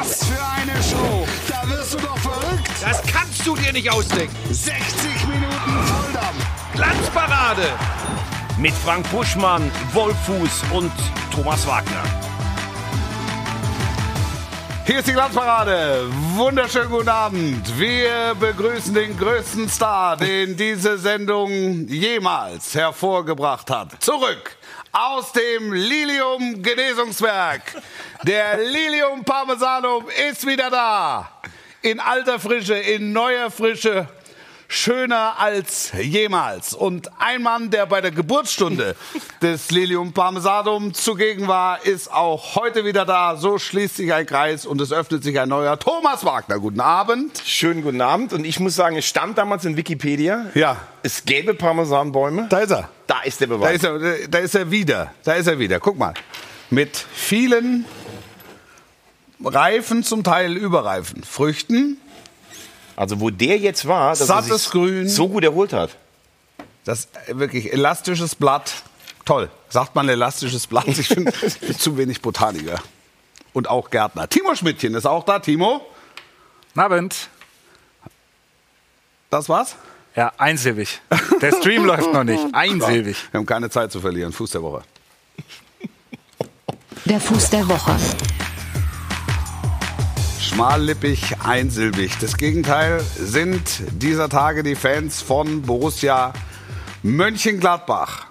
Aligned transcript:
Was 0.00 0.24
für 0.24 0.42
eine 0.42 0.82
Show! 0.82 1.26
Da 1.46 1.68
wirst 1.68 1.92
du 1.92 1.98
doch 1.98 2.16
verrückt! 2.16 2.70
Das 2.80 3.02
kannst 3.02 3.46
du 3.46 3.54
dir 3.54 3.70
nicht 3.70 3.90
ausdenken. 3.90 4.34
60 4.50 5.26
Minuten 5.28 5.86
Volldampf! 5.86 6.46
Glanzparade 6.72 7.68
Mit 8.58 8.72
Frank 8.72 9.10
Buschmann, 9.10 9.70
Wolfuß 9.92 10.62
und 10.72 10.92
Thomas 11.34 11.66
Wagner. 11.66 12.19
Hier 14.90 14.98
ist 14.98 15.06
die 15.06 15.12
Glanzparade. 15.12 16.08
Wunderschönen 16.34 16.90
guten 16.90 17.08
Abend. 17.08 17.78
Wir 17.78 18.34
begrüßen 18.34 18.92
den 18.92 19.16
größten 19.16 19.68
Star, 19.68 20.16
den 20.16 20.56
diese 20.56 20.98
Sendung 20.98 21.86
jemals 21.86 22.74
hervorgebracht 22.74 23.70
hat. 23.70 24.02
Zurück 24.02 24.56
aus 24.90 25.30
dem 25.30 25.72
Lilium 25.72 26.60
Genesungswerk. 26.60 27.62
Der 28.24 28.58
Lilium 28.58 29.22
Parmesanum 29.24 30.06
ist 30.28 30.44
wieder 30.44 30.68
da. 30.70 31.40
In 31.82 32.00
alter 32.00 32.40
Frische, 32.40 32.74
in 32.74 33.12
neuer 33.12 33.48
Frische 33.48 34.08
schöner 34.72 35.34
als 35.38 35.90
jemals. 36.00 36.74
Und 36.74 37.10
ein 37.18 37.42
Mann, 37.42 37.70
der 37.70 37.86
bei 37.86 38.00
der 38.00 38.12
Geburtsstunde 38.12 38.94
des 39.42 39.72
Lilium 39.72 40.12
Parmesanum 40.12 40.94
zugegen 40.94 41.48
war, 41.48 41.84
ist 41.84 42.10
auch 42.12 42.54
heute 42.54 42.84
wieder 42.84 43.04
da. 43.04 43.34
So 43.36 43.58
schließt 43.58 43.96
sich 43.96 44.12
ein 44.14 44.26
Kreis 44.26 44.64
und 44.66 44.80
es 44.80 44.92
öffnet 44.92 45.24
sich 45.24 45.40
ein 45.40 45.48
neuer 45.48 45.76
Thomas 45.76 46.24
Wagner. 46.24 46.60
Guten 46.60 46.80
Abend. 46.80 47.42
Schönen 47.44 47.82
guten 47.82 48.00
Abend. 48.00 48.32
Und 48.32 48.44
ich 48.44 48.60
muss 48.60 48.76
sagen, 48.76 48.96
es 48.96 49.06
stand 49.06 49.36
damals 49.38 49.64
in 49.64 49.76
Wikipedia, 49.76 50.46
Ja, 50.54 50.76
es 51.02 51.24
gäbe 51.24 51.52
Parmesanbäume. 51.54 52.46
da 52.48 52.58
ist 52.60 52.70
er. 52.70 52.88
Da 53.08 53.22
ist 53.22 53.40
der 53.40 53.48
Da 53.48 53.54
Beweis. 53.56 53.74
ist 53.76 53.84
er, 53.84 54.28
da 54.28 54.38
ist 54.38 54.54
er 54.54 54.70
wieder. 54.70 55.12
Da 55.24 55.32
ist 55.32 55.48
er 55.48 55.58
wieder. 55.58 55.80
Guck 55.80 55.98
mal. 55.98 56.14
Mit 56.70 56.96
vielen 57.12 57.86
reifen, 59.44 60.04
zum 60.04 60.22
Teil 60.22 60.56
überreifen 60.56 61.24
Früchten. 61.24 61.98
Also 62.96 63.20
wo 63.20 63.30
der 63.30 63.58
jetzt 63.58 63.86
war, 63.86 64.10
dass 64.10 64.20
er 64.20 64.26
Sattes 64.26 64.64
sich 64.64 64.72
Grün. 64.72 65.08
so 65.08 65.28
gut 65.28 65.44
erholt 65.44 65.72
hat. 65.72 65.96
Das 66.84 67.08
äh, 67.26 67.38
wirklich 67.38 67.72
elastisches 67.72 68.34
Blatt. 68.34 68.72
Toll. 69.24 69.50
Sagt 69.68 69.94
man 69.94 70.08
elastisches 70.08 70.66
Blatt? 70.66 70.88
Ich 70.88 71.08
bin 71.08 71.30
zu 71.78 71.96
wenig 71.96 72.20
Botaniker. 72.22 72.80
Und 73.52 73.68
auch 73.68 73.90
Gärtner. 73.90 74.28
Timo 74.28 74.54
Schmidtchen 74.54 74.94
ist 74.94 75.06
auch 75.06 75.24
da. 75.24 75.38
Timo, 75.40 75.80
Guten 76.68 76.80
Abend. 76.80 77.28
das 79.30 79.48
war's? 79.48 79.76
Ja, 80.16 80.32
einsilbig. 80.38 81.00
Der 81.40 81.52
Stream 81.52 81.84
läuft 81.84 82.12
noch 82.12 82.24
nicht. 82.24 82.42
Einsilbig. 82.52 83.16
Wir 83.32 83.38
haben 83.38 83.46
keine 83.46 83.70
Zeit 83.70 83.92
zu 83.92 84.00
verlieren. 84.00 84.32
Fuß 84.32 84.50
der 84.52 84.62
Woche. 84.62 84.82
Der 87.04 87.20
Fuß 87.20 87.50
der 87.50 87.68
Woche. 87.68 87.96
Schmallippig, 90.40 91.36
einsilbig. 91.44 92.18
Das 92.18 92.36
Gegenteil 92.36 93.00
sind 93.00 93.60
dieser 93.92 94.30
Tage 94.30 94.62
die 94.62 94.74
Fans 94.74 95.20
von 95.20 95.62
Borussia 95.62 96.32
Mönchengladbach. 97.02 98.26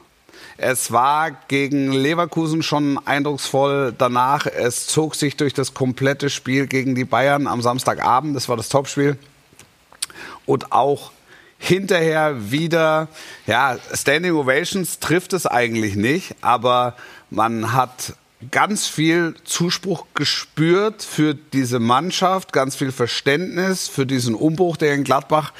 Es 0.58 0.92
war 0.92 1.32
gegen 1.48 1.92
Leverkusen 1.92 2.64
schon 2.64 2.98
eindrucksvoll 3.06 3.94
danach. 3.96 4.48
Es 4.48 4.88
zog 4.88 5.16
sich 5.16 5.38
durch 5.38 5.54
das 5.54 5.74
komplette 5.76 6.30
Spiel 6.30 6.66
gegen 6.68 6.96
die 6.96 7.06
Bayern 7.06 7.48
am 7.48 7.62
Samstagabend. 7.62 8.36
Das 8.36 8.50
war 8.50 8.58
das 8.58 8.70
Topspiel. 8.70 9.18
Und 10.46 10.72
auch 10.72 11.12
hinterher 11.60 12.52
wieder, 12.52 13.08
ja, 13.46 13.78
Standing 13.94 14.34
Ovations 14.34 15.00
trifft 15.00 15.34
es 15.34 15.46
eigentlich 15.46 15.96
nicht, 15.96 16.36
aber 16.42 16.96
man 17.30 17.74
hat 17.74 18.16
ganz 18.52 18.88
viel 18.88 19.36
Zuspruch 19.44 20.06
gespürt 20.14 21.04
für 21.04 21.34
diese 21.36 21.80
Mannschaft, 21.80 22.54
ganz 22.54 22.76
viel 22.76 22.92
Verständnis 22.92 23.88
für 23.88 24.06
diesen 24.06 24.36
Umbruch, 24.36 24.78
der 24.78 24.94
in 24.94 25.04
Gladbach 25.04 25.54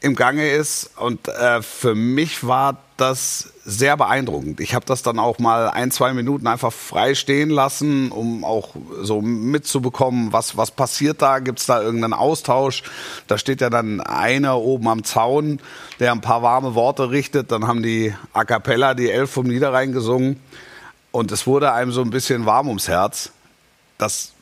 im 0.00 0.14
Gange 0.14 0.50
ist. 0.50 0.90
Und 0.98 1.28
äh, 1.28 1.62
für 1.62 1.94
mich 1.94 2.46
war 2.46 2.76
das 2.98 3.54
sehr 3.64 3.96
beeindruckend. 3.96 4.60
Ich 4.60 4.74
habe 4.74 4.84
das 4.84 5.02
dann 5.02 5.18
auch 5.18 5.38
mal 5.38 5.70
ein, 5.70 5.90
zwei 5.90 6.12
Minuten 6.12 6.46
einfach 6.46 6.72
frei 6.72 7.14
stehen 7.14 7.48
lassen, 7.48 8.12
um 8.12 8.44
auch 8.44 8.74
so 9.00 9.22
mitzubekommen, 9.22 10.32
was, 10.32 10.58
was 10.58 10.70
passiert 10.70 11.22
da, 11.22 11.38
gibt 11.38 11.60
es 11.60 11.66
da 11.66 11.82
irgendeinen 11.82 12.12
Austausch. 12.12 12.82
Da 13.26 13.38
steht 13.38 13.62
ja 13.62 13.70
dann 13.70 14.00
einer 14.02 14.58
oben 14.58 14.88
am 14.88 15.04
Zaun, 15.04 15.60
der 15.98 16.12
ein 16.12 16.20
paar 16.20 16.42
warme 16.42 16.74
Worte 16.74 17.10
richtet. 17.10 17.50
Dann 17.50 17.66
haben 17.66 17.82
die 17.82 18.14
A 18.34 18.44
Cappella, 18.44 18.92
die 18.92 19.10
Elf 19.10 19.30
vom 19.30 19.46
Niederrhein 19.46 19.92
gesungen. 19.92 20.38
Und 21.14 21.30
es 21.30 21.46
wurde 21.46 21.72
einem 21.72 21.92
so 21.92 22.00
ein 22.00 22.10
bisschen 22.10 22.44
warm 22.44 22.66
ums 22.66 22.88
Herz, 22.88 23.30
dass 23.98 24.32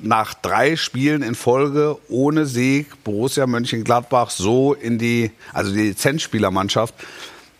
nach 0.00 0.32
drei 0.32 0.74
Spielen 0.74 1.20
in 1.20 1.34
Folge 1.34 1.98
ohne 2.08 2.46
Sieg 2.46 3.04
Borussia 3.04 3.46
Mönchengladbach 3.46 4.30
so 4.30 4.72
in 4.72 4.96
die, 4.96 5.32
also 5.52 5.70
die 5.70 5.88
Lizenzspielermannschaft, 5.88 6.94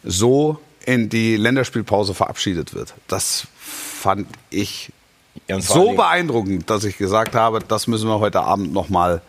so 0.02 0.58
in 0.86 1.10
die 1.10 1.36
Länderspielpause 1.36 2.14
verabschiedet 2.14 2.72
wird. 2.72 2.94
Das 3.06 3.46
fand 3.58 4.26
ich 4.48 4.92
Ja, 5.46 5.60
so 5.60 5.92
beeindruckend, 5.92 6.70
dass 6.70 6.84
ich 6.84 6.96
gesagt 6.96 7.34
habe, 7.34 7.58
das 7.58 7.86
müssen 7.86 8.08
wir 8.08 8.18
heute 8.18 8.40
Abend 8.40 8.72
nochmal 8.72 9.20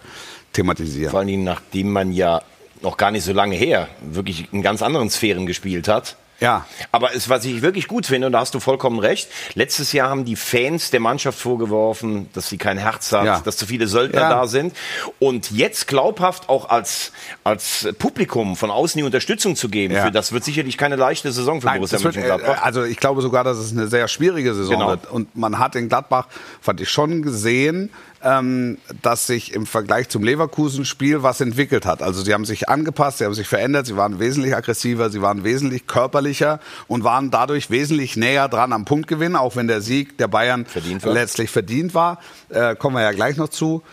thematisieren. 0.54 1.12
Vor 1.12 1.20
allen 1.20 1.28
Dingen, 1.28 1.44
nachdem 1.44 1.92
man 1.92 2.14
ja 2.14 2.42
noch 2.82 2.96
gar 2.96 3.12
nicht 3.12 3.26
so 3.26 3.34
lange 3.34 3.58
her 3.58 3.90
wirklich 4.02 4.48
in 4.54 4.62
ganz 4.62 4.82
anderen 4.82 5.10
Sphären 5.10 5.46
gespielt 5.46 5.90
hat. 5.90 6.16
Ja. 6.40 6.66
Aber 6.92 7.14
es, 7.16 7.30
was 7.30 7.44
ich 7.46 7.62
wirklich 7.62 7.88
gut 7.88 8.06
finde, 8.06 8.28
und 8.28 8.34
da 8.34 8.40
hast 8.40 8.54
du 8.54 8.60
vollkommen 8.60 9.00
recht, 9.00 9.30
letztes 9.56 9.92
Jahr 9.92 10.10
haben 10.10 10.26
die 10.26 10.36
Fans 10.36 10.90
der 10.92 11.00
Mannschaft 11.00 11.38
vorgeworfen, 11.40 12.30
dass 12.34 12.48
sie 12.50 12.58
kein 12.58 12.78
Herz 12.78 13.12
hat, 13.12 13.26
Ja. 13.26 13.40
dass 13.42 13.58
zu 13.58 13.66
viele 13.66 13.88
Söldner 13.88 14.22
Ja. 14.22 14.30
da 14.30 14.48
sind. 14.48 14.76
Und 15.20 15.52
jetzt 15.52 15.88
glaubhaft 15.88 16.50
auch 16.50 16.70
als, 16.70 17.12
als 17.44 17.88
Publikum 18.00 18.56
von 18.56 18.72
außen 18.72 18.98
die 19.00 19.04
Unterstützung 19.04 19.56
zu 19.56 19.70
geben, 19.70 19.94
Ja. 19.94 20.06
für 20.06 20.12
das 20.12 20.32
wird 20.32 20.44
sicherlich 20.44 20.78
keine 20.78 20.96
leichte 20.96 21.32
Saison 21.32 21.62
für 21.62 21.68
Nein, 21.68 21.78
Borussia 21.80 22.00
äh, 22.00 22.04
Mönchengladbach. 22.04 22.62
also 22.64 22.84
ich 22.84 22.98
glaube 22.98 23.22
sogar, 23.22 23.44
dass 23.44 23.58
es 23.58 23.72
eine 23.72 23.88
sehr 23.88 24.08
schwierige 24.08 24.54
Saison 24.54 24.76
Genau. 24.78 24.88
wird. 24.90 25.12
Und 25.12 25.36
man 25.36 25.60
hat 25.60 25.76
in 25.76 25.90
Gladbach, 25.90 26.28
fand 26.62 26.80
ich 26.82 26.90
schon 26.90 27.22
gesehen, 27.22 27.90
ähm, 28.24 28.78
dass 29.02 29.28
sich 29.28 29.54
im 29.54 29.66
Vergleich 29.66 30.10
zum 30.10 30.24
Leverkusen-Spiel 30.24 31.24
was 31.24 31.42
entwickelt 31.42 31.86
hat. 31.86 32.02
Also 32.02 32.22
sie 32.22 32.34
haben 32.34 32.46
sich 32.46 32.70
angepasst, 32.70 33.20
sie 33.20 33.26
haben 33.26 33.34
sich 33.34 33.48
verändert, 33.48 33.86
sie 33.86 33.98
waren 33.98 34.20
wesentlich 34.20 34.56
aggressiver, 34.56 35.10
sie 35.10 35.22
waren 35.22 35.44
wesentlich 35.44 35.88
körperlicher 35.88 36.60
und 36.88 37.04
waren 37.04 37.32
dadurch 37.32 37.70
wesentlich 37.70 38.18
näher 38.18 38.48
dran 38.50 38.74
am 38.74 38.86
Punktgewinn, 38.86 39.36
auch 39.36 39.56
wenn 39.56 39.68
der 39.68 39.82
Sieg 39.82 40.18
der 40.18 40.28
Bayern 40.28 40.66
Verdient 40.66 41.04
letztlich 41.06 41.50
verdient 41.50 41.94
war. 41.94 42.20
Äh, 42.50 42.76
kommen 42.76 42.96
wir 42.96 43.04
ja 43.04 43.12
gleich 43.12 43.38
noch 43.38 43.50
zu. 43.50 43.84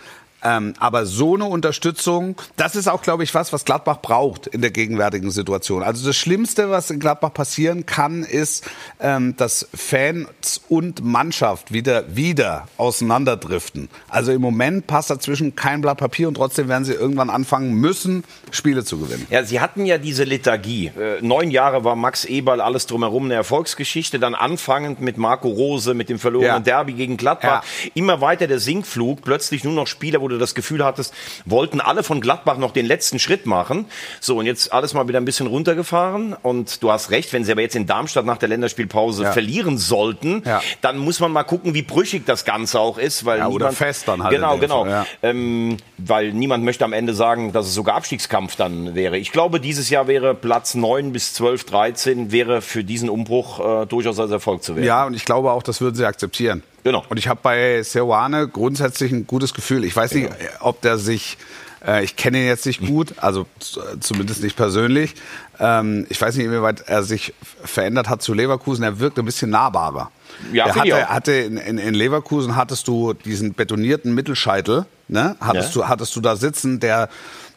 Ähm, 0.46 0.74
aber 0.78 1.06
so 1.06 1.34
eine 1.34 1.46
Unterstützung, 1.46 2.36
das 2.56 2.76
ist 2.76 2.86
auch, 2.88 3.02
glaube 3.02 3.24
ich, 3.24 3.34
was, 3.34 3.52
was 3.52 3.64
Gladbach 3.64 4.00
braucht 4.00 4.46
in 4.46 4.60
der 4.60 4.70
gegenwärtigen 4.70 5.32
Situation. 5.32 5.82
Also 5.82 6.06
das 6.06 6.16
Schlimmste, 6.16 6.70
was 6.70 6.88
in 6.90 7.00
Gladbach 7.00 7.34
passieren 7.34 7.84
kann, 7.84 8.22
ist, 8.22 8.64
ähm, 9.00 9.36
dass 9.36 9.68
Fans 9.74 10.60
und 10.68 11.04
Mannschaft 11.04 11.72
wieder, 11.72 12.14
wieder 12.14 12.68
auseinanderdriften. 12.76 13.88
Also 14.08 14.30
im 14.30 14.40
Moment 14.40 14.86
passt 14.86 15.10
dazwischen 15.10 15.56
kein 15.56 15.80
Blatt 15.80 15.98
Papier 15.98 16.28
und 16.28 16.34
trotzdem 16.34 16.68
werden 16.68 16.84
sie 16.84 16.92
irgendwann 16.92 17.30
anfangen 17.30 17.74
müssen, 17.74 18.22
Spiele 18.52 18.84
zu 18.84 18.98
gewinnen. 18.98 19.26
Ja, 19.30 19.42
sie 19.42 19.60
hatten 19.60 19.84
ja 19.84 19.98
diese 19.98 20.22
Lethargie. 20.22 20.92
Äh, 20.98 21.22
neun 21.22 21.50
Jahre 21.50 21.82
war 21.82 21.96
Max 21.96 22.24
Eberl 22.24 22.60
alles 22.60 22.86
drumherum 22.86 23.24
eine 23.24 23.34
Erfolgsgeschichte. 23.34 24.20
Dann 24.20 24.36
anfangend 24.36 25.00
mit 25.00 25.16
Marco 25.16 25.48
Rose, 25.48 25.94
mit 25.94 26.08
dem 26.08 26.20
verlorenen 26.20 26.52
Ja. 26.52 26.60
Derby 26.60 26.92
gegen 26.92 27.16
Gladbach. 27.16 27.64
Immer 27.94 28.20
weiter 28.20 28.46
der 28.46 28.60
Sinkflug. 28.60 29.22
Plötzlich 29.22 29.64
nur 29.64 29.72
noch 29.72 29.88
Spieler, 29.88 30.20
wo 30.20 30.28
du 30.28 30.35
das 30.38 30.54
Gefühl 30.54 30.84
hattest, 30.84 31.12
wollten 31.44 31.80
alle 31.80 32.02
von 32.02 32.20
Gladbach 32.20 32.58
noch 32.58 32.72
den 32.72 32.86
letzten 32.86 33.19
Schritt 33.19 33.47
machen. 33.47 33.86
So, 34.20 34.38
und 34.38 34.47
jetzt 34.47 34.72
alles 34.72 34.94
mal 34.94 35.06
wieder 35.08 35.19
ein 35.20 35.24
bisschen 35.24 35.47
runtergefahren. 35.47 36.34
Und 36.42 36.82
du 36.82 36.91
hast 36.91 37.10
recht, 37.10 37.32
wenn 37.32 37.44
sie 37.44 37.52
aber 37.52 37.62
jetzt 37.62 37.76
in 37.76 37.86
Darmstadt 37.86 38.24
nach 38.26 38.38
der 38.38 38.48
Länderspielpause 38.48 39.25
Ja. 39.25 39.32
verlieren 39.32 39.78
sollten, 39.78 40.42
Ja. 40.44 40.60
dann 40.80 40.98
muss 40.98 41.20
man 41.20 41.32
mal 41.32 41.44
gucken, 41.44 41.75
wie 41.75 41.82
brüchig 41.82 42.25
das 42.26 42.44
Ganze 42.44 42.80
auch 42.80 42.98
ist. 42.98 43.25
Weil 43.25 43.38
Ja, 43.41 43.46
oder 43.48 43.66
niemand, 43.66 43.76
fest 43.78 44.08
dann 44.08 44.22
halt 44.22 44.34
Genau, 44.34 44.58
genau. 44.58 44.82
Fall, 44.82 44.90
ja. 44.90 45.06
Ähm, 45.22 45.76
weil 45.99 46.32
niemand 46.32 46.64
möchte 46.64 46.84
am 46.84 46.93
Ende 46.93 47.14
sagen, 47.14 47.52
dass 47.52 47.66
es 47.66 47.75
sogar 47.75 47.96
Abstiegskampf 47.96 48.56
dann 48.56 48.94
wäre. 48.94 49.16
Ich 49.19 49.32
glaube, 49.32 49.61
dieses 49.61 49.90
Jahr 49.90 50.06
wäre 50.08 50.34
Platz 50.34 50.75
9 50.75 51.12
bis 51.12 51.34
12, 51.34 51.64
13 51.64 52.32
wäre 52.32 52.61
für 52.62 52.84
diesen 52.84 53.08
Umbruch 53.08 53.82
äh, 53.82 53.87
durchaus 53.87 54.19
als 54.19 54.31
Erfolg 54.31 54.62
zu 54.62 54.76
werden. 54.76 54.84
Ja, 54.87 55.06
und 55.06 55.14
ich 55.14 55.25
glaube 55.25 55.50
auch, 55.52 55.62
das 55.62 55.81
würden 55.81 55.94
sie 55.94 56.05
akzeptieren. 56.06 56.62
Genau. 56.87 57.05
Und 57.09 57.17
ich 57.17 57.27
habe 57.27 57.41
bei 57.43 57.83
Seoane 57.83 58.47
grundsätzlich 58.47 59.11
ein 59.11 59.27
gutes 59.27 59.55
Gefühl. 59.55 59.83
Ich 59.83 59.97
weiß 59.97 60.15
nicht, 60.15 60.31
ob 60.61 60.81
der 60.83 60.99
sich, 60.99 61.37
äh, 61.85 62.05
ich 62.05 62.15
kenne 62.15 62.38
ihn 62.38 62.47
jetzt 62.47 62.65
nicht 62.65 62.81
gut, 62.87 63.15
also 63.17 63.44
z- 63.59 63.81
zumindest 63.99 64.41
nicht 64.44 64.55
persönlich. 64.56 65.17
Ähm, 65.59 66.06
ich 66.11 66.21
weiß 66.21 66.37
nicht, 66.37 66.47
inwieweit 66.47 66.83
er 66.87 67.03
sich 67.03 67.35
verändert 67.65 68.09
hat 68.09 68.23
zu 68.23 68.35
Leverkusen. 68.35 68.85
Er 68.85 69.00
wirkt 69.00 69.19
ein 69.19 69.25
bisschen 69.25 69.50
nahbarer. 69.50 70.12
Ja, 70.53 70.67
er 70.67 70.75
hatte, 70.77 71.09
hatte 71.09 71.33
in, 71.33 71.56
in, 71.56 71.79
in 71.79 71.94
Leverkusen 71.94 72.55
hattest 72.55 72.87
du 72.87 73.15
diesen 73.15 73.55
betonierten 73.55 74.15
Mittelscheitel, 74.15 74.87
ne? 75.09 75.35
Hattest 75.41 75.75
Ja. 75.75 75.83
du 75.83 75.88
hattest 75.88 76.15
du 76.15 76.21
da 76.21 76.37
sitzen, 76.37 76.79
der 76.79 77.09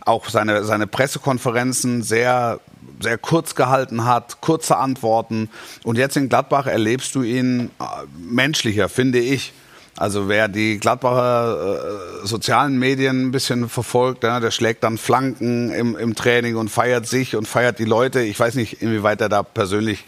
auch 0.05 0.27
seine 0.29 0.63
seine 0.63 0.87
Pressekonferenzen 0.87 2.01
sehr 2.01 2.59
sehr 2.99 3.17
kurz 3.17 3.55
gehalten 3.55 4.05
hat, 4.05 4.41
kurze 4.41 4.77
Antworten. 4.77 5.49
Und 5.83 5.97
jetzt 5.97 6.17
in 6.17 6.29
Gladbach 6.29 6.67
erlebst 6.67 7.15
du 7.15 7.23
ihn 7.23 7.71
äh, 7.79 7.83
menschlicher, 8.17 8.89
finde 8.89 9.19
ich. 9.19 9.53
Also 9.99 10.29
wer 10.29 10.47
die 10.47 10.79
Gladbacher 10.79 12.21
äh, 12.23 12.25
sozialen 12.25 12.79
Medien 12.79 13.27
ein 13.27 13.31
bisschen 13.31 13.67
verfolgt, 13.67 14.23
ja, 14.23 14.39
der 14.39 14.51
schlägt 14.51 14.83
dann 14.85 14.97
Flanken 14.97 15.71
im, 15.71 15.97
im 15.97 16.15
Training 16.15 16.55
und 16.55 16.69
feiert 16.69 17.05
sich 17.05 17.35
und 17.35 17.47
feiert 17.47 17.79
die 17.79 17.85
Leute. 17.85 18.21
Ich 18.21 18.39
weiß 18.39 18.55
nicht, 18.55 18.81
inwieweit 18.81 19.19
er 19.19 19.27
da 19.27 19.43
persönlich 19.43 20.05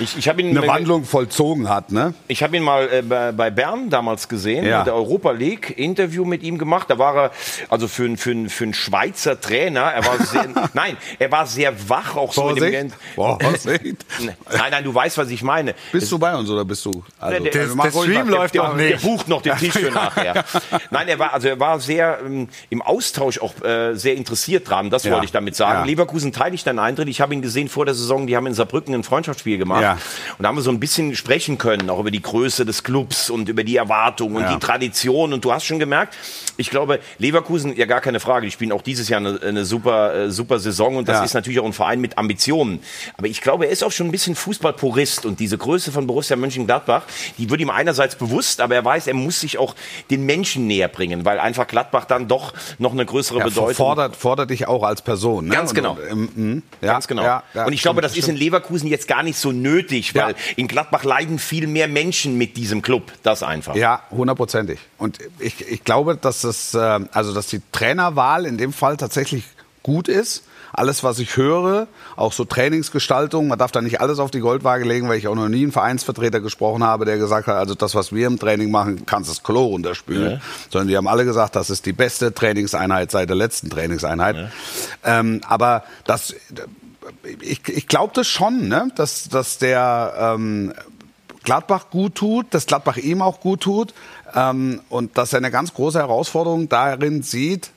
Ich, 0.00 0.16
ich 0.16 0.28
habe 0.28 0.40
ihn, 0.42 0.56
eine 0.56 0.66
Wandlung 0.66 1.04
vollzogen 1.04 1.68
hat. 1.68 1.92
Ne? 1.92 2.14
Ich 2.28 2.42
habe 2.42 2.56
ihn 2.56 2.62
mal 2.62 2.88
äh, 2.92 3.02
bei, 3.02 3.30
bei 3.32 3.50
Bern 3.50 3.90
damals 3.90 4.28
gesehen, 4.28 4.64
Ja. 4.64 4.80
in 4.80 4.84
der 4.86 4.94
Europa 4.94 5.30
League, 5.32 5.78
Interview 5.78 6.24
mit 6.24 6.42
ihm 6.42 6.58
gemacht. 6.58 6.88
Da 6.90 6.98
war 6.98 7.16
er, 7.16 7.30
also 7.68 7.86
für, 7.88 8.04
einen- 8.04 8.16
für, 8.16 8.34
für 8.48 8.64
einen 8.64 8.74
Schweizer 8.74 9.40
Trainer, 9.40 9.82
er 9.82 10.04
war 10.06 10.18
sehr, 10.18 10.46
nein, 10.74 10.96
er 11.18 11.30
war 11.30 11.46
sehr 11.46 11.88
wach, 11.88 12.16
auch 12.16 12.32
so 12.32 12.48
in 12.48 12.56
dem 12.56 12.62
Vorsicht. 12.62 12.72
Gen- 12.72 12.92
Vorsicht. 13.14 14.06
Nein, 14.52 14.70
nein, 14.70 14.84
du 14.84 14.94
weißt, 14.94 15.18
was 15.18 15.30
ich 15.30 15.42
meine. 15.42 15.74
Bist 15.92 16.10
du 16.12 16.18
bei 16.18 16.34
uns 16.34 16.48
oder 16.50 16.64
bist 16.64 16.84
du? 16.84 17.02
Also, 17.18 17.42
Der- 17.42 17.52
der- 17.52 17.66
der 17.66 17.90
Stream 17.90 18.26
was. 18.26 18.28
läuft 18.28 18.54
der, 18.54 18.62
noch 18.64 18.76
der 18.76 18.90
nicht. 18.90 19.02
bucht 19.02 19.28
noch 19.28 19.42
den 19.42 19.56
Tisch 19.56 19.72
für 19.74 19.90
nachher. 19.90 20.44
Nein, 20.90 21.08
er 21.08 21.18
war 21.18 21.32
also 21.32 21.48
er 21.48 21.58
war 21.60 21.80
sehr 21.80 22.18
ähm, 22.24 22.48
im 22.70 22.82
Austausch 22.82 23.38
auch 23.40 23.60
äh, 23.62 23.94
sehr 23.94 24.14
interessiert 24.14 24.68
dran. 24.68 24.90
Das 24.90 25.04
Ja. 25.04 25.12
wollte 25.12 25.26
ich 25.26 25.32
damit 25.32 25.56
sagen. 25.56 25.80
Ja. 25.80 25.84
Leverkusen 25.84 26.32
teile 26.32 26.54
ich 26.54 26.64
deinen 26.64 26.78
Eintritt. 26.78 27.08
Ich 27.08 27.20
habe 27.20 27.34
ihn 27.34 27.42
gesehen 27.42 27.68
vor 27.68 27.84
der 27.84 27.94
Saison. 27.94 28.26
Die 28.26 28.36
haben 28.36 28.46
in 28.46 28.54
Saarbrücken 28.54 28.94
ein 28.94 29.02
Freundschaftsspiel 29.04 29.58
gemacht 29.58 29.81
Ja. 29.82 29.92
und 30.38 30.42
da 30.42 30.48
haben 30.48 30.56
wir 30.56 30.62
so 30.62 30.70
ein 30.70 30.80
bisschen 30.80 31.14
sprechen 31.16 31.58
können 31.58 31.90
auch 31.90 31.98
über 32.00 32.10
die 32.10 32.22
Größe 32.22 32.64
des 32.64 32.82
Clubs 32.84 33.28
und 33.30 33.48
über 33.48 33.64
die 33.64 33.76
Erwartungen 33.76 34.36
und 34.36 34.42
Ja. 34.42 34.52
die 34.54 34.58
Tradition. 34.58 35.32
Und 35.32 35.44
du 35.44 35.52
hast 35.52 35.64
schon 35.64 35.78
gemerkt, 35.78 36.14
ich 36.56 36.70
glaube 36.70 37.00
Leverkusen 37.18 37.76
ja 37.76 37.86
gar 37.86 38.00
keine 38.00 38.20
Frage. 38.20 38.46
Die 38.46 38.52
spielen 38.52 38.72
auch 38.72 38.82
dieses 38.82 39.08
Jahr 39.08 39.20
eine, 39.20 39.40
eine 39.42 39.64
super 39.64 40.14
äh, 40.14 40.30
super 40.30 40.58
Saison 40.58 40.96
und 40.96 41.08
das 41.08 41.18
Ja. 41.18 41.24
ist 41.24 41.34
natürlich 41.34 41.60
auch 41.60 41.66
ein 41.66 41.72
Verein 41.72 42.00
mit 42.00 42.18
Ambitionen. 42.18 42.80
Aber 43.16 43.26
ich 43.26 43.40
glaube, 43.40 43.66
er 43.66 43.70
ist 43.72 43.82
auch 43.84 43.92
schon 43.92 44.06
ein 44.08 44.12
bisschen 44.12 44.34
Fußballpurist 44.34 45.26
und 45.26 45.40
diese 45.40 45.58
Größe 45.58 45.92
von 45.92 46.06
Borussia 46.06 46.36
Mönchengladbach, 46.36 47.02
die 47.38 47.50
wird 47.50 47.60
ihm 47.60 47.70
einerseits 47.70 48.14
bewusst, 48.16 48.60
aber 48.60 48.74
er 48.74 48.84
weiß, 48.84 49.06
er 49.08 49.14
muss 49.14 49.40
sich 49.40 49.58
auch 49.58 49.74
den 50.10 50.24
Menschen 50.26 50.66
näher 50.66 50.88
bringen, 50.88 51.24
weil 51.24 51.38
einfach 51.40 51.66
Gladbach 51.66 52.04
dann 52.04 52.28
doch 52.28 52.52
noch 52.78 52.92
eine 52.92 53.04
größere 53.04 53.38
Ja, 53.38 53.44
Bedeutung 53.44 53.74
fordert, 53.74 54.16
fordert 54.16 54.50
dich 54.50 54.68
auch 54.68 54.82
als 54.84 55.02
Person. 55.02 55.46
Ne? 55.46 55.54
Ganz 55.54 55.70
Und- 55.70 55.76
genau. 55.76 55.92
Und, 56.10 56.28
ähm, 56.36 56.62
mh, 56.80 56.86
ja, 56.86 56.92
Ganz 56.92 57.08
genau. 57.08 57.22
Ja, 57.24 57.42
und 57.64 57.72
ich 57.72 57.82
glaube, 57.82 57.96
stimmt, 58.00 58.04
das 58.04 58.12
ist 58.12 58.18
in 58.18 58.22
stimmt. 58.36 58.38
Leverkusen 58.40 58.86
jetzt 58.88 59.08
gar 59.08 59.22
nicht 59.22 59.38
so 59.38 59.50
nötig, 59.52 59.71
weil 60.14 60.30
Ja. 60.32 60.36
in 60.56 60.68
Gladbach 60.68 61.04
leiden 61.04 61.38
viel 61.38 61.66
mehr 61.66 61.88
Menschen 61.88 62.38
mit 62.38 62.56
diesem 62.56 62.82
Club. 62.82 63.12
Das 63.22 63.42
einfach. 63.42 63.74
Ja, 63.74 64.02
hundertprozentig. 64.10 64.78
Und 64.98 65.18
ich, 65.38 65.66
ich 65.68 65.84
glaube, 65.84 66.16
dass 66.16 66.44
es, 66.44 66.74
äh, 66.74 67.00
also 67.12 67.32
dass 67.34 67.46
die 67.48 67.60
Trainerwahl 67.72 68.46
in 68.46 68.58
dem 68.58 68.72
Fall 68.72 68.96
tatsächlich 68.96 69.44
gut 69.82 70.08
ist. 70.08 70.44
Alles, 70.74 71.04
was 71.04 71.18
ich 71.18 71.36
höre, 71.36 71.86
auch 72.16 72.32
so 72.32 72.46
Trainingsgestaltung, 72.46 73.46
man 73.46 73.58
darf 73.58 73.72
da 73.72 73.82
nicht 73.82 74.00
alles 74.00 74.18
auf 74.18 74.30
die 74.30 74.40
Goldwaage 74.40 74.86
legen, 74.86 75.06
weil 75.06 75.18
ich 75.18 75.28
auch 75.28 75.34
noch 75.34 75.50
nie 75.50 75.64
einen 75.64 75.72
Vereinsvertreter 75.72 76.40
gesprochen 76.40 76.82
habe, 76.82 77.04
der 77.04 77.18
gesagt 77.18 77.46
hat, 77.46 77.56
also 77.56 77.74
das, 77.74 77.94
was 77.94 78.10
wir 78.14 78.26
im 78.26 78.38
Training 78.38 78.70
machen, 78.70 79.04
kannst 79.04 79.28
das 79.28 79.42
Klo 79.42 79.66
runterspülen. 79.66 80.40
Sondern 80.70 80.88
die 80.88 80.96
haben 80.96 81.08
alle 81.08 81.26
gesagt, 81.26 81.56
das 81.56 81.68
ist 81.68 81.84
die 81.84 81.92
beste 81.92 82.32
Trainingseinheit 82.32 83.10
seit 83.10 83.28
der 83.28 83.36
letzten 83.36 83.68
Trainingseinheit. 83.68 84.50
Ähm, 85.04 85.42
aber 85.46 85.84
das, 86.06 86.34
ich, 87.40 87.68
ich 87.68 87.86
glaube 87.86 88.12
das 88.14 88.26
schon, 88.26 88.68
ne? 88.68 88.88
dass, 88.96 89.28
dass 89.28 89.58
der 89.58 90.14
ähm, 90.18 90.72
Gladbach 91.44 91.90
gut 91.90 92.14
tut, 92.14 92.46
dass 92.54 92.66
Gladbach 92.66 92.96
ihm 92.96 93.22
auch 93.22 93.40
gut 93.40 93.60
tut 93.60 93.94
ähm, 94.34 94.80
und 94.88 95.18
dass 95.18 95.32
er 95.32 95.38
eine 95.38 95.50
ganz 95.50 95.74
große 95.74 95.98
Herausforderung 95.98 96.68
darin 96.68 97.22
sieht, 97.22 97.70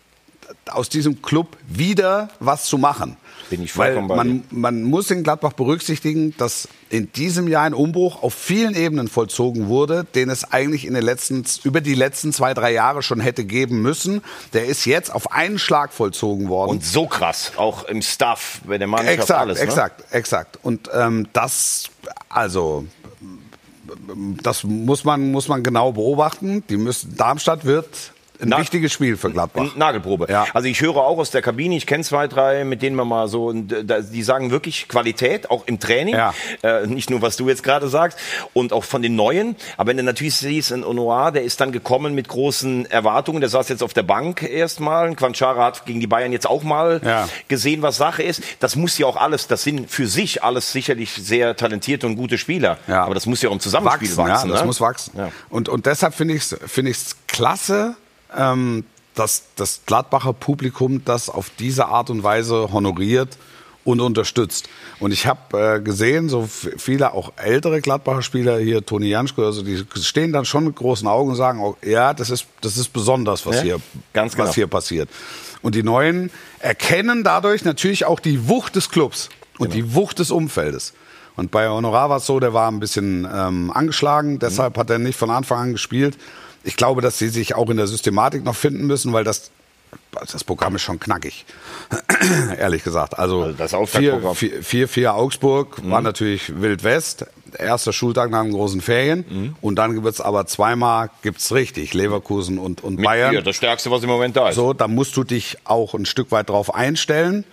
aus 0.70 0.90
diesem 0.90 1.22
Club 1.22 1.58
wieder 1.68 2.30
was 2.40 2.66
zu 2.66 2.78
machen. 2.78 3.18
Bin 3.50 3.64
ich 3.64 3.78
Weil 3.78 3.94
vollkommen 3.94 4.08
bei 4.08 4.16
man, 4.16 4.44
man 4.50 4.84
muss 4.84 5.12
in 5.12 5.24
Gladbach 5.24 5.54
berücksichtigen, 5.54 6.36
dass 6.38 6.68
in 6.90 7.12
diesem 7.12 7.48
Jahr 7.48 7.64
ein 7.64 7.74
Umbruch 7.74 8.24
auf 8.24 8.34
vielen 8.34 8.76
Ebenen 8.76 9.08
vollzogen 9.08 9.68
wurde, 9.68 10.06
den 10.16 10.30
es 10.30 10.52
eigentlich 10.52 10.86
in 10.86 10.94
den 10.94 11.04
letzten, 11.04 11.46
über 11.64 11.82
die 11.82 11.94
letzten 11.94 12.34
zwei, 12.34 12.54
drei 12.54 12.72
Jahre 12.72 13.04
schon 13.04 13.20
hätte 13.20 13.46
geben 13.46 13.82
müssen. 13.82 14.22
Der 14.54 14.66
ist 14.66 14.86
jetzt 14.86 15.14
auf 15.14 15.32
einen 15.32 15.60
Schlag 15.60 15.94
vollzogen 15.94 16.50
worden. 16.50 16.72
Und 16.72 16.86
so 16.86 17.06
krass, 17.06 17.52
auch 17.58 17.84
im 17.84 18.02
Staff, 18.02 18.62
bei 18.66 18.78
der 18.78 18.88
Mannschaft, 18.88 19.20
Exakt, 19.20 19.40
alles. 19.40 19.60
Ne? 19.60 19.64
exakt, 19.66 20.04
exakt. 20.14 20.60
Und 20.64 20.90
ähm, 20.94 21.28
das, 21.34 21.86
also, 22.30 22.86
das 24.42 24.64
muss 24.64 25.04
man, 25.04 25.32
muss 25.32 25.48
man 25.48 25.64
genau 25.64 25.92
beobachten. 25.92 26.64
Die 26.70 26.78
müssen, 26.78 27.16
Darmstadt 27.16 27.66
wird 27.66 28.14
ein 28.42 28.50
Na- 28.50 28.60
wichtiges 28.60 28.92
Spiel 28.94 29.18
für 29.18 29.32
Gladbach. 29.32 29.76
Nagelprobe. 29.76 30.28
Ja. 30.30 30.46
Also 30.54 30.68
ich 30.68 30.82
höre 30.82 30.98
auch 30.98 31.18
aus 31.18 31.32
der 31.32 31.42
Kabine, 31.42 31.76
ich 31.76 31.86
kenne 31.88 32.04
zwei, 32.04 32.28
drei, 32.28 32.64
mit 32.64 32.82
denen 32.82 32.96
man 32.96 33.08
mal 33.08 33.28
so, 33.28 33.52
äh, 33.52 33.64
die 34.12 34.24
sagen 34.24 34.52
wirklich 34.52 34.88
Qualität, 34.88 35.50
auch 35.52 35.64
im 35.68 35.80
Training. 35.80 36.16
Ja. 36.16 36.34
Äh, 36.64 36.88
nicht 36.88 37.10
nur, 37.10 37.22
was 37.22 37.38
du 37.38 37.48
jetzt 37.48 37.64
gerade 37.64 37.88
sagst. 37.88 38.18
Und 38.54 38.74
auch 38.74 38.84
von 38.84 39.02
den 39.02 39.16
Neuen. 39.16 39.56
Aber 39.78 39.90
wenn 39.90 39.98
du 39.98 40.04
natürlich 40.04 40.36
siehst, 40.36 40.72
ein 40.72 40.84
Honoir, 40.86 41.32
der 41.32 41.44
ist 41.44 41.60
dann 41.62 41.72
gekommen 41.72 42.16
mit 42.16 42.28
großen 42.28 42.86
Erwartungen. 42.92 43.40
Der 43.42 43.50
saß 43.50 43.70
jetzt 43.70 43.84
auf 43.84 43.94
der 43.94 44.04
Bank 44.04 44.44
erstmal. 44.44 45.14
Quanchara 45.16 45.66
hat 45.66 45.86
gegen 45.86 46.00
die 46.00 46.08
Bayern 46.08 46.32
jetzt 46.32 46.48
auch 46.48 46.64
mal 46.64 47.02
Ja. 47.04 47.28
gesehen, 47.48 47.82
was 47.82 47.98
Sache 47.98 48.24
ist. 48.24 48.42
Das 48.60 48.76
muss 48.76 48.98
ja 48.98 49.06
auch 49.06 49.18
alles, 49.18 49.48
das 49.48 49.64
sind 49.64 49.90
für 49.90 50.08
sich 50.08 50.44
alles 50.44 50.72
sicherlich 50.72 51.12
sehr 51.14 51.56
talentierte 51.56 52.06
und 52.08 52.16
gute 52.16 52.38
Spieler. 52.38 52.78
Ja. 52.88 53.04
Aber 53.04 53.14
das 53.14 53.26
muss 53.26 53.42
ja 53.42 53.50
auch 53.50 53.54
im 53.54 53.60
Zusammenspiel 53.60 54.16
wachsen. 54.18 54.28
ja, 54.48 54.54
das 54.54 54.62
ne? 54.62 54.66
muss 54.68 54.82
wachsen. 54.82 55.12
Und, 55.50 55.70
und 55.70 55.86
deshalb 55.86 56.14
finde 56.14 56.34
ich 56.36 56.42
es 56.44 56.58
finde 56.68 56.92
ich's 56.92 57.16
klasse, 57.28 57.96
ähm, 58.38 58.86
dass 59.16 59.44
das 59.56 59.82
Gladbacher 59.86 60.34
Publikum 60.34 61.04
das 61.06 61.30
auf 61.30 61.50
diese 61.58 61.88
Art 61.88 62.10
und 62.10 62.24
Weise 62.24 62.72
honoriert 62.72 63.38
und 63.86 64.02
unterstützt. 64.02 64.68
Und 65.00 65.12
ich 65.12 65.28
habe 65.28 65.76
äh, 65.78 65.80
gesehen, 65.80 66.28
so 66.28 66.48
viele 66.48 67.14
auch 67.14 67.32
ältere 67.38 67.82
Gladbacher 67.82 68.24
Spieler 68.24 68.58
hier, 68.60 68.86
Toni 68.86 69.08
Janschko, 69.08 69.46
also 69.46 69.62
die 69.62 69.86
stehen 70.02 70.34
dann 70.34 70.44
schon 70.44 70.66
mit 70.66 70.76
großen 70.76 71.08
Augen 71.08 71.30
und 71.30 71.36
sagen, 71.36 71.62
auch, 71.62 71.78
ja, 71.84 72.14
das 72.14 72.30
ist, 72.32 72.48
das 72.62 72.78
ist 72.78 72.90
besonders, 72.92 73.46
was, 73.46 73.58
Ja, 73.58 73.62
hier, 73.62 73.78
ganz 74.12 74.36
genau. 74.36 74.48
was 74.48 74.56
hier 74.56 74.68
passiert. 74.68 75.10
Und 75.62 75.76
die 75.76 75.84
Neuen 75.84 76.32
erkennen 76.60 77.24
dadurch 77.24 77.64
natürlich 77.64 78.06
auch 78.06 78.20
die 78.20 78.50
Wucht 78.50 78.76
des 78.76 78.90
Clubs 78.90 79.30
und 79.60 79.72
Genau. 79.72 79.76
die 79.76 79.96
Wucht 79.96 80.20
des 80.20 80.32
Umfeldes. 80.32 80.94
Und 81.36 81.52
bei 81.52 81.70
Honorar 81.70 82.10
war 82.10 82.18
es 82.18 82.26
so, 82.26 82.40
der 82.40 82.54
war 82.54 82.72
ein 82.72 82.80
bisschen 82.80 83.28
ähm, 83.32 83.70
angeschlagen, 83.72 84.40
deshalb 84.40 84.78
hat 84.78 84.90
er 84.90 85.00
nicht 85.00 85.18
von 85.18 85.30
Anfang 85.30 85.60
an 85.60 85.72
gespielt. 85.74 86.18
Ich 86.66 86.76
glaube, 86.76 87.02
dass 87.02 87.18
sie 87.20 87.30
sich 87.30 87.56
auch 87.56 87.70
in 87.70 87.78
der 87.78 87.88
Systematik 87.88 88.44
noch 88.44 88.56
finden 88.56 88.88
müssen, 88.88 89.14
weil 89.14 89.24
das, 89.24 89.52
das 90.32 90.44
Programm 90.44 90.76
ist 90.76 90.82
schon 90.82 91.00
knackig, 91.00 91.46
ehrlich 92.58 92.84
gesagt. 92.84 93.18
Also, 93.18 93.44
Also 93.44 93.56
das 93.58 93.72
4 93.72 93.80
Auftaktprogramm. 93.80 94.36
4 94.36 94.88
4 94.88 95.14
Augsburg 95.14 95.82
war 95.90 96.02
natürlich 96.02 96.60
Wild 96.60 96.84
West, 96.84 97.26
erster 97.58 97.94
Schultag 97.94 98.32
nach 98.32 98.42
den 98.44 98.52
großen 98.52 98.82
Ferien. 98.82 99.56
Und 99.62 99.76
dann 99.76 100.04
wird's 100.04 100.20
aber 100.22 100.46
zweimal, 100.48 101.10
gibt's 101.22 101.54
richtig, 101.54 101.94
Leverkusen 101.94 102.58
und, 102.58 102.84
und 102.84 103.02
Bayern. 103.02 103.34
Ja, 103.34 103.42
das 103.42 103.56
Stärkste, 103.56 103.92
was 103.92 104.04
im 104.04 104.10
Moment 104.10 104.36
da 104.36 104.50
ist. 104.50 104.56
So, 104.56 104.74
da 104.74 104.88
musst 104.88 105.16
du 105.18 105.24
dich 105.24 105.58
auch 105.66 105.94
ein 105.94 106.06
Stück 106.06 106.32
weit 106.32 106.50
drauf 106.50 106.74
einstellen. 106.74 107.46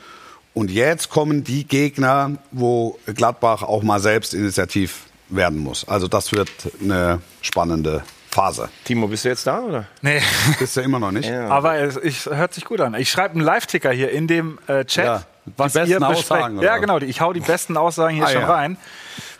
Und 0.54 0.70
jetzt 0.70 1.08
kommen 1.08 1.44
die 1.44 1.64
Gegner, 1.64 2.38
wo 2.50 2.98
Gladbach 3.06 3.62
auch 3.62 3.82
mal 3.82 4.00
selbst 4.00 4.34
initiativ 4.34 5.04
werden 5.30 5.58
muss. 5.58 5.88
Also 5.88 6.08
das 6.08 6.32
wird 6.32 6.50
eine 6.82 7.20
spannende 7.40 8.02
Phase. 8.32 8.70
Timo, 8.84 9.06
bist 9.08 9.24
du 9.24 9.28
jetzt 9.28 9.46
da, 9.46 9.60
oder? 9.60 9.84
Nee. 10.00 10.20
Bist 10.58 10.74
du 10.76 10.80
immer 10.80 10.98
noch 10.98 11.10
nicht? 11.12 11.30
Aber 11.30 11.76
es 11.78 11.96
ich, 11.98 12.24
hört 12.26 12.54
sich 12.54 12.64
gut 12.64 12.80
an. 12.80 12.94
Ich 12.94 13.10
schreibe 13.10 13.34
einen 13.34 13.42
Live-Ticker 13.44 13.90
hier 13.92 14.10
in 14.10 14.26
dem 14.26 14.58
äh, 14.68 14.84
Chat. 14.86 15.04
Ja, 15.04 15.22
die 15.44 15.52
was 15.58 15.72
besten 15.74 15.90
ihr. 15.90 16.08
Aussagen, 16.08 16.56
oder 16.58 16.66
Ja, 16.66 16.78
genau. 16.78 16.98
die- 16.98 17.06
Ich 17.06 17.20
hau 17.20 17.34
die 17.34 17.40
besten 17.40 17.76
Aussagen 17.76 18.14
hier 18.14 18.24
Ah, 18.24 18.28
schon 18.30 18.40
ja. 18.40 18.50
rein, 18.50 18.76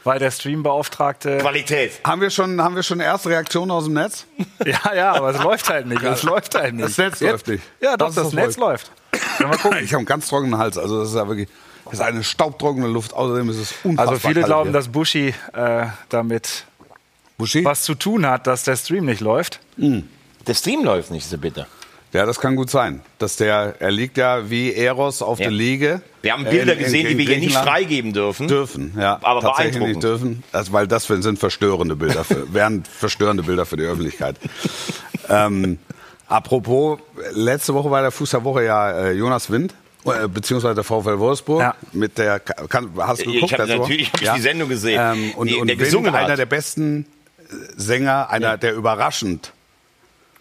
weil 0.05 0.19
der 0.19 0.31
Streambeauftragte. 0.31 1.39
Qualität. 1.39 1.93
Haben 2.05 2.21
wir 2.21 2.29
schon, 2.31 2.61
haben 2.63 2.75
wir 2.77 2.83
schon 2.83 3.01
erste 3.01 3.31
Reaktionen 3.31 3.71
aus 3.71 3.85
dem 3.85 3.95
Netz? 3.95 4.27
Ja, 4.67 4.95
ja, 4.95 5.13
aber 5.15 5.31
es 5.31 5.43
läuft 5.43 5.69
halt 5.71 5.87
nicht. 5.87 6.03
Es 6.03 6.23
läuft 6.23 6.55
halt 6.55 6.75
nicht. 6.75 6.85
Das 6.87 6.99
Netz 6.99 7.19
Jetzt- 7.21 7.31
läuft 7.33 7.49
nicht. 7.49 7.65
Ja, 7.81 7.97
doch, 7.97 8.07
Das 8.07 8.15
das, 8.17 8.25
das 8.27 8.33
Netz 8.35 8.57
läuft. 8.59 8.93
Wir 9.39 9.47
gucken. 9.57 9.79
Ich 9.83 9.91
habe 9.93 9.99
einen 9.99 10.07
ganz 10.07 10.29
trockenen 10.29 10.59
Hals. 10.59 10.77
Also 10.79 11.01
das 11.01 11.09
ist 11.09 11.17
ja 11.17 11.27
wirklich, 11.27 11.49
das 11.87 11.95
ist 11.95 12.01
eine 12.01 12.23
staubtrockene 12.23 12.87
Luft. 12.89 13.13
Außerdem 13.15 13.49
ist 13.51 13.57
es 13.57 13.75
unfassbar 13.83 14.15
Also 14.15 14.29
viele 14.29 14.43
glauben, 14.43 14.71
hier. 14.71 14.73
dass 14.79 14.89
Buschi 14.89 15.35
äh, 15.55 15.87
damit 16.11 16.67
Buschi? 17.43 17.65
was 17.65 17.83
zu 17.83 17.95
tun 17.95 18.27
hat, 18.27 18.47
dass 18.47 18.65
der 18.65 18.77
Stream 18.77 19.05
nicht 19.07 19.21
läuft. 19.21 19.61
Der 19.77 20.55
Stream 20.55 20.85
läuft 20.85 21.11
nicht 21.11 21.27
so 21.29 21.39
bitte. 21.39 21.67
Ja, 22.13 22.27
das 22.27 22.39
kann 22.41 22.57
gut 22.57 22.69
sein. 22.69 23.01
Dass 23.19 23.37
der, 23.37 23.77
er 23.79 23.91
liegt 23.91 24.19
ja 24.19 24.51
wie 24.51 24.75
Eros 24.75 25.23
auf 25.23 25.39
Ja. 25.39 25.45
der 25.45 25.53
Liege. 25.53 26.03
Wir 26.21 26.35
haben 26.35 26.45
Äh, 26.45 26.51
Bilder 26.51 26.73
in- 26.75 26.79
in- 26.79 26.85
gesehen, 26.85 27.07
die 27.07 27.13
in 27.13 27.19
wir 27.19 27.25
hier 27.27 27.39
nicht 27.39 27.57
freigeben 27.57 28.13
dürfen. 28.13 28.49
Dürfen, 28.49 28.93
ja. 28.99 29.19
Aber 29.23 29.41
tatsächlich 29.41 29.79
beeindruckend. 29.79 29.95
nicht 29.97 30.03
dürfen. 30.05 30.43
Also, 30.53 30.73
weil 30.75 30.87
das 30.87 31.07
sind 31.07 31.39
verstörende 31.39 31.97
Bilder, 31.97 32.23
für, 32.25 32.47
wären 32.53 32.85
verstörende 32.85 33.43
Bilder 33.43 33.65
für 33.65 33.77
die 33.79 33.85
Öffentlichkeit. 33.85 34.37
ähm, 35.31 35.79
apropos, 36.29 36.99
letzte 37.35 37.75
Woche 37.75 37.91
war 37.91 38.03
der 38.03 38.11
Fuß 38.11 38.31
der 38.31 38.45
Woche 38.45 38.65
ja 38.65 38.91
äh, 38.91 39.13
Jonas 39.13 39.51
Wind. 39.51 39.75
äh, 40.05 40.29
Beziehungsweise 40.29 40.75
der 40.75 40.85
VfL 40.85 41.19
Wolfsburg 41.19 41.61
Ja. 41.61 41.75
mit 41.93 42.19
der 42.19 42.41
kann, 42.41 42.91
hast 42.99 43.25
du 43.25 43.31
Ich 43.31 43.35
geguckt? 43.37 43.53
hab 43.53 43.59
letzte 43.61 43.75
Woche? 43.79 43.89
natürlich- 43.91 44.13
hab 44.13 44.21
ich 44.23 44.31
die 44.33 44.41
Sendung 44.41 44.69
gesehen, 44.69 45.01
Ähm, 45.01 45.33
und 45.37 45.47
die- 45.49 45.55
und 45.55 45.67
der 45.69 45.79
Wind, 45.79 46.09
einer 46.15 46.37
der 46.37 46.47
besten 46.47 47.03
äh, 47.03 47.12
Sänger, 47.77 48.31
einer 48.31 48.57
der 48.59 48.75
überraschend 48.75 49.53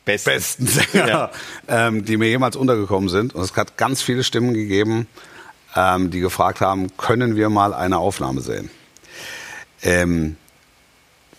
Besten. 0.05 0.29
besten 0.31 0.67
Sänger, 0.67 1.07
Ja. 1.07 1.31
ähm, 1.67 2.05
die 2.05 2.17
mir 2.17 2.27
jemals 2.27 2.55
untergekommen 2.55 3.09
sind. 3.09 3.35
Und 3.35 3.43
es 3.43 3.55
hat 3.55 3.77
ganz 3.77 4.01
viele 4.01 4.23
Stimmen 4.23 4.53
gegeben, 4.53 5.07
ähm, 5.75 6.11
die 6.11 6.19
gefragt 6.19 6.61
haben, 6.61 6.95
können 6.97 7.35
wir 7.35 7.49
mal 7.49 7.73
eine 7.73 7.97
Aufnahme 7.97 8.41
sehen? 8.41 8.69
Ähm, 9.83 10.37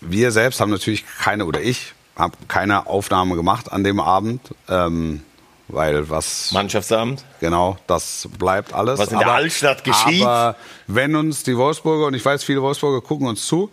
wir 0.00 0.32
selbst 0.32 0.60
haben 0.60 0.70
natürlich 0.70 1.04
keine, 1.22 1.44
oder 1.46 1.60
ich 1.60 1.94
habe 2.16 2.36
keine 2.48 2.86
Aufnahme 2.86 3.36
gemacht 3.36 3.70
an 3.72 3.84
dem 3.84 4.00
Abend, 4.00 4.40
ähm, 4.68 5.22
weil 5.68 6.10
was 6.10 6.52
Mannschaftsabend. 6.52 7.24
Genau, 7.40 7.78
das 7.86 8.28
bleibt 8.38 8.74
alles. 8.74 8.98
Was 8.98 9.12
in 9.12 9.18
der 9.18 9.32
Altstadt 9.32 9.84
geschieht. 9.84 10.22
Aber 10.22 10.56
wenn 10.86 11.16
uns 11.16 11.44
die 11.44 11.56
Wolfsburger, 11.56 12.06
und 12.06 12.14
ich 12.14 12.24
weiß, 12.24 12.44
viele 12.44 12.60
Wolfsburger 12.62 13.00
gucken 13.00 13.26
uns 13.26 13.46
zu, 13.46 13.70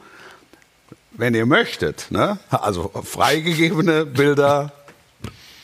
wenn 1.20 1.34
ihr 1.36 1.46
möchtet, 1.46 2.08
ne, 2.10 2.40
also 2.50 2.92
freigegebene 3.04 4.06
Bilder 4.06 4.72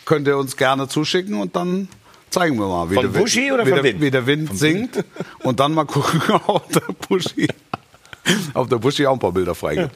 könnt 0.05 0.27
ihr 0.27 0.37
uns 0.37 0.57
gerne 0.57 0.87
zuschicken 0.87 1.39
und 1.39 1.55
dann 1.55 1.87
zeigen 2.29 2.57
wir 2.59 2.67
mal, 2.67 2.89
wie, 2.91 2.95
Von 2.95 3.03
der, 3.11 3.13
Wind, 3.15 3.35
wie, 3.35 3.49
von 3.49 3.57
der, 3.65 3.83
Wind? 3.83 4.01
wie 4.01 4.11
der 4.11 4.25
Wind 4.27 4.57
singt 4.57 5.03
und 5.43 5.59
dann 5.59 5.73
mal 5.73 5.85
gucken, 5.85 6.21
ob 6.47 6.69
der 6.71 6.81
Buschi, 7.07 7.47
ob 8.53 8.69
der 8.69 8.77
Buschi 8.77 9.07
auch 9.07 9.13
ein 9.13 9.19
paar 9.19 9.31
Bilder 9.31 9.55
freigibt. 9.55 9.91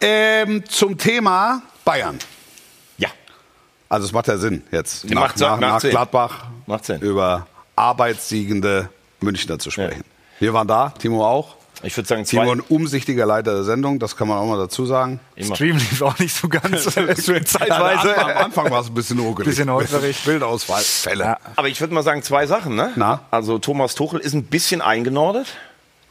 Ähm, 0.00 0.64
zum 0.68 0.96
Thema 0.98 1.62
Bayern. 1.84 2.18
Ja. 2.98 3.08
Also 3.88 4.06
es 4.06 4.12
macht 4.12 4.28
ja 4.28 4.38
Sinn 4.38 4.62
jetzt 4.72 5.04
Die 5.04 5.14
nach, 5.14 5.22
macht- 5.28 5.40
nach, 5.40 5.60
nach. 5.60 5.80
Gladbach 5.80 6.46
Macht 6.66 6.86
Sinn. 6.86 7.00
über 7.00 7.46
arbeitssiegende 7.76 8.88
Münchner 9.20 9.58
zu 9.58 9.70
sprechen. 9.70 10.04
Wir 10.40 10.52
waren 10.54 10.66
da, 10.68 10.90
Timo 10.90 11.24
auch. 11.26 11.55
Ich 11.82 11.96
würde 11.96 12.08
sagen, 12.08 12.24
Timo 12.24 12.44
zwei. 12.44 12.52
ein 12.52 12.60
umsichtiger 12.60 13.26
Leiter 13.26 13.52
der 13.54 13.64
Sendung, 13.64 13.98
das 13.98 14.16
kann 14.16 14.28
man 14.28 14.38
auch 14.38 14.46
mal 14.46 14.56
dazu 14.58 14.86
sagen. 14.86 15.20
Immer. 15.34 15.54
Stream 15.54 15.76
lief 15.76 16.00
auch 16.02 16.18
nicht 16.18 16.34
so 16.34 16.48
ganz 16.48 16.84
zeitweise. 16.84 18.16
Am 18.18 18.44
Anfang 18.44 18.70
war 18.70 18.80
es 18.80 18.88
ein 18.88 18.94
bisschen 18.94 19.18
ruckelig. 19.18 19.50
Bisschen 19.50 19.70
holperig. 19.70 20.24
Bildausfallfälle. 20.24 21.24
Ja. 21.24 21.38
Aber 21.54 21.68
ich 21.68 21.80
würde 21.80 21.92
mal 21.92 22.02
sagen, 22.02 22.22
zwei 22.22 22.46
Sachen. 22.46 22.76
Ne? 22.76 22.92
Na? 22.96 23.20
Also 23.30 23.58
Thomas 23.58 23.94
Tuchel 23.94 24.20
ist 24.20 24.32
ein 24.34 24.44
bisschen 24.44 24.80
eingenordet, 24.80 25.48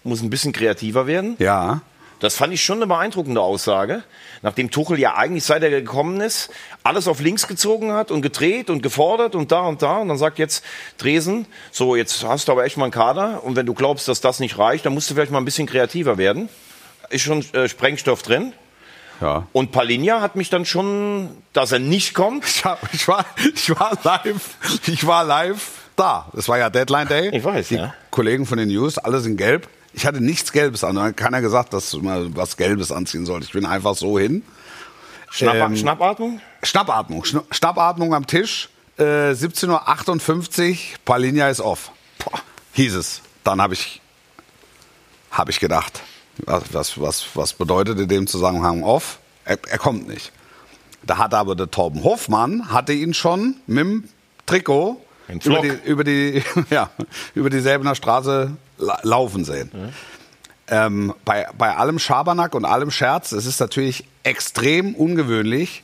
muss 0.04 0.22
ein 0.22 0.30
bisschen 0.30 0.54
kreativer 0.54 1.08
werden. 1.08 1.36
Ja. 1.40 1.82
Das 2.20 2.36
fand 2.36 2.54
ich 2.54 2.64
schon 2.64 2.78
eine 2.78 2.88
beeindruckende 2.88 3.42
Aussage. 3.42 4.04
Nachdem 4.42 4.72
Tuchel 4.72 5.00
ja 5.00 5.16
eigentlich, 5.16 5.44
seit 5.44 5.64
er 5.64 5.70
gekommen 5.70 6.22
ist, 6.22 6.50
alles 6.84 7.08
auf 7.08 7.20
links 7.20 7.48
gezogen 7.48 7.92
hat 7.92 8.10
und 8.12 8.22
gedreht 8.22 8.70
und 8.70 8.82
gefordert 8.82 9.36
und 9.36 9.52
da 9.52 9.62
und 9.62 9.82
da. 9.82 9.98
Und 9.98 10.08
dann 10.08 10.18
sagt 10.18 10.40
jetzt 10.40 10.64
Dresen, 10.98 11.46
so, 11.72 11.96
jetzt 11.96 12.24
hast 12.24 12.48
du 12.48 12.52
aber 12.54 12.64
echt 12.66 12.78
mal 12.78 12.86
einen 12.86 12.92
Kader. 12.94 13.44
Und 13.44 13.56
wenn 13.56 13.66
du 13.66 13.74
glaubst, 13.74 14.08
dass 14.08 14.22
das 14.22 14.40
nicht 14.40 14.58
reicht, 14.58 14.86
dann 14.86 14.94
musst 14.94 15.10
du 15.10 15.14
vielleicht 15.14 15.32
mal 15.32 15.40
ein 15.40 15.46
bisschen 15.46 15.68
kreativer 15.68 16.18
werden. 16.18 16.48
Ist 17.10 17.24
schon 17.24 17.44
äh, 17.54 17.68
Sprengstoff 17.68 18.24
drin. 18.24 18.54
ja. 19.22 19.48
Und 19.52 19.72
Palinja 19.72 20.22
hat 20.22 20.36
mich 20.36 20.50
dann 20.50 20.66
schon, 20.66 21.30
dass 21.54 21.72
er 21.72 21.80
nicht 21.80 22.14
kommt. 22.14 22.46
Ich, 22.46 22.66
hab, 22.66 22.94
ich, 22.94 23.08
war, 23.08 23.26
ich 23.54 23.70
war 23.70 23.98
live, 24.04 24.56
ich 24.88 25.06
war 25.06 25.24
live 25.24 25.70
da. 25.96 26.30
Es 26.36 26.48
war 26.48 26.58
ja 26.58 26.70
Deadline 26.70 27.08
Day. 27.08 27.30
Ich 27.36 27.44
weiß, 27.44 27.68
Die 27.70 27.76
ja. 27.76 27.94
Kollegen 28.10 28.46
von 28.46 28.58
den 28.58 28.70
News, 28.70 28.98
alle 28.98 29.20
sind 29.20 29.38
gelb. 29.38 29.68
Ich 29.96 30.06
hatte 30.06 30.20
nichts 30.20 30.52
Gelbes 30.52 30.84
an. 30.84 30.98
Da 30.98 31.04
hat 31.04 31.16
keiner 31.18 31.40
gesagt, 31.40 31.72
dass 31.72 31.94
mal 31.94 32.36
was 32.36 32.58
Gelbes 32.58 32.92
anziehen 32.92 33.26
sollst. 33.26 33.48
Ich 33.48 33.54
bin 33.54 33.66
einfach 33.66 33.96
so 33.96 34.20
hin. 34.20 34.44
Schnapp, 35.32 35.56
Ähm, 35.56 35.78
Schnappatmung? 35.78 36.42
Schnappatmung. 36.64 37.24
Schna 37.24 37.44
Schnappatmung 37.50 38.14
am 38.14 38.28
Tisch. 38.28 38.68
Äh, 38.98 39.32
17.58 39.32 40.70
Uhr, 40.72 40.78
Palinja 41.06 41.48
ist 41.48 41.62
off. 41.62 41.92
Boah, 42.20 42.42
hieß 42.74 42.96
es. 42.96 43.22
Dann 43.46 43.62
habe 43.62 43.74
ich, 43.74 44.02
hab 45.32 45.48
ich 45.48 45.62
gedacht, 45.62 46.02
was, 46.40 46.74
was, 46.74 47.00
was, 47.02 47.26
was 47.34 47.54
bedeutet 47.54 47.98
in 47.98 48.10
dem 48.10 48.28
Zusammenhang 48.28 48.84
off? 48.84 49.20
Er, 49.46 49.58
er 49.66 49.78
kommt 49.78 50.10
nicht. 50.10 50.34
Da 51.04 51.18
hat 51.18 51.34
aber 51.34 51.56
der 51.56 51.72
Torben 51.72 52.04
Hoffmann, 52.04 52.70
hatte 52.70 52.92
ihn 52.92 53.14
schon 53.14 53.56
mit 53.66 53.80
dem 53.80 54.10
Trikot 54.46 55.02
über 55.44 55.62
die, 55.62 55.90
über, 55.90 56.04
die, 56.04 56.44
ja, 56.70 56.90
über 57.34 57.50
die 57.50 57.60
Säbener 57.62 57.96
Straße 57.96 58.58
la 58.78 59.00
laufen 59.04 59.46
sehen. 59.46 59.72
Ähm, 60.68 61.14
bei, 61.24 61.48
bei 61.58 61.76
allem 61.76 62.00
Schabernack 62.00 62.56
und 62.56 62.66
allem 62.66 62.90
Scherz, 62.90 63.32
es 63.32 63.46
ist 63.46 63.60
natürlich 63.60 64.06
extrem 64.24 64.96
ungewöhnlich, 64.96 65.84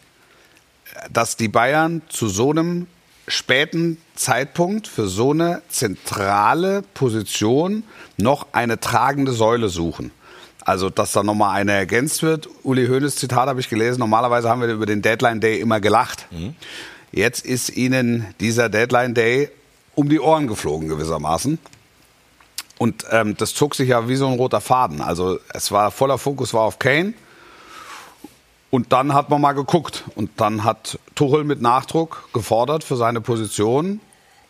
dass 1.11 1.37
die 1.37 1.47
Bayern 1.47 2.01
zu 2.09 2.27
so 2.27 2.49
einem 2.49 2.87
späten 3.27 3.97
Zeitpunkt 4.15 4.87
für 4.87 5.07
so 5.07 5.31
eine 5.31 5.61
zentrale 5.69 6.83
Position 6.93 7.83
noch 8.17 8.47
eine 8.51 8.79
tragende 8.79 9.31
Säule 9.31 9.69
suchen. 9.69 10.11
Also, 10.63 10.89
dass 10.89 11.11
da 11.11 11.23
nochmal 11.23 11.55
eine 11.59 11.71
ergänzt 11.71 12.21
wird. 12.21 12.47
Uli 12.63 12.87
Hoeneß 12.87 13.15
Zitat 13.15 13.47
habe 13.47 13.59
ich 13.59 13.69
gelesen. 13.69 13.99
Normalerweise 13.99 14.49
haben 14.49 14.61
wir 14.61 14.67
über 14.67 14.85
den 14.85 15.01
Deadline 15.01 15.39
Day 15.39 15.59
immer 15.59 15.79
gelacht. 15.79 16.27
Jetzt 17.11 17.45
ist 17.45 17.69
ihnen 17.75 18.27
dieser 18.39 18.69
Deadline 18.69 19.13
Day 19.13 19.49
um 19.95 20.07
die 20.07 20.19
Ohren 20.19 20.47
geflogen 20.47 20.87
gewissermaßen. 20.87 21.57
Und 22.81 23.05
ähm, 23.11 23.37
das 23.37 23.53
zog 23.53 23.75
sich 23.75 23.89
ja 23.89 24.07
wie 24.09 24.15
so 24.15 24.25
ein 24.25 24.33
roter 24.33 24.59
Faden. 24.59 25.01
Also 25.01 25.37
es 25.53 25.71
war 25.71 25.91
voller 25.91 26.17
Fokus 26.17 26.51
war 26.55 26.61
auf 26.61 26.79
Kane. 26.79 27.13
Und 28.71 28.91
dann 28.91 29.13
hat 29.13 29.29
man 29.29 29.39
mal 29.39 29.51
geguckt. 29.51 30.05
Und 30.15 30.31
dann 30.37 30.63
hat 30.63 30.97
Tuchel 31.13 31.43
mit 31.43 31.61
Nachdruck 31.61 32.27
gefordert 32.33 32.83
für 32.83 32.95
seine 32.95 33.21
Position. 33.21 33.99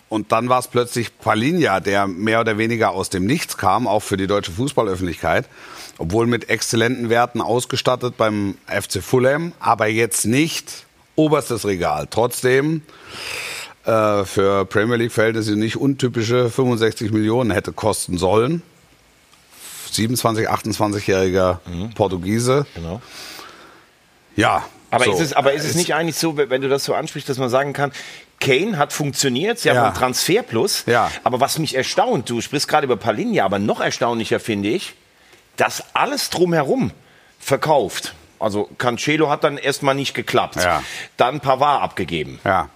Und 0.07 0.31
dann 0.31 0.47
war 0.47 0.59
es 0.59 0.69
plötzlich 0.69 1.17
Palinja, 1.17 1.81
der 1.81 2.07
mehr 2.07 2.39
oder 2.39 2.57
weniger 2.57 2.91
aus 2.91 3.09
dem 3.09 3.25
Nichts 3.25 3.57
kam, 3.57 3.85
auch 3.85 3.99
für 3.99 4.15
die 4.15 4.27
deutsche 4.27 4.53
Fußballöffentlichkeit. 4.53 5.49
Obwohl 5.97 6.25
mit 6.25 6.49
exzellenten 6.49 7.09
Werten 7.09 7.41
ausgestattet 7.41 8.15
beim 8.15 8.55
FC 8.65 9.03
Fulham, 9.03 9.51
aber 9.59 9.87
jetzt 9.87 10.23
nicht 10.23 10.85
oberstes 11.17 11.65
Regal. 11.65 12.07
Trotzdem 12.09 12.83
äh, 13.85 14.23
für 14.25 14.65
Premier 14.65 14.97
League-Verhältnisse 14.97 15.55
nicht 15.55 15.77
untypische 15.77 16.49
65 16.49 17.11
Millionen 17.11 17.51
hätte 17.51 17.71
kosten 17.73 18.17
sollen. 18.17 18.61
27, 19.91 20.49
28-jähriger 20.49 21.59
Portugiese. 21.95 22.65
Genau. 22.75 23.01
Ja. 24.35 24.63
Aber, 24.89 25.05
so. 25.05 25.13
ist 25.13 25.19
es, 25.19 25.33
aber 25.33 25.53
ist 25.53 25.65
es 25.65 25.75
nicht 25.75 25.93
eigentlich 25.93 26.15
so, 26.17 26.37
wenn 26.37 26.61
du 26.61 26.69
das 26.69 26.83
so 26.85 26.93
ansprichst, 26.93 27.27
dass 27.29 27.37
man 27.37 27.49
sagen 27.49 27.73
kann, 27.73 27.91
Kane 28.39 28.77
hat 28.77 28.91
funktioniert, 28.93 29.59
sie 29.59 29.69
Ja. 29.69 29.75
haben 29.75 29.85
einen 29.87 29.95
Transfer 29.95 30.41
plus. 30.43 30.83
Ja. 30.85 31.11
Aber 31.23 31.39
was 31.39 31.59
mich 31.59 31.75
erstaunt, 31.75 32.29
du 32.29 32.41
sprichst 32.41 32.67
gerade 32.67 32.85
über 32.85 32.97
Palinja, 32.97 33.45
aber 33.45 33.59
noch 33.59 33.79
erstaunlicher 33.81 34.39
finde 34.39 34.69
ich, 34.69 34.95
dass 35.57 35.83
alles 35.93 36.29
drumherum 36.29 36.91
verkauft. 37.39 38.13
Also 38.39 38.69
Cancelo 38.77 39.29
hat 39.29 39.43
dann 39.43 39.57
erstmal 39.57 39.93
nicht 39.95 40.13
geklappt. 40.13 40.55
Ja. 40.55 40.83
Dann 41.17 41.39
Pavard 41.41 41.83
abgegeben. 41.83 42.39
Ja. 42.43 42.69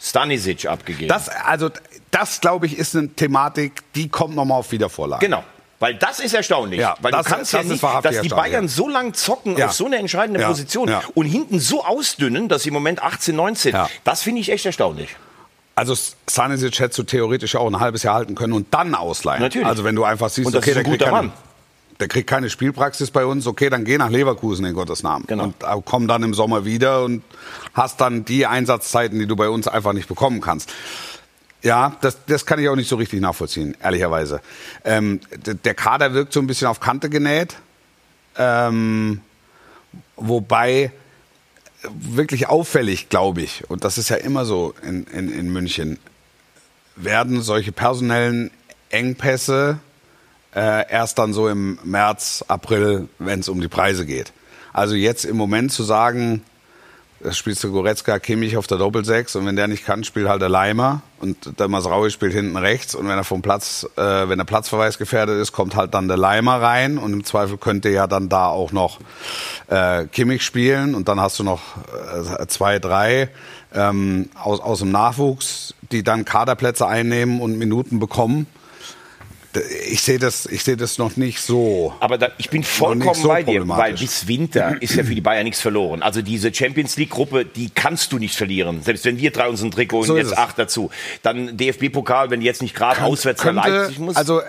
Stanisic 0.00 0.66
abgegeben. 0.66 1.08
Das, 1.08 1.28
also, 1.28 1.70
das 2.10 2.40
glaube 2.40 2.66
ich, 2.66 2.78
ist 2.78 2.96
eine 2.96 3.08
Thematik, 3.08 3.82
die 3.94 4.08
kommt 4.08 4.34
nochmal 4.34 4.58
auf 4.58 4.72
Wiedervorlage. 4.72 5.24
Genau. 5.26 5.44
Weil 5.78 5.94
das 5.94 6.20
ist 6.20 6.34
erstaunlich. 6.34 6.78
Ja, 6.80 6.94
Weil 7.00 7.10
das- 7.12 7.24
du 7.26 7.32
kannst 7.32 7.54
das 7.54 7.62
ja 7.64 7.72
nicht, 7.72 7.82
dass 8.04 8.20
die 8.20 8.28
Bayern 8.28 8.68
so 8.68 8.88
lang 8.88 9.14
zocken 9.14 9.56
Ja. 9.56 9.66
auf 9.66 9.72
so 9.72 9.86
eine 9.86 9.96
entscheidende 9.96 10.40
Ja, 10.40 10.48
Position 10.48 10.88
ja. 10.88 11.02
und 11.14 11.24
hinten 11.26 11.58
so 11.58 11.84
ausdünnen, 11.84 12.48
dass 12.48 12.64
sie 12.64 12.68
im 12.68 12.74
Moment 12.74 13.02
18, 13.02 13.34
19. 13.34 13.72
Ja. 13.74 13.88
Das 14.04 14.22
finde 14.22 14.42
ich 14.42 14.50
echt 14.50 14.66
erstaunlich. 14.66 15.16
Also 15.74 15.94
Sanisic 16.28 16.78
hättest 16.80 16.98
du 16.98 17.02
theoretisch 17.04 17.56
auch 17.56 17.66
ein 17.66 17.80
halbes 17.80 18.02
Jahr 18.02 18.14
halten 18.16 18.34
können 18.34 18.52
und 18.52 18.74
dann 18.74 18.94
ausleihen. 18.94 19.40
Natürlich. 19.40 19.66
Also 19.66 19.82
wenn 19.84 19.96
du 19.96 20.04
einfach 20.04 20.28
siehst, 20.28 20.46
Und 20.46 20.54
das 20.54 20.62
okay, 20.62 20.72
ist 20.72 20.76
ein 20.78 20.84
guter 20.84 21.10
Mann. 21.10 21.32
Der 22.00 22.08
kriegt 22.08 22.28
keine 22.28 22.50
Spielpraxis 22.50 23.10
bei 23.10 23.24
uns, 23.24 23.46
okay, 23.46 23.68
dann 23.70 23.84
geh 23.84 23.98
nach 23.98 24.10
Leverkusen 24.10 24.64
in 24.64 24.74
Gottes 24.74 25.02
Namen. 25.02 25.26
Genau. 25.26 25.44
Und 25.44 25.62
äh, 25.62 25.66
komm 25.84 26.08
dann 26.08 26.22
im 26.22 26.34
Sommer 26.34 26.64
wieder 26.64 27.04
und 27.04 27.22
hast 27.74 28.00
dann 28.00 28.24
die 28.24 28.46
Einsatzzeiten, 28.46 29.18
die 29.18 29.26
du 29.26 29.36
bei 29.36 29.48
uns 29.48 29.68
einfach 29.68 29.92
nicht 29.92 30.08
bekommen 30.08 30.40
kannst. 30.40 30.72
Ja, 31.62 31.96
das, 32.00 32.16
das 32.26 32.46
kann 32.46 32.58
ich 32.58 32.68
auch 32.70 32.76
nicht 32.76 32.88
so 32.88 32.96
richtig 32.96 33.20
nachvollziehen, 33.20 33.76
ehrlicherweise. 33.82 34.40
Ähm, 34.84 35.20
der 35.64 35.74
Kader 35.74 36.14
wirkt 36.14 36.32
so 36.32 36.40
ein 36.40 36.46
bisschen 36.46 36.68
auf 36.68 36.80
Kante 36.80 37.10
genäht. 37.10 37.56
Ähm, 38.38 39.20
wobei 40.16 40.92
wirklich 41.82 42.48
auffällig, 42.48 43.10
glaube 43.10 43.42
ich, 43.42 43.68
und 43.68 43.84
das 43.84 43.98
ist 43.98 44.08
ja 44.08 44.16
immer 44.16 44.44
so 44.44 44.74
in, 44.82 45.04
in, 45.04 45.30
in 45.30 45.52
München, 45.52 45.98
werden 46.96 47.42
solche 47.42 47.72
personellen 47.72 48.50
Engpässe 48.90 49.78
äh, 50.54 50.90
erst 50.90 51.18
dann 51.18 51.32
so 51.32 51.48
im 51.48 51.78
März, 51.84 52.44
April, 52.48 53.08
wenn 53.18 53.40
es 53.40 53.48
um 53.48 53.60
die 53.60 53.68
Preise 53.68 54.06
geht. 54.06 54.32
Also 54.72 54.94
jetzt 54.94 55.24
im 55.24 55.36
Moment 55.36 55.72
zu 55.72 55.82
sagen, 55.82 56.42
das 57.22 57.36
spielst 57.36 57.62
du 57.62 57.70
Goretzka, 57.70 58.18
Kimmich 58.18 58.56
auf 58.56 58.66
der 58.66 58.78
Doppelsechs 58.78 59.36
und 59.36 59.44
wenn 59.44 59.54
der 59.54 59.68
nicht 59.68 59.84
kann, 59.84 60.04
spielt 60.04 60.26
halt 60.26 60.40
der 60.40 60.48
Leimer 60.48 61.02
und 61.20 61.58
der 61.60 61.68
Masraui 61.68 62.10
spielt 62.10 62.32
hinten 62.32 62.56
rechts 62.56 62.94
und 62.94 63.06
wenn 63.08 63.16
er 63.18 63.24
vom 63.24 63.42
Platz, 63.42 63.86
äh, 63.96 64.28
wenn 64.28 64.38
der 64.38 64.46
Platzverweis 64.46 64.96
gefährdet 64.96 65.38
ist, 65.38 65.52
kommt 65.52 65.76
halt 65.76 65.92
dann 65.92 66.08
der 66.08 66.16
Leimer 66.16 66.62
rein 66.62 66.96
und 66.96 67.12
im 67.12 67.24
Zweifel 67.24 67.58
könnte 67.58 67.90
ja 67.90 68.06
dann 68.06 68.30
da 68.30 68.46
auch 68.46 68.72
noch 68.72 69.00
äh, 69.68 70.06
Kimmich 70.06 70.42
spielen 70.42 70.94
und 70.94 71.08
dann 71.08 71.20
hast 71.20 71.38
du 71.38 71.44
noch 71.44 71.60
äh, 72.40 72.46
zwei, 72.46 72.78
drei 72.78 73.28
ähm, 73.74 74.30
aus, 74.42 74.60
aus 74.60 74.78
dem 74.78 74.90
Nachwuchs, 74.90 75.74
die 75.92 76.02
dann 76.02 76.24
Kaderplätze 76.24 76.86
einnehmen 76.86 77.40
und 77.40 77.58
Minuten 77.58 77.98
bekommen. 77.98 78.46
Ich 79.88 80.02
sehe 80.02 80.20
das, 80.20 80.46
ich 80.46 80.62
sehe 80.62 80.76
das 80.76 80.98
noch 80.98 81.16
nicht 81.16 81.40
so. 81.40 81.92
Aber 81.98 82.18
da, 82.18 82.28
ich 82.38 82.50
bin 82.50 82.62
vollkommen 82.62 83.14
so 83.14 83.28
bei 83.28 83.42
dir, 83.42 83.66
weil 83.66 83.94
bis 83.94 84.28
Winter 84.28 84.80
ist 84.80 84.94
ja 84.94 85.02
für 85.02 85.14
die 85.14 85.20
Bayern 85.20 85.42
nichts 85.42 85.60
verloren. 85.60 86.02
Also 86.02 86.22
diese 86.22 86.54
Champions 86.54 86.96
League 86.96 87.10
Gruppe, 87.10 87.44
die 87.44 87.68
kannst 87.70 88.12
du 88.12 88.18
nicht 88.18 88.36
verlieren. 88.36 88.82
Selbst 88.82 89.04
wenn 89.04 89.18
wir 89.18 89.32
drei 89.32 89.48
uns 89.48 89.60
ein 89.62 89.72
Trikot 89.72 90.04
So 90.04 90.12
und 90.12 90.20
jetzt 90.20 90.38
acht 90.38 90.56
dazu. 90.56 90.90
Dann 91.22 91.56
DFB-Pokal, 91.56 92.30
wenn 92.30 92.40
die 92.40 92.46
jetzt 92.46 92.62
nicht 92.62 92.76
gerade 92.76 93.02
auswärts 93.02 93.42
nach 93.44 93.54
könnte, 93.54 93.68
Leipzig 93.68 93.98
muss. 93.98 94.14
Also 94.14 94.40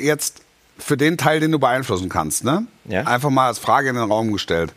jetzt 0.00 0.42
für 0.76 0.96
den 0.96 1.18
Teil, 1.18 1.38
den 1.38 1.52
du 1.52 1.60
beeinflussen 1.60 2.08
kannst, 2.08 2.42
ne? 2.42 2.66
Ja. 2.86 3.02
Einfach 3.02 3.30
mal 3.30 3.46
als 3.46 3.60
Frage 3.60 3.88
in 3.90 3.94
den 3.94 4.04
Raum 4.04 4.32
gestellt. 4.32 4.72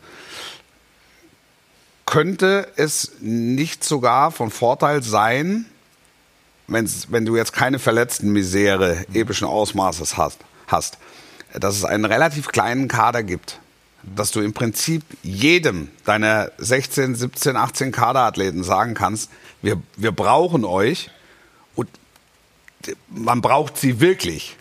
könnte 2.06 2.68
es 2.76 3.12
nicht 3.20 3.84
sogar 3.84 4.32
von 4.32 4.50
Vorteil 4.50 5.02
sein, 5.02 5.64
wenn's, 6.72 7.08
wenn 7.10 7.24
du 7.24 7.36
jetzt 7.36 7.52
keine 7.52 7.78
verletzten 7.78 8.32
Misere 8.32 9.04
epischen 9.12 9.46
Ausmaßes 9.46 10.16
hast, 10.16 10.38
hast, 10.66 10.98
dass 11.54 11.76
es 11.76 11.84
einen 11.84 12.04
relativ 12.04 12.48
kleinen 12.48 12.88
Kader 12.88 13.22
gibt, 13.22 13.58
dass 14.02 14.30
du 14.30 14.40
im 14.40 14.52
Prinzip 14.52 15.02
jedem 15.22 15.88
deiner 16.04 16.50
16, 16.58 17.14
17, 17.14 17.56
18 17.56 17.92
Kaderathleten 17.92 18.64
sagen 18.64 18.94
kannst, 18.94 19.30
wir, 19.60 19.80
wir 19.96 20.12
brauchen 20.12 20.64
euch 20.64 21.10
und 21.74 21.88
man 23.08 23.40
braucht 23.40 23.78
sie 23.78 24.00
wirklich. 24.00 24.56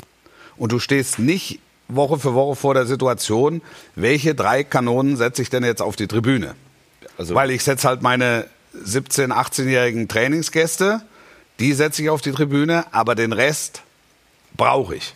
Und 0.58 0.72
du 0.72 0.80
stehst 0.80 1.18
nicht 1.18 1.60
Woche 1.88 2.20
für 2.20 2.34
Woche 2.34 2.56
vor 2.56 2.74
der 2.74 2.86
Situation, 2.86 3.62
welche 3.96 4.36
drei 4.36 4.64
Kanonen 4.64 5.18
setze 5.18 5.42
ich 5.42 5.50
denn 5.50 5.64
jetzt 5.64 5.82
auf 5.82 5.96
die 5.96 6.08
Tribüne? 6.08 6.56
Also- 7.18 7.36
Weil 7.36 7.52
ich 7.52 7.64
setze 7.64 7.88
halt 7.88 8.02
meine 8.02 8.46
17, 8.74 9.32
18-jährigen 9.34 10.08
Trainingsgäste, 10.08 11.02
die 11.62 11.74
setze 11.74 12.02
ich 12.02 12.10
auf 12.10 12.22
die 12.22 12.32
Tribüne, 12.32 12.86
aber 12.92 13.16
den 13.16 13.32
Rest 13.34 13.82
brauche 14.58 14.96
ich. 14.96 15.14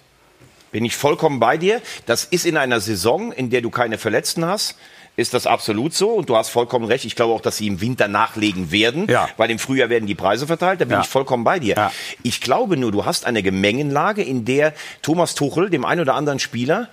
Bin 0.72 0.86
ich 0.86 0.96
vollkommen 0.96 1.40
bei 1.40 1.58
dir. 1.58 1.82
Das 2.06 2.24
ist 2.26 2.46
in 2.46 2.56
einer 2.58 2.80
Saison, 2.80 3.32
in 3.32 3.50
der 3.50 3.62
du 3.62 3.70
keine 3.70 3.98
Verletzten 3.98 4.46
hast, 4.46 4.76
ist 5.18 5.34
das 5.34 5.48
absolut 5.48 5.94
so. 5.94 6.10
Und 6.12 6.30
du 6.30 6.36
hast 6.36 6.50
vollkommen 6.50 6.86
recht. 6.86 7.06
Ich 7.06 7.16
glaube 7.16 7.34
auch, 7.34 7.40
dass 7.42 7.58
sie 7.58 7.68
im 7.68 7.80
Winter 7.80 8.08
nachlegen 8.10 8.72
werden, 8.72 9.08
Ja. 9.10 9.30
weil 9.38 9.50
im 9.50 9.60
Frühjahr 9.60 9.90
werden 9.90 10.06
die 10.08 10.16
Preise 10.16 10.46
verteilt. 10.48 10.82
Da 10.82 10.86
bin 10.86 10.96
Ja. 10.96 11.02
ich 11.02 11.08
vollkommen 11.08 11.44
bei 11.46 11.60
dir. 11.60 11.76
Ja. 11.76 11.92
Ich 12.24 12.42
glaube 12.42 12.76
nur, 12.78 12.92
du 12.92 13.06
hast 13.06 13.26
eine 13.26 13.42
Gemengenlage, 13.42 14.22
in 14.22 14.44
der 14.46 14.74
Thomas 15.02 15.34
Tuchel 15.34 15.70
dem 15.70 15.86
einen 15.86 16.02
oder 16.02 16.16
anderen 16.16 16.40
Spieler 16.40 16.90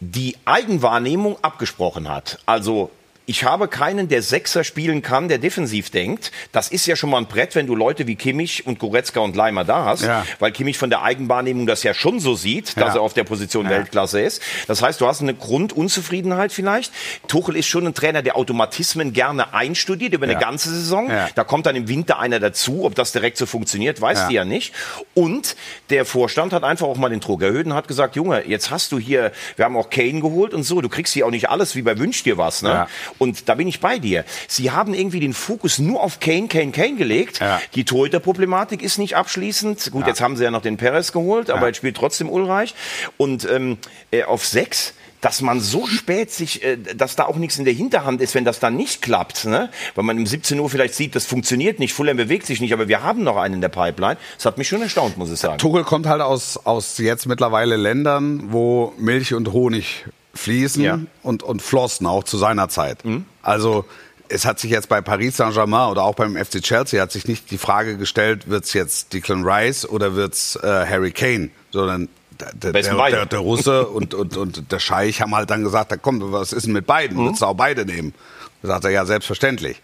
die 0.00 0.36
Eigenwahrnehmung 0.46 1.36
abgesprochen 1.42 2.08
hat. 2.08 2.38
Also 2.46 2.90
ich 3.28 3.42
habe 3.44 3.66
keinen, 3.68 4.08
der 4.08 4.22
Sechser 4.22 4.62
spielen 4.64 5.02
kann, 5.02 5.28
der 5.28 5.38
defensiv 5.38 5.90
denkt. 5.90 6.30
Das 6.52 6.68
ist 6.68 6.86
ja 6.86 6.94
schon 6.96 7.10
mal 7.10 7.18
ein 7.18 7.26
Brett, 7.26 7.54
wenn 7.56 7.66
du 7.66 7.74
Leute 7.74 8.06
wie 8.06 8.14
Kimmich 8.14 8.66
und 8.66 8.78
Goretzka 8.78 9.18
und 9.20 9.34
Leimer 9.34 9.64
da 9.64 9.84
hast, 9.84 10.02
Ja. 10.04 10.24
weil 10.38 10.52
Kimmich 10.52 10.78
von 10.78 10.90
der 10.90 11.02
Eigenwahrnehmung 11.02 11.66
das 11.66 11.82
ja 11.82 11.92
schon 11.92 12.20
so 12.20 12.34
sieht, 12.36 12.76
dass 12.76 12.94
Ja. 12.94 13.00
er 13.00 13.02
auf 13.02 13.14
der 13.14 13.24
Position 13.24 13.68
Weltklasse 13.68 14.20
ist. 14.20 14.40
Das 14.68 14.80
heißt, 14.80 15.00
du 15.00 15.06
hast 15.08 15.22
eine 15.22 15.34
Grundunzufriedenheit 15.34 16.52
vielleicht. 16.52 16.92
Tuchel 17.28 17.56
ist 17.56 17.66
schon 17.66 17.86
ein 17.86 17.94
Trainer, 17.94 18.22
der 18.22 18.36
Automatismen 18.36 19.12
gerne 19.12 19.52
einstudiert 19.54 20.12
über 20.14 20.24
eine 20.24 20.34
Ja. 20.34 20.38
ganze 20.38 20.70
Saison. 20.70 21.10
Ja. 21.10 21.28
Da 21.34 21.44
kommt 21.44 21.66
dann 21.66 21.76
im 21.76 21.88
Winter 21.88 22.18
einer 22.18 22.38
dazu. 22.40 22.84
Ob 22.84 22.94
das 22.94 23.12
direkt 23.12 23.38
so 23.38 23.46
funktioniert, 23.46 24.00
weißt 24.00 24.22
Ja. 24.22 24.28
du 24.28 24.34
ja 24.34 24.44
nicht. 24.44 24.72
Und 25.14 25.56
der 25.90 26.04
Vorstand 26.04 26.52
hat 26.52 26.62
einfach 26.64 26.86
auch 26.86 26.96
mal 26.96 27.08
den 27.08 27.20
Druck 27.20 27.42
erhöht 27.42 27.66
und 27.66 27.74
hat 27.74 27.88
gesagt, 27.88 28.16
Junge, 28.16 28.44
jetzt 28.46 28.70
hast 28.70 28.92
du 28.92 28.98
hier, 28.98 29.32
wir 29.56 29.64
haben 29.64 29.76
auch 29.76 29.90
Kane 29.90 30.20
geholt 30.20 30.54
und 30.54 30.62
so, 30.62 30.80
du 30.80 30.88
kriegst 30.88 31.12
hier 31.12 31.26
auch 31.26 31.30
nicht 31.30 31.48
alles 31.50 31.74
wie 31.74 31.82
bei 31.82 31.98
Wünsch 31.98 32.22
dir 32.22 32.38
was. 32.38 32.62
Ne? 32.62 32.86
Ja. 33.18 33.26
Und 33.26 33.48
da 33.48 33.54
bin 33.54 33.68
ich 33.68 33.80
bei 33.80 33.98
dir. 33.98 34.24
Sie 34.48 34.70
haben 34.70 34.94
irgendwie 34.94 35.20
den 35.20 35.34
Fokus 35.34 35.78
nur 35.78 36.02
auf 36.02 36.20
Kane, 36.20 36.48
Kane, 36.48 36.72
Kane 36.72 36.96
gelegt. 36.96 37.40
Ja. 37.40 37.60
Die 37.74 37.84
Torhüter-Problematik 37.84 38.82
ist 38.82 38.98
nicht 38.98 39.16
abschließend. 39.16 39.90
Gut, 39.92 40.06
jetzt 40.06 40.20
haben 40.20 40.36
sie 40.36 40.44
ja 40.44 40.50
noch 40.50 40.62
den 40.62 40.76
Perez 40.76 41.12
geholt, 41.12 41.50
aber 41.50 41.66
jetzt 41.68 41.76
spielt 41.76 41.96
trotzdem 41.96 42.28
Ulreich. 42.28 42.74
Und 43.16 43.48
ähm, 43.50 43.78
äh, 44.10 44.24
auf 44.24 44.44
sechs 44.46 44.94
dass 45.20 45.40
man 45.40 45.60
so 45.60 45.86
spät 45.86 46.30
sich, 46.30 46.62
äh, 46.62 46.76
dass 46.76 47.16
da 47.16 47.24
auch 47.24 47.36
nichts 47.36 47.58
in 47.58 47.64
der 47.64 47.74
Hinterhand 47.74 48.20
ist, 48.20 48.34
wenn 48.34 48.44
das 48.44 48.60
dann 48.60 48.76
nicht 48.76 49.02
klappt, 49.02 49.44
ne? 49.44 49.70
weil 49.94 50.04
man 50.04 50.18
um 50.18 50.26
17 50.26 50.58
Uhr 50.60 50.70
vielleicht 50.70 50.94
sieht, 50.94 51.16
das 51.16 51.26
funktioniert 51.26 51.80
nicht, 51.80 51.94
Fulham 51.94 52.16
bewegt 52.16 52.46
sich 52.46 52.60
nicht, 52.60 52.72
aber 52.72 52.86
wir 52.86 53.02
haben 53.02 53.24
noch 53.24 53.36
einen 53.36 53.54
in 53.54 53.60
der 53.60 53.68
Pipeline. 53.68 54.18
Das 54.36 54.46
hat 54.46 54.58
mich 54.58 54.68
schon 54.68 54.82
erstaunt, 54.82 55.16
muss 55.16 55.32
ich 55.32 55.40
sagen. 55.40 55.58
Tuchel 55.58 55.82
kommt 55.82 56.06
halt 56.06 56.20
aus, 56.20 56.58
aus 56.64 56.98
jetzt 56.98 57.26
mittlerweile 57.26 57.76
Ländern, 57.76 58.52
wo 58.52 58.92
Milch 58.98 59.34
und 59.34 59.52
Honig 59.52 60.04
fließen 60.36 60.82
Ja. 60.82 60.96
Mhm. 60.98 61.06
und, 61.22 61.42
und 61.42 61.62
flossen, 61.62 62.06
auch 62.06 62.24
zu 62.24 62.36
seiner 62.36 62.68
Zeit. 62.68 62.98
Also 63.42 63.84
es 64.28 64.44
hat 64.44 64.58
sich 64.58 64.70
jetzt 64.70 64.88
bei 64.88 65.00
Paris 65.00 65.36
Saint-Germain 65.36 65.90
oder 65.90 66.02
auch 66.02 66.14
beim 66.14 66.36
FC 66.36 66.62
Chelsea 66.62 67.00
hat 67.00 67.12
sich 67.12 67.28
nicht 67.28 67.50
die 67.50 67.58
Frage 67.58 67.96
gestellt, 67.96 68.48
wird's 68.48 68.72
jetzt 68.72 69.12
Declan 69.12 69.44
Rice 69.44 69.88
oder 69.88 70.14
wird's 70.16 70.56
äh, 70.56 70.66
Harry 70.86 71.12
Kane, 71.12 71.50
sondern 71.70 72.08
der, 72.40 72.72
der, 72.72 72.72
der, 72.72 73.26
der 73.26 73.38
Russe 73.38 73.86
und, 73.86 74.12
und, 74.14 74.36
und 74.36 74.70
der 74.70 74.78
Scheich 74.78 75.20
haben 75.20 75.34
halt 75.34 75.48
dann 75.50 75.62
gesagt, 75.62 75.92
da 75.92 75.96
komm, 75.96 76.32
was 76.32 76.52
ist 76.52 76.66
denn 76.66 76.72
mit 76.72 76.86
beiden? 76.86 77.16
Mhm. 77.16 77.28
Willst 77.28 77.42
du 77.42 77.46
auch 77.46 77.54
beide 77.54 77.86
nehmen? 77.86 78.14
Da 78.62 78.68
sagt 78.68 78.84
er, 78.84 78.90
ja, 78.90 79.06
selbstverständlich. 79.06 79.80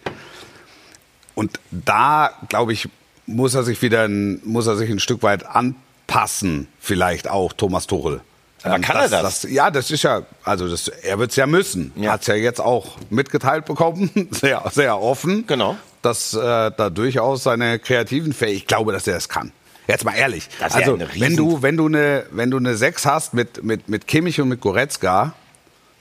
Und 1.34 1.60
da, 1.70 2.30
glaube 2.48 2.72
ich, 2.72 2.88
muss 3.26 3.54
er 3.54 3.62
sich 3.62 3.80
wieder 3.80 4.04
ein, 4.06 4.40
muss 4.44 4.66
er 4.66 4.76
sich 4.76 4.90
ein 4.90 4.98
Stück 4.98 5.22
weit 5.22 5.46
anpassen, 5.46 6.68
vielleicht 6.80 7.28
auch 7.28 7.52
Thomas 7.52 7.86
Tuchel. 7.86 8.20
Aber 8.64 8.76
Ähm, 8.76 8.82
kann 8.82 8.96
er 8.96 9.08
das? 9.08 9.42
Ja, 9.44 9.70
das 9.70 9.90
ist 9.90 10.02
ja, 10.02 10.22
also 10.44 10.68
das, 10.68 10.88
er 10.88 11.18
wird 11.18 11.30
es 11.30 11.36
ja 11.36 11.46
müssen. 11.46 11.92
Ja. 11.96 12.12
Hat 12.12 12.20
es 12.22 12.26
ja 12.28 12.34
jetzt 12.34 12.60
auch 12.60 12.96
mitgeteilt 13.10 13.64
bekommen, 13.64 14.10
sehr, 14.30 14.62
sehr 14.72 15.00
offen. 15.00 15.46
Genau. 15.46 15.76
Dass 16.02 16.34
äh, 16.34 16.38
da 16.40 16.90
durchaus 16.90 17.42
seine 17.44 17.78
kreativen 17.78 18.32
Fähigkeiten, 18.32 18.56
ich 18.58 18.66
glaube, 18.66 18.92
dass 18.92 19.06
er 19.06 19.16
es 19.16 19.28
kann. 19.28 19.52
Jetzt 19.88 20.04
mal 20.04 20.14
ehrlich. 20.14 20.48
Das 20.60 20.74
ja 20.74 20.80
also, 20.80 20.94
riesen- 20.94 21.20
wenn 21.20 21.36
du, 21.36 21.62
wenn 21.62 21.76
du 21.76 21.86
eine, 21.86 22.24
wenn 22.30 22.50
du 22.50 22.56
eine 22.56 22.76
Sechs 22.76 23.04
hast 23.04 23.34
mit, 23.34 23.62
mit, 23.64 23.88
mit 23.88 24.06
Kimmich 24.06 24.40
und 24.40 24.48
mit 24.48 24.60
Goretzka, 24.60 25.32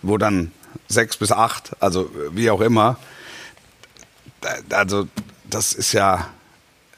wo 0.04 0.18
dann 0.18 0.52
sechs 0.88 1.18
bis 1.18 1.32
acht, 1.32 1.72
also 1.80 2.10
wie 2.32 2.50
auch 2.52 2.62
immer, 2.62 2.98
also 4.72 5.08
das 5.50 5.74
ist 5.74 5.94
ja, 5.94 6.28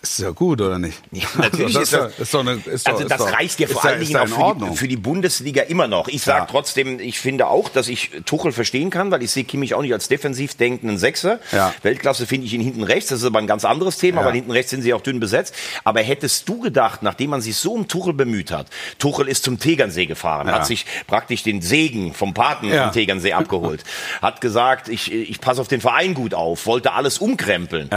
ist 0.04 0.20
ja 0.20 0.32
gut, 0.32 0.60
oder 0.60 0.80
nicht? 0.80 1.02
Ja, 1.12 1.28
natürlich 1.38 1.78
also, 1.78 1.80
ist 1.82 1.94
das, 1.94 2.12
das, 2.12 2.20
ist 2.20 2.34
doch 2.34 2.40
eine, 2.42 2.52
ist 2.52 2.86
doch, 2.86 2.92
also 2.92 3.04
ist 3.04 3.12
das 3.12 3.18
doch, 3.20 3.32
reicht 3.32 3.60
ja 3.62 3.68
vor 3.68 3.86
allen 3.86 4.02
Dingen 4.02 4.18
auch 4.18 4.28
für 4.28 4.66
die, 4.70 4.76
für 4.76 4.88
die 4.90 4.98
Bundesliga 4.98 5.62
immer 5.64 5.88
noch. 5.88 6.10
Ich 6.10 6.22
sage 6.24 6.40
Ja. 6.40 6.46
trotzdem, 6.46 7.00
ich 7.00 7.20
finde 7.20 7.48
auch, 7.48 7.70
dass 7.70 7.88
ich 7.88 8.12
Tuchel 8.26 8.52
verstehen 8.52 8.90
kann, 8.90 9.12
weil 9.12 9.24
ich 9.24 9.32
sehe 9.32 9.46
Kimmich 9.46 9.74
auch 9.74 9.82
nicht 9.82 9.94
als 9.94 10.10
defensiv 10.10 10.56
denkenden 10.56 10.98
Sechser. 10.98 11.40
Ja. 11.54 11.74
Weltklasse 11.84 12.28
finde 12.28 12.48
ich 12.48 12.54
ihn 12.54 12.60
hinten 12.60 12.84
rechts, 12.84 13.10
das 13.12 13.20
ist 13.20 13.26
aber 13.26 13.40
ein 13.40 13.48
ganz 13.48 13.64
anderes 13.64 13.98
Thema, 13.98 14.22
Ja. 14.22 14.28
weil 14.28 14.34
hinten 14.34 14.52
rechts 14.52 14.72
sind 14.72 14.82
sie 14.82 14.94
auch 14.94 15.02
dünn 15.02 15.22
besetzt. 15.22 15.56
Aber 15.86 16.02
hättest 16.02 16.50
du 16.50 16.60
gedacht, 16.60 17.02
nachdem 17.02 17.30
man 17.30 17.42
sich 17.42 17.56
so 17.56 17.72
um 17.72 17.88
Tuchel 17.88 18.14
bemüht 18.14 18.52
hat, 18.52 18.68
Tuchel 19.00 19.30
ist 19.30 19.46
zum 19.46 19.58
Tegernsee 19.58 20.06
gefahren, 20.06 20.52
hat 20.52 20.66
sich 20.66 20.86
praktisch 21.08 21.44
den 21.44 21.62
Segen 21.62 22.14
vom 22.14 22.34
Paten 22.34 22.70
vom 22.70 22.92
Tegernsee 22.92 23.32
abgeholt, 23.32 23.86
hat 24.22 24.42
gesagt, 24.42 24.90
ich, 24.90 25.14
ich 25.14 25.40
passe 25.40 25.62
auf 25.62 25.70
den 25.70 25.80
Verein 25.80 26.14
gut 26.14 26.34
auf, 26.34 26.66
wollte 26.66 26.92
alles 26.92 27.20
umkrempeln. 27.20 27.90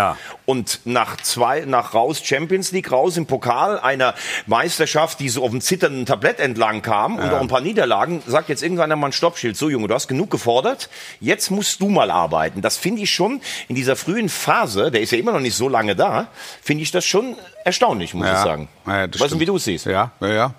Und 0.45 0.81
nach 0.85 1.17
zwei, 1.17 1.65
nach 1.67 1.96
raus 1.97 2.21
Champions 2.23 2.73
League, 2.73 2.93
raus 2.93 3.17
im 3.17 3.27
Pokal, 3.27 3.81
einer 3.81 4.15
Meisterschaft, 4.47 5.19
die 5.21 5.29
so 5.29 5.43
auf 5.43 5.51
dem 5.51 5.61
zitternden 5.61 6.07
Tablett 6.07 6.39
entlang 6.39 6.83
kam 6.83 7.17
und 7.17 7.31
auch 7.33 7.41
ein 7.41 7.49
paar 7.49 7.61
Niederlagen, 7.61 8.23
sagt 8.27 8.49
jetzt 8.49 8.63
irgendwann 8.63 8.93
einmal 8.93 9.11
ein 9.11 9.13
Stoppschild. 9.13 9.57
So 9.57 9.71
Junge, 9.71 9.89
du 9.89 9.95
hast 9.95 10.09
genug 10.09 10.31
gefordert, 10.31 10.91
jetzt 11.21 11.51
musst 11.51 11.81
du 11.81 11.89
mal 11.89 12.11
arbeiten. 12.11 12.61
Das 12.61 12.77
finde 12.77 13.03
ich 13.03 13.11
schon 13.11 13.41
in 13.69 13.75
dieser 13.75 13.97
frühen 13.97 14.29
Phase, 14.29 14.91
der 14.91 15.01
ist 15.01 15.13
ja 15.13 15.19
immer 15.19 15.33
noch 15.33 15.41
nicht 15.41 15.57
so 15.57 15.69
lange 15.69 15.97
da, 15.97 16.29
finde 16.63 16.83
ich 16.83 16.91
das 16.91 17.05
schon 17.05 17.37
erstaunlich, 17.65 18.15
muss 18.15 18.27
ich 18.27 18.33
sagen. 18.33 18.69
Ja, 18.87 19.07
das 19.07 19.21
weißt 19.21 19.33
du, 19.33 19.41
wie 19.41 19.47
du 19.47 19.57
es 19.57 19.65
siehst? 19.65 19.87
Ja, 19.87 20.13
ja, 20.21 20.29
ja. 20.29 20.55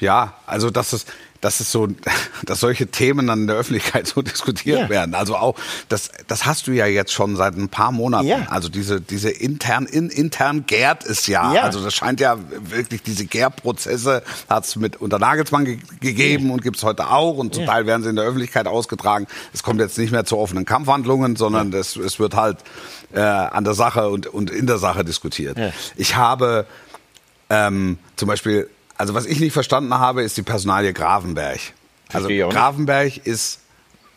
Ja, 0.00 0.34
also 0.46 0.70
dass 0.70 0.92
es, 0.92 1.06
dass 1.44 1.60
es 1.60 1.70
so, 1.70 1.88
dass 2.46 2.60
solche 2.60 2.86
Themen 2.86 3.26
dann 3.26 3.42
in 3.42 3.46
der 3.46 3.56
Öffentlichkeit 3.56 4.06
so 4.06 4.22
diskutiert 4.22 4.80
Ja. 4.80 4.88
werden. 4.88 5.14
Also 5.14 5.36
auch, 5.36 5.56
das, 5.88 6.10
das 6.26 6.46
hast 6.46 6.66
du 6.66 6.72
ja 6.72 6.86
jetzt 6.86 7.12
schon 7.12 7.36
seit 7.36 7.54
ein 7.56 7.68
paar 7.68 7.92
Monaten. 7.92 8.26
Ja. 8.26 8.46
Also 8.48 8.68
diese, 8.68 9.00
diese 9.00 9.30
intern, 9.30 9.86
in, 9.86 10.08
intern 10.08 10.64
gärt 10.66 11.04
es 11.04 11.26
ja. 11.26 11.52
Ja. 11.52 11.62
Also 11.62 11.84
das 11.84 11.94
scheint 11.94 12.20
ja 12.20 12.38
wirklich 12.70 13.02
diese 13.02 13.26
Gärprozesse 13.26 14.22
hat 14.48 14.64
es 14.64 14.76
mit 14.76 14.96
unter 15.00 15.18
Nagelsmann 15.18 15.64
ge 15.66 15.78
gegeben 16.00 16.50
und 16.50 16.62
gibt 16.62 16.76
es 16.76 16.82
heute 16.82 17.10
auch 17.10 17.36
und 17.36 17.54
zum 17.54 17.66
Teil 17.66 17.86
werden 17.86 18.02
sie 18.02 18.08
in 18.10 18.16
der 18.16 18.24
Öffentlichkeit 18.24 18.66
ausgetragen. 18.66 19.26
Es 19.52 19.62
kommt 19.62 19.80
jetzt 19.80 19.98
nicht 19.98 20.12
mehr 20.12 20.24
zu 20.24 20.38
offenen 20.38 20.64
Kampfhandlungen, 20.64 21.36
sondern 21.36 21.72
es, 21.72 21.96
es 21.96 22.18
wird 22.18 22.34
halt 22.34 22.58
äh, 23.12 23.20
an 23.20 23.64
der 23.64 23.74
Sache 23.74 24.08
und, 24.08 24.26
und 24.26 24.50
in 24.50 24.66
der 24.66 24.78
Sache 24.78 25.04
diskutiert. 25.04 25.58
Ja. 25.58 25.72
Ich 25.96 26.16
habe 26.16 26.66
ähm, 27.50 27.98
zum 28.16 28.28
Beispiel, 28.28 28.68
also 29.04 29.12
was 29.12 29.26
ich 29.26 29.38
nicht 29.38 29.52
verstanden 29.52 29.92
habe, 29.92 30.22
ist 30.22 30.38
die 30.38 30.42
Personalie 30.42 30.94
Gravenberg. 30.94 31.60
Also. 32.10 32.26
Gravenberg 32.28 33.18
ist 33.18 33.60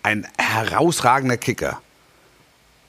ein 0.01 0.25
herausragender 0.37 1.35
Kicker. 1.35 1.81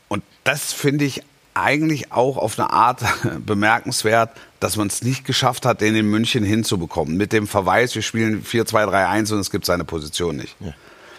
Und 0.06 0.22
das 0.44 0.72
finde 0.72 1.06
ich 1.06 1.24
eigentlich 1.54 2.12
auch 2.12 2.36
auf 2.36 2.56
eine 2.56 2.70
Art 2.70 3.02
bemerkenswert, 3.44 4.30
dass 4.60 4.76
man 4.76 4.86
es 4.86 5.02
nicht 5.02 5.24
geschafft 5.24 5.66
hat, 5.66 5.80
den 5.80 5.96
in 5.96 6.06
München 6.08 6.44
hinzubekommen. 6.44 7.16
Mit 7.16 7.32
dem 7.32 7.48
Verweis, 7.48 7.96
wir 7.96 8.02
spielen 8.02 8.44
4-2-3-1 8.44 9.32
und 9.32 9.40
es 9.40 9.50
gibt 9.50 9.66
seine 9.66 9.82
Position 9.82 10.36
nicht. 10.36 10.54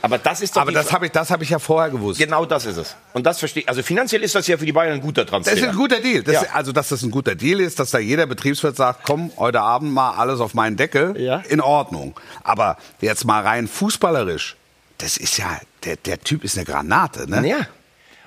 Aber 0.01 0.17
das 0.17 0.41
ist 0.41 0.55
doch 0.55 0.61
Aber 0.61 0.71
das 0.71 0.91
habe 0.93 1.07
ich, 1.07 1.11
das 1.11 1.29
hab 1.29 1.41
ich 1.41 1.49
ja 1.49 1.59
vorher 1.59 1.89
gewusst. 1.91 2.19
Genau 2.19 2.45
das 2.45 2.65
ist 2.65 2.77
es. 2.77 2.95
Und 3.13 3.25
das 3.25 3.39
verstehe 3.39 3.63
ich. 3.63 3.69
Also 3.69 3.83
finanziell 3.83 4.23
ist 4.23 4.35
das 4.35 4.47
ja 4.47 4.57
für 4.57 4.65
die 4.65 4.71
Bayern 4.71 4.93
ein 4.93 5.01
guter 5.01 5.25
Transfer. 5.25 5.53
Das 5.53 5.61
ist 5.61 5.67
ein 5.69 5.75
guter 5.75 5.99
Deal. 5.99 6.23
Das 6.23 6.33
Ja. 6.35 6.43
Also, 6.53 6.71
dass 6.71 6.89
das 6.89 7.01
ein 7.03 7.11
guter 7.11 7.35
Deal 7.35 7.59
ist, 7.59 7.79
dass 7.79 7.91
da 7.91 7.99
jeder 7.99 8.25
Betriebswirt 8.25 8.75
sagt, 8.75 9.01
komm, 9.03 9.31
heute 9.37 9.61
Abend 9.61 9.91
mal 9.91 10.11
alles 10.11 10.39
auf 10.39 10.53
meinen 10.53 10.77
Deckel, 10.77 11.19
Ja. 11.19 11.43
in 11.49 11.59
Ordnung. 11.61 12.17
Aber 12.43 12.77
jetzt 13.01 13.25
mal 13.25 13.41
rein 13.43 13.67
fußballerisch, 13.67 14.55
das 14.97 15.17
ist 15.17 15.37
ja, 15.37 15.59
der, 15.83 15.97
der 15.97 16.19
Typ 16.21 16.43
ist 16.43 16.57
eine 16.57 16.65
Granate, 16.65 17.29
ne? 17.29 17.47
Ja. 17.47 17.57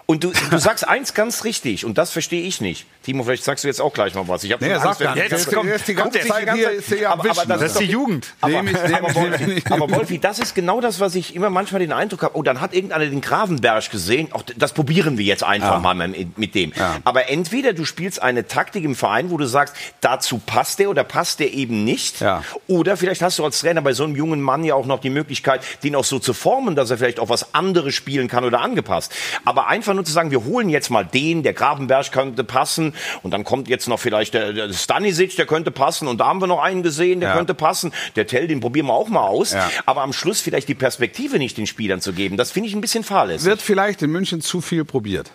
Und 0.07 0.25
du, 0.25 0.33
du 0.51 0.59
sagst 0.59 0.87
eins 0.87 1.15
ganz 1.15 1.45
richtig, 1.45 1.85
und 1.85 1.97
das 1.97 2.11
verstehe 2.11 2.43
ich 2.43 2.61
nicht. 2.61 2.87
Timo, 3.03 3.25
vielleicht 3.25 3.43
sagst 3.45 3.65
du 3.65 3.69
jetzt 3.69 3.81
auch 3.81 3.93
gleich 3.93 4.15
mal 4.15 4.27
was. 4.29 4.45
Ich 4.45 4.53
habe 4.53 4.65
Nee, 4.65 4.71
gar 4.71 4.99
wenn- 5.01 5.15
nicht. 5.15 5.31
Jetzt 5.33 5.53
kommt- 5.53 5.69
ist 5.71 5.89
die 5.89 5.95
ganze 5.95 6.19
kommt 6.21 6.29
Zeit 6.31 6.47
ganze 6.47 6.61
hier, 6.61 6.71
ist 6.71 6.93
am 7.05 7.21
aber, 7.21 7.31
aber 7.31 7.45
das 7.47 7.47
Das 7.61 7.63
ist 7.73 7.81
die 7.81 7.85
Jugend. 7.87 8.29
aber, 8.41 8.59
aber, 8.61 8.69
ich- 8.69 9.15
Wolfi, 9.17 9.63
aber 9.71 9.91
Wolfi, 9.91 10.19
das 10.21 10.39
ist 10.39 10.55
genau 10.55 10.81
das, 10.81 11.01
was 11.01 11.15
ich 11.17 11.35
immer 11.35 11.51
manchmal 11.51 11.81
den 11.81 11.93
Eindruck 11.93 12.23
habe, 12.23 12.37
oh, 12.37 12.43
dann 12.43 12.61
hat 12.61 12.75
irgendeiner 12.75 13.07
den 13.07 13.21
Gravenberg 13.21 13.91
gesehen, 13.91 14.29
auch 14.33 14.43
das 14.57 14.73
probieren 14.73 15.19
wir 15.19 15.25
jetzt 15.25 15.43
einfach 15.43 15.81
mal 15.81 15.95
mit, 15.95 16.55
dem. 16.55 16.73
Aber 17.05 17.29
entweder 17.29 17.73
du 17.73 17.85
spielst 17.85 18.23
eine 18.23 18.47
Taktik 18.47 18.85
im 18.85 18.95
Verein, 18.95 19.31
wo 19.31 19.37
du 19.37 19.47
sagst, 19.47 19.75
dazu 20.01 20.39
passt 20.39 20.79
der 20.79 20.89
oder 20.91 21.03
passt 21.05 21.41
der 21.41 21.53
eben 21.53 21.85
nicht. 21.85 22.21
Ja. 22.21 22.45
Oder 22.69 22.97
vielleicht 22.97 23.23
hast 23.23 23.39
du 23.39 23.45
als 23.45 23.61
Trainer 23.61 23.83
bei 23.83 23.93
so 23.95 24.05
einem 24.05 24.15
jungen 24.15 24.41
Mann 24.41 24.63
ja 24.65 24.75
auch 24.75 24.87
noch 24.87 25.01
die 25.01 25.11
Möglichkeit, 25.11 25.63
den 25.83 25.97
auch 25.97 26.05
so 26.05 26.19
zu 26.19 26.35
formen, 26.35 26.77
dass 26.77 26.91
er 26.91 26.99
vielleicht 26.99 27.19
auch 27.19 27.29
was 27.29 27.55
anderes 27.55 27.95
spielen 27.95 28.29
kann 28.29 28.45
oder 28.45 28.61
angepasst. 28.61 29.13
Aber 29.45 29.67
einfach 29.69 29.95
nur 29.95 30.05
zu 30.05 30.13
sagen, 30.13 30.31
wir 30.31 30.45
holen 30.45 30.69
jetzt 30.69 30.91
mal 30.91 31.05
den, 31.05 31.43
der 31.43 31.53
Gravenberg 31.53 32.13
könnte 32.13 32.45
passen 32.45 32.92
und 33.23 33.31
dann 33.33 33.45
kommt 33.45 33.69
jetzt 33.69 33.89
noch 33.89 33.99
vielleicht 34.01 34.35
der, 34.35 34.53
der 34.53 34.73
Stanisic, 34.73 35.37
der 35.37 35.47
könnte 35.47 35.71
passen 35.71 36.09
und 36.09 36.19
da 36.19 36.27
haben 36.27 36.41
wir 36.41 36.47
noch 36.47 36.63
einen 36.63 36.83
gesehen, 36.83 37.21
der 37.21 37.31
Ja. 37.31 37.37
könnte 37.37 37.55
passen. 37.55 37.93
Der 38.17 38.27
Tell, 38.27 38.47
den 38.49 38.61
probieren 38.61 38.87
wir 38.87 38.95
auch 38.95 39.09
mal 39.09 39.27
aus. 39.27 39.53
Ja. 39.53 39.71
Aber 39.87 40.03
am 40.03 40.13
Schluss 40.13 40.41
vielleicht 40.41 40.69
die 40.69 40.75
Perspektive 40.75 41.39
nicht 41.39 41.57
den 41.59 41.67
Spielern 41.67 42.01
zu 42.01 42.13
geben, 42.13 42.37
das 42.37 42.51
finde 42.51 42.69
ich 42.69 42.75
ein 42.75 42.81
bisschen 42.81 43.05
fahrlässig. 43.05 43.47
Wird 43.47 43.63
vielleicht 43.63 44.03
in 44.03 44.11
München 44.11 44.41
zu 44.41 44.61
viel 44.61 44.85
probiert. 44.85 45.31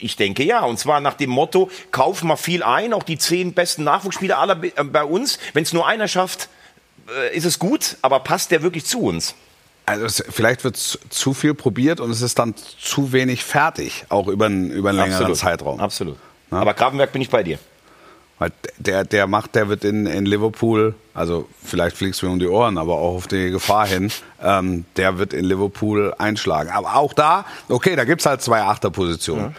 Ich 0.00 0.14
denke 0.16 0.44
ja. 0.44 0.60
Und 0.60 0.78
zwar 0.78 1.00
nach 1.00 1.14
dem 1.14 1.30
Motto, 1.30 1.70
kauf 1.90 2.22
mal 2.22 2.36
viel 2.36 2.62
ein, 2.62 2.92
auch 2.92 3.02
die 3.02 3.18
zehn 3.18 3.52
besten 3.52 3.82
Nachwuchsspieler 3.84 4.38
aller 4.38 4.62
äh, 4.62 4.84
bei 4.84 5.02
uns. 5.02 5.38
Wenn 5.54 5.64
es 5.64 5.72
nur 5.72 5.88
einer 5.88 6.06
schafft, 6.06 6.48
äh, 7.08 7.36
ist 7.36 7.44
es 7.44 7.58
gut, 7.58 7.96
aber 8.02 8.20
passt 8.20 8.50
der 8.52 8.62
wirklich 8.62 8.84
zu 8.84 9.00
uns? 9.00 9.34
Also 9.86 10.04
es, 10.04 10.22
vielleicht 10.30 10.64
wird 10.64 10.76
zu- 10.76 10.98
zu 11.08 11.32
viel 11.34 11.54
probiert 11.54 11.98
und 11.98 12.10
es 12.10 12.20
ist 12.20 12.38
dann 12.38 12.54
zu 12.78 13.12
wenig 13.12 13.42
fertig, 13.42 14.04
auch 14.10 14.28
über 14.28 14.46
einen, 14.46 14.70
über 14.70 14.90
einen 14.90 14.98
längeren 14.98 15.34
Zeitraum. 15.34 15.80
Absolut. 15.80 16.16
Aber 16.50 16.74
Gravenberg 16.74 17.12
bin 17.12 17.22
ich 17.22 17.30
bei 17.30 17.42
dir. 17.42 17.58
Weil 18.38 18.52
der, 18.78 19.04
der 19.04 19.26
macht, 19.26 19.56
der 19.56 19.68
wird 19.68 19.84
in, 19.84 20.06
in 20.06 20.24
Liverpool, 20.24 20.94
also 21.12 21.48
vielleicht 21.64 21.96
fliegst 21.96 22.22
du 22.22 22.26
mir 22.26 22.32
um 22.32 22.38
die 22.38 22.46
Ohren, 22.46 22.78
aber 22.78 22.94
auch 22.94 23.16
auf 23.16 23.26
die 23.26 23.50
Gefahr 23.50 23.86
hin, 23.86 24.12
ähm, 24.40 24.84
der 24.96 25.18
wird 25.18 25.32
in 25.32 25.44
Liverpool 25.44 26.14
einschlagen. 26.18 26.70
Aber 26.70 26.94
auch 26.94 27.12
da, 27.12 27.44
okay, 27.68 27.96
da 27.96 28.04
gibt's 28.04 28.26
halt 28.26 28.40
zwei 28.40 28.62
Achterpositionen. 28.62 29.56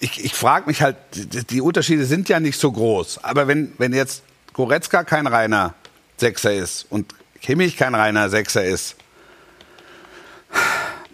Ich, 0.00 0.22
ich 0.22 0.34
frage 0.34 0.66
mich 0.66 0.82
halt, 0.82 0.96
die, 1.14 1.44
die 1.44 1.60
Unterschiede 1.62 2.04
sind 2.04 2.28
ja 2.28 2.40
nicht 2.40 2.60
so 2.60 2.70
groß. 2.70 3.24
Aber 3.24 3.48
wenn, 3.48 3.72
wenn 3.78 3.94
jetzt 3.94 4.22
Goretzka 4.52 5.02
kein 5.04 5.26
reiner 5.26 5.72
Sechser 6.18 6.52
ist 6.52 6.86
und 6.90 7.14
Kimmich 7.40 7.76
kein 7.76 7.94
reiner 7.94 8.28
Sechser 8.28 8.64
ist, 8.64 8.96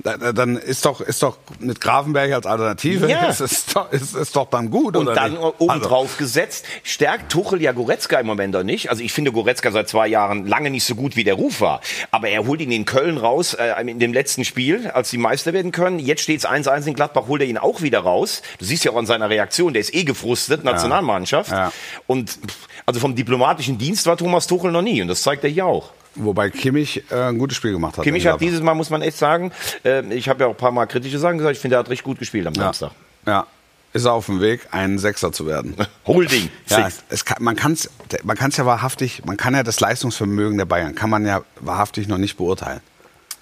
dann 0.03 0.57
ist 0.57 0.85
doch, 0.85 1.01
ist 1.01 1.23
doch 1.23 1.37
mit 1.59 1.81
Grafenberg 1.81 2.33
als 2.33 2.47
Alternative, 2.47 3.09
Ja. 3.09 3.27
ist, 3.29 3.41
ist, 3.41 3.77
doch, 3.77 3.91
ist, 3.93 4.15
ist 4.15 4.35
doch 4.37 4.49
dann 4.51 4.71
gut, 4.71 4.97
Und 4.97 5.07
dann 5.07 5.33
nicht? 5.33 5.43
obendrauf 5.59 6.17
gesetzt, 6.17 6.65
stärkt 6.83 7.31
Tuchel 7.33 7.61
ja 7.61 7.73
Goretzka 7.73 8.19
im 8.19 8.27
Moment 8.27 8.55
doch 8.55 8.63
nicht. 8.63 8.91
Also 8.91 9.03
ich 9.03 9.13
finde 9.13 9.33
Goretzka 9.33 9.71
seit 9.71 9.89
zwei 9.89 10.07
Jahren 10.09 10.47
lange 10.47 10.71
nicht 10.71 10.85
so 10.85 10.95
gut, 10.95 11.17
wie 11.17 11.25
der 11.25 11.35
Ruf 11.35 11.61
war. 11.61 11.81
Aber 12.11 12.29
er 12.29 12.47
holt 12.47 12.61
ihn 12.61 12.73
in 12.73 12.85
Köln 12.85 13.19
raus, 13.19 13.55
äh, 13.55 13.73
in 13.81 13.99
dem 13.99 14.13
letzten 14.13 14.45
Spiel, 14.45 14.89
als 14.91 15.11
sie 15.11 15.19
Meister 15.19 15.53
werden 15.53 15.73
können. 15.73 15.99
Jetzt 15.99 16.23
steht 16.23 16.39
es 16.41 16.47
1-1 16.47 16.87
in 16.87 16.95
Gladbach, 16.95 17.27
holt 17.29 17.43
er 17.43 17.49
ihn 17.49 17.59
auch 17.59 17.83
wieder 17.83 18.01
raus. 18.01 18.43
Du 18.59 18.65
siehst 18.65 18.85
ja 18.85 18.93
auch 18.93 18.97
an 18.97 19.07
seiner 19.07 19.31
Reaktion, 19.31 19.73
der 19.73 19.81
ist 19.81 19.95
eh 19.95 20.05
gefrustet, 20.05 20.65
Nationalmannschaft. 20.65 21.51
Ja. 21.51 21.73
Und 22.07 22.31
pff, 22.31 22.57
also 22.87 23.01
vom 23.01 23.15
diplomatischen 23.15 23.79
Dienst 23.79 24.07
war 24.07 24.17
Thomas 24.17 24.47
Tuchel 24.47 24.73
noch 24.73 24.83
nie. 24.83 25.03
Und 25.03 25.09
das 25.09 25.23
zeigt 25.23 25.45
er 25.45 25.51
hier 25.51 25.67
auch. 25.67 25.91
Wobei 26.25 26.51
Kimmich 26.51 27.05
äh, 27.11 27.15
ein 27.15 27.39
gutes 27.39 27.57
Spiel 27.57 27.73
gemacht 27.73 27.97
hat. 27.97 28.05
Kimmich 28.05 28.27
hat 28.27 28.41
dieses 28.41 28.61
Mal, 28.61 28.75
muss 28.75 28.91
man 28.91 29.03
echt 29.03 29.17
sagen, 29.17 29.53
äh, 29.85 30.03
ich 30.13 30.29
habe 30.29 30.41
ja 30.41 30.47
auch 30.47 30.53
ein 30.53 30.57
paar 30.57 30.71
Mal 30.71 30.87
kritische 30.87 31.19
Sachen 31.19 31.39
gesagt, 31.39 31.57
ich 31.57 31.61
finde, 31.61 31.77
er 31.77 31.81
hat 31.81 31.91
richtig 31.91 32.05
gut 32.05 32.19
gespielt 32.19 32.47
am 32.47 32.55
ja. 32.55 32.65
Samstag. 32.65 32.93
ja, 33.27 33.47
ist 33.93 34.05
er 34.05 34.13
auf 34.13 34.27
dem 34.27 34.41
Weg, 34.41 34.69
ein 34.71 34.99
Sechser 34.99 35.33
zu 35.33 35.47
werden. 35.47 35.75
Holding. 36.07 36.51
Ja, 36.69 36.89
es 37.09 37.25
kann, 37.25 37.43
man 37.43 37.57
kann 37.57 37.73
es 37.73 37.91
man 38.23 38.37
kann's 38.37 38.57
ja 38.57 38.67
wahrhaftig, 38.67 39.23
man 39.25 39.37
kann 39.37 39.55
ja 39.55 39.63
das 39.63 39.81
Leistungsvermögen 39.81 40.59
der 40.59 40.67
Bayern, 40.67 40.95
kann 40.95 41.11
man 41.11 41.27
ja 41.27 41.43
wahrhaftig 41.61 42.07
noch 42.07 42.19
nicht 42.19 42.37
beurteilen. 42.37 42.81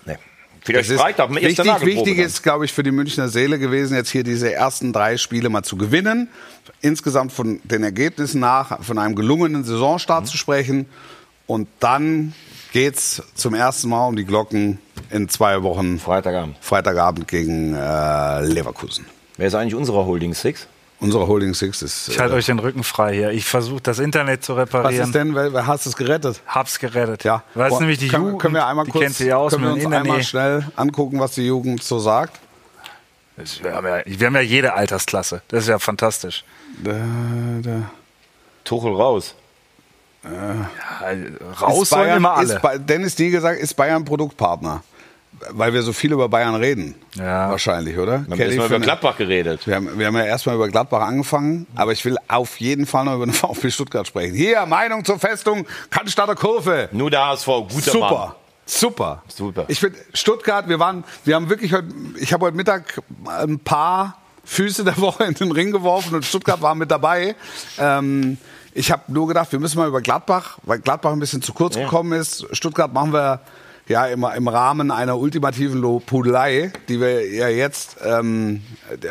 Nee. 0.07 0.17
Vielleicht 0.63 0.91
Es 0.91 0.97
ist 0.97 1.05
wichtig, 1.05 1.87
wichtig 1.87 2.19
ist, 2.19 2.43
glaube 2.43 2.65
ich, 2.65 2.73
für 2.73 2.83
die 2.83 2.91
Münchner 2.91 3.29
Seele 3.29 3.59
gewesen, 3.59 3.97
jetzt 3.97 4.11
hier 4.11 4.25
diese 4.25 4.53
ersten 4.53 4.93
drei 4.93 5.17
Spiele 5.17 5.49
mal 5.49 5.63
zu 5.63 5.77
gewinnen. 5.77 6.29
Insgesamt 6.81 7.33
von 7.33 7.61
den 7.65 7.83
Ergebnissen 7.83 8.41
nach, 8.41 8.83
von 8.85 8.99
einem 8.99 9.15
gelungenen 9.15 9.65
Saisonstart 9.65 10.27
zu 10.27 10.37
sprechen. 10.37 10.87
Und 11.47 11.67
dann 11.81 12.35
geht's 12.73 13.23
zum 13.35 13.55
ersten 13.55 13.89
Mal 13.89 14.07
um 14.07 14.17
die 14.17 14.25
Glocken 14.25 14.79
in 15.11 15.29
zwei 15.29 15.63
Wochen. 15.63 15.99
Freitagabend. 15.99 16.57
Freitagabend 16.61 17.29
gegen 17.29 17.75
äh, 17.75 18.43
Leverkusen. 18.43 19.07
Wer 19.37 19.49
ist 19.49 19.55
eigentlich 19.55 19.75
unsere 19.75 20.05
Holding 20.05 20.35
Six? 20.35 20.67
Unsere 21.01 21.29
Holding 21.29 21.55
Six 21.55 21.83
ist. 21.83 22.09
Ich 22.09 22.19
halte 22.19 22.35
äh, 22.35 22.39
euch 22.39 22.47
den 22.47 22.59
Rücken 22.59 22.83
frei 22.83 23.15
hier. 23.15 23.31
Ich 23.31 23.45
versuche 23.45 23.81
das 23.81 24.01
Internet 24.01 24.45
zu 24.45 24.57
was 24.57 24.63
reparieren. 24.63 25.07
ist 25.07 25.15
denn? 25.15 25.35
Wer, 25.35 25.67
hast 25.67 25.87
es 25.87 25.97
gerettet? 25.97 26.41
Hab's 26.47 26.81
gerettet. 26.81 27.23
Ja. 27.23 27.45
Weil 27.55 27.67
es 27.67 27.71
Boah, 27.71 27.81
nämlich 27.81 27.99
die 27.99 28.09
können, 28.09 28.25
Jugend, 28.25 28.43
können 28.43 28.55
wir 28.55 28.67
einmal 28.67 28.85
kurz, 28.87 29.19
kennt 29.19 29.33
aus 29.33 29.53
können 29.53 29.65
wir 29.65 29.73
uns 29.75 29.85
einmal 29.85 30.01
Internet. 30.01 30.27
schnell 30.27 30.67
angucken, 30.75 31.21
was 31.21 31.33
die 31.33 31.47
Jugend 31.47 31.83
so 31.83 32.01
sagt? 32.01 32.41
Wir 33.63 33.73
haben, 33.73 33.87
ja, 33.87 34.03
wir 34.05 34.27
haben 34.27 34.35
ja 34.35 34.41
jede 34.41 34.75
Altersklasse. 34.75 35.43
Das 35.47 35.63
ist 35.63 35.69
ja 35.69 35.79
fantastisch. 35.79 36.45
Da, 36.83 36.97
da. 37.63 37.91
Tuchel 38.65 38.93
raus. 38.93 39.37
Raus 41.61 41.83
Ist 41.83 41.91
sollen 41.91 42.03
Bayern, 42.03 42.17
immer 42.19 42.37
alle. 42.37 42.55
Ist, 42.55 42.89
Dennis 42.89 43.15
Die 43.15 43.31
gesagt, 43.31 43.61
ist 43.61 43.75
Bayern 43.75 44.05
Produktpartner? 44.05 44.83
Weil 45.51 45.73
wir 45.73 45.83
so 45.83 45.93
viel 45.93 46.13
über 46.13 46.29
Bayern 46.29 46.57
reden. 46.57 46.97
Ja. 47.15 47.51
Wahrscheinlich, 47.51 47.97
oder? 47.97 48.25
Wir 48.27 48.33
haben 48.33 48.41
erstmal 48.41 48.67
über 48.67 48.81
Gladbach 48.81 49.17
geredet. 49.17 49.67
wir 49.69 49.77
haben, 49.77 49.97
wir 49.97 50.07
haben 50.07 50.17
ja 50.17 50.25
erstmal 50.25 50.57
über 50.57 50.69
Gladbach 50.69 51.03
angefangen, 51.03 51.67
aber 51.77 51.93
ich 51.93 52.05
will 52.05 52.17
auf 52.27 52.59
jeden 52.59 52.87
Fall 52.87 53.05
noch 53.05 53.15
über 53.15 53.27
den 53.27 53.33
VfB 53.35 53.71
Stuttgart 53.71 54.07
sprechen. 54.07 54.35
Hier, 54.35 54.67
Meinung 54.67 55.05
zur 55.05 55.19
Festung, 55.19 55.65
Cannstatter 55.91 56.35
Kurve. 56.35 56.89
Nur 56.91 57.11
der 57.11 57.27
HSV, 57.27 57.47
guter 57.47 57.91
Super. 57.93 58.11
Mann. 58.11 58.33
Super. 58.67 59.23
Super. 59.29 59.65
Ich 59.69 59.81
finde, 59.81 59.99
Stuttgart, 60.13 60.69
wir 60.69 60.79
waren, 60.79 61.05
wir 61.25 61.37
haben 61.37 61.49
wirklich 61.49 61.73
heute, 61.73 61.89
ich 62.21 62.33
habe 62.33 62.47
heute 62.47 62.57
Mittag 62.57 63.01
ein 63.27 63.61
paar 63.61 64.19
Füße 64.45 64.85
der 64.85 64.99
Woche 65.01 65.25
in 65.25 65.35
den 65.35 65.53
Ring 65.53 65.73
geworfen 65.73 66.15
und 66.15 66.25
Stuttgart 66.25 66.61
war 66.61 66.75
mit 66.75 66.91
dabei. 66.91 67.35
Ähm, 67.79 68.39
ich 68.79 68.93
habe 68.93 69.03
nur 69.09 69.27
gedacht, 69.27 69.51
wir 69.51 69.59
müssen 69.59 69.77
mal 69.79 69.89
über 69.89 70.01
Gladbach, 70.01 70.59
weil 70.63 70.79
Gladbach 70.79 71.11
ein 71.13 71.19
bisschen 71.19 71.43
zu 71.43 71.53
kurz 71.53 71.75
gekommen 71.75 72.13
ist. 72.13 72.47
Stuttgart 72.53 72.93
machen 72.93 73.13
wir 73.13 73.41
ja 73.89 74.07
immer 74.07 74.37
im 74.37 74.47
Rahmen 74.47 74.93
einer 74.93 75.19
ultimativen 75.19 75.81
Lobhudelei, 75.81 76.73
die 76.89 77.01
wir 77.01 77.29
ja 77.29 77.49
jetzt 77.49 77.97
ähm, 78.05 78.63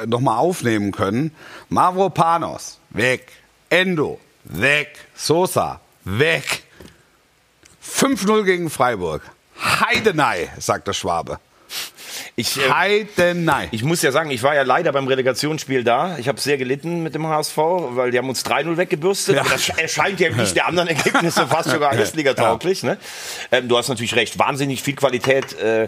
nochmal 0.06 0.38
aufnehmen 0.38 0.93
können. 0.93 1.32
Mavropanos, 1.67 2.80
weg. 2.91 3.34
Endo, 3.69 4.19
weg. 4.45 4.95
Sosa, 5.15 5.82
weg. 6.06 6.63
5-0 7.84 8.43
gegen 8.43 8.69
Freiburg. 8.69 9.21
Heidenei, 9.60 10.49
sagt 10.60 10.88
der 10.88 10.93
Schwabe. 10.93 11.39
Ich, 12.39 12.56
äh, 12.56 12.69
Heidenei. 12.71 13.67
ich 13.71 13.84
muss 13.84 14.04
ja 14.04 14.12
sagen, 14.12 14.30
ich 14.30 14.43
war 14.43 14.54
ja 14.54 14.62
leider 14.62 14.91
beim 14.91 15.08
Relegationsspiel 15.08 15.84
da. 15.84 16.19
Ich 16.19 16.28
habe 16.28 16.39
sehr 16.39 16.60
gelitten 16.60 17.02
mit 17.02 17.15
dem 17.15 17.26
HSV, 17.26 17.58
weil 17.58 18.12
die 18.12 18.19
haben 18.19 18.30
uns 18.30 18.45
3-0 18.45 18.78
weggebürstet. 18.78 19.38
Ja. 19.38 19.43
Das 19.43 19.69
erscheint 19.69 20.19
ja 20.19 20.30
nicht 20.30 20.56
der 20.56 20.67
anderen 20.67 20.88
Ergebnisse 20.88 21.47
fast 21.47 21.71
sogar 21.71 21.93
Erstliga-tauglich. 21.97 22.84
Ne? 22.84 23.00
Ähm, 23.52 23.67
du 23.67 23.76
hast 23.76 23.89
natürlich 23.89 24.15
recht, 24.15 24.38
wahnsinnig 24.38 24.84
viel 24.84 24.93
Qualität 24.93 25.60
äh, 25.60 25.88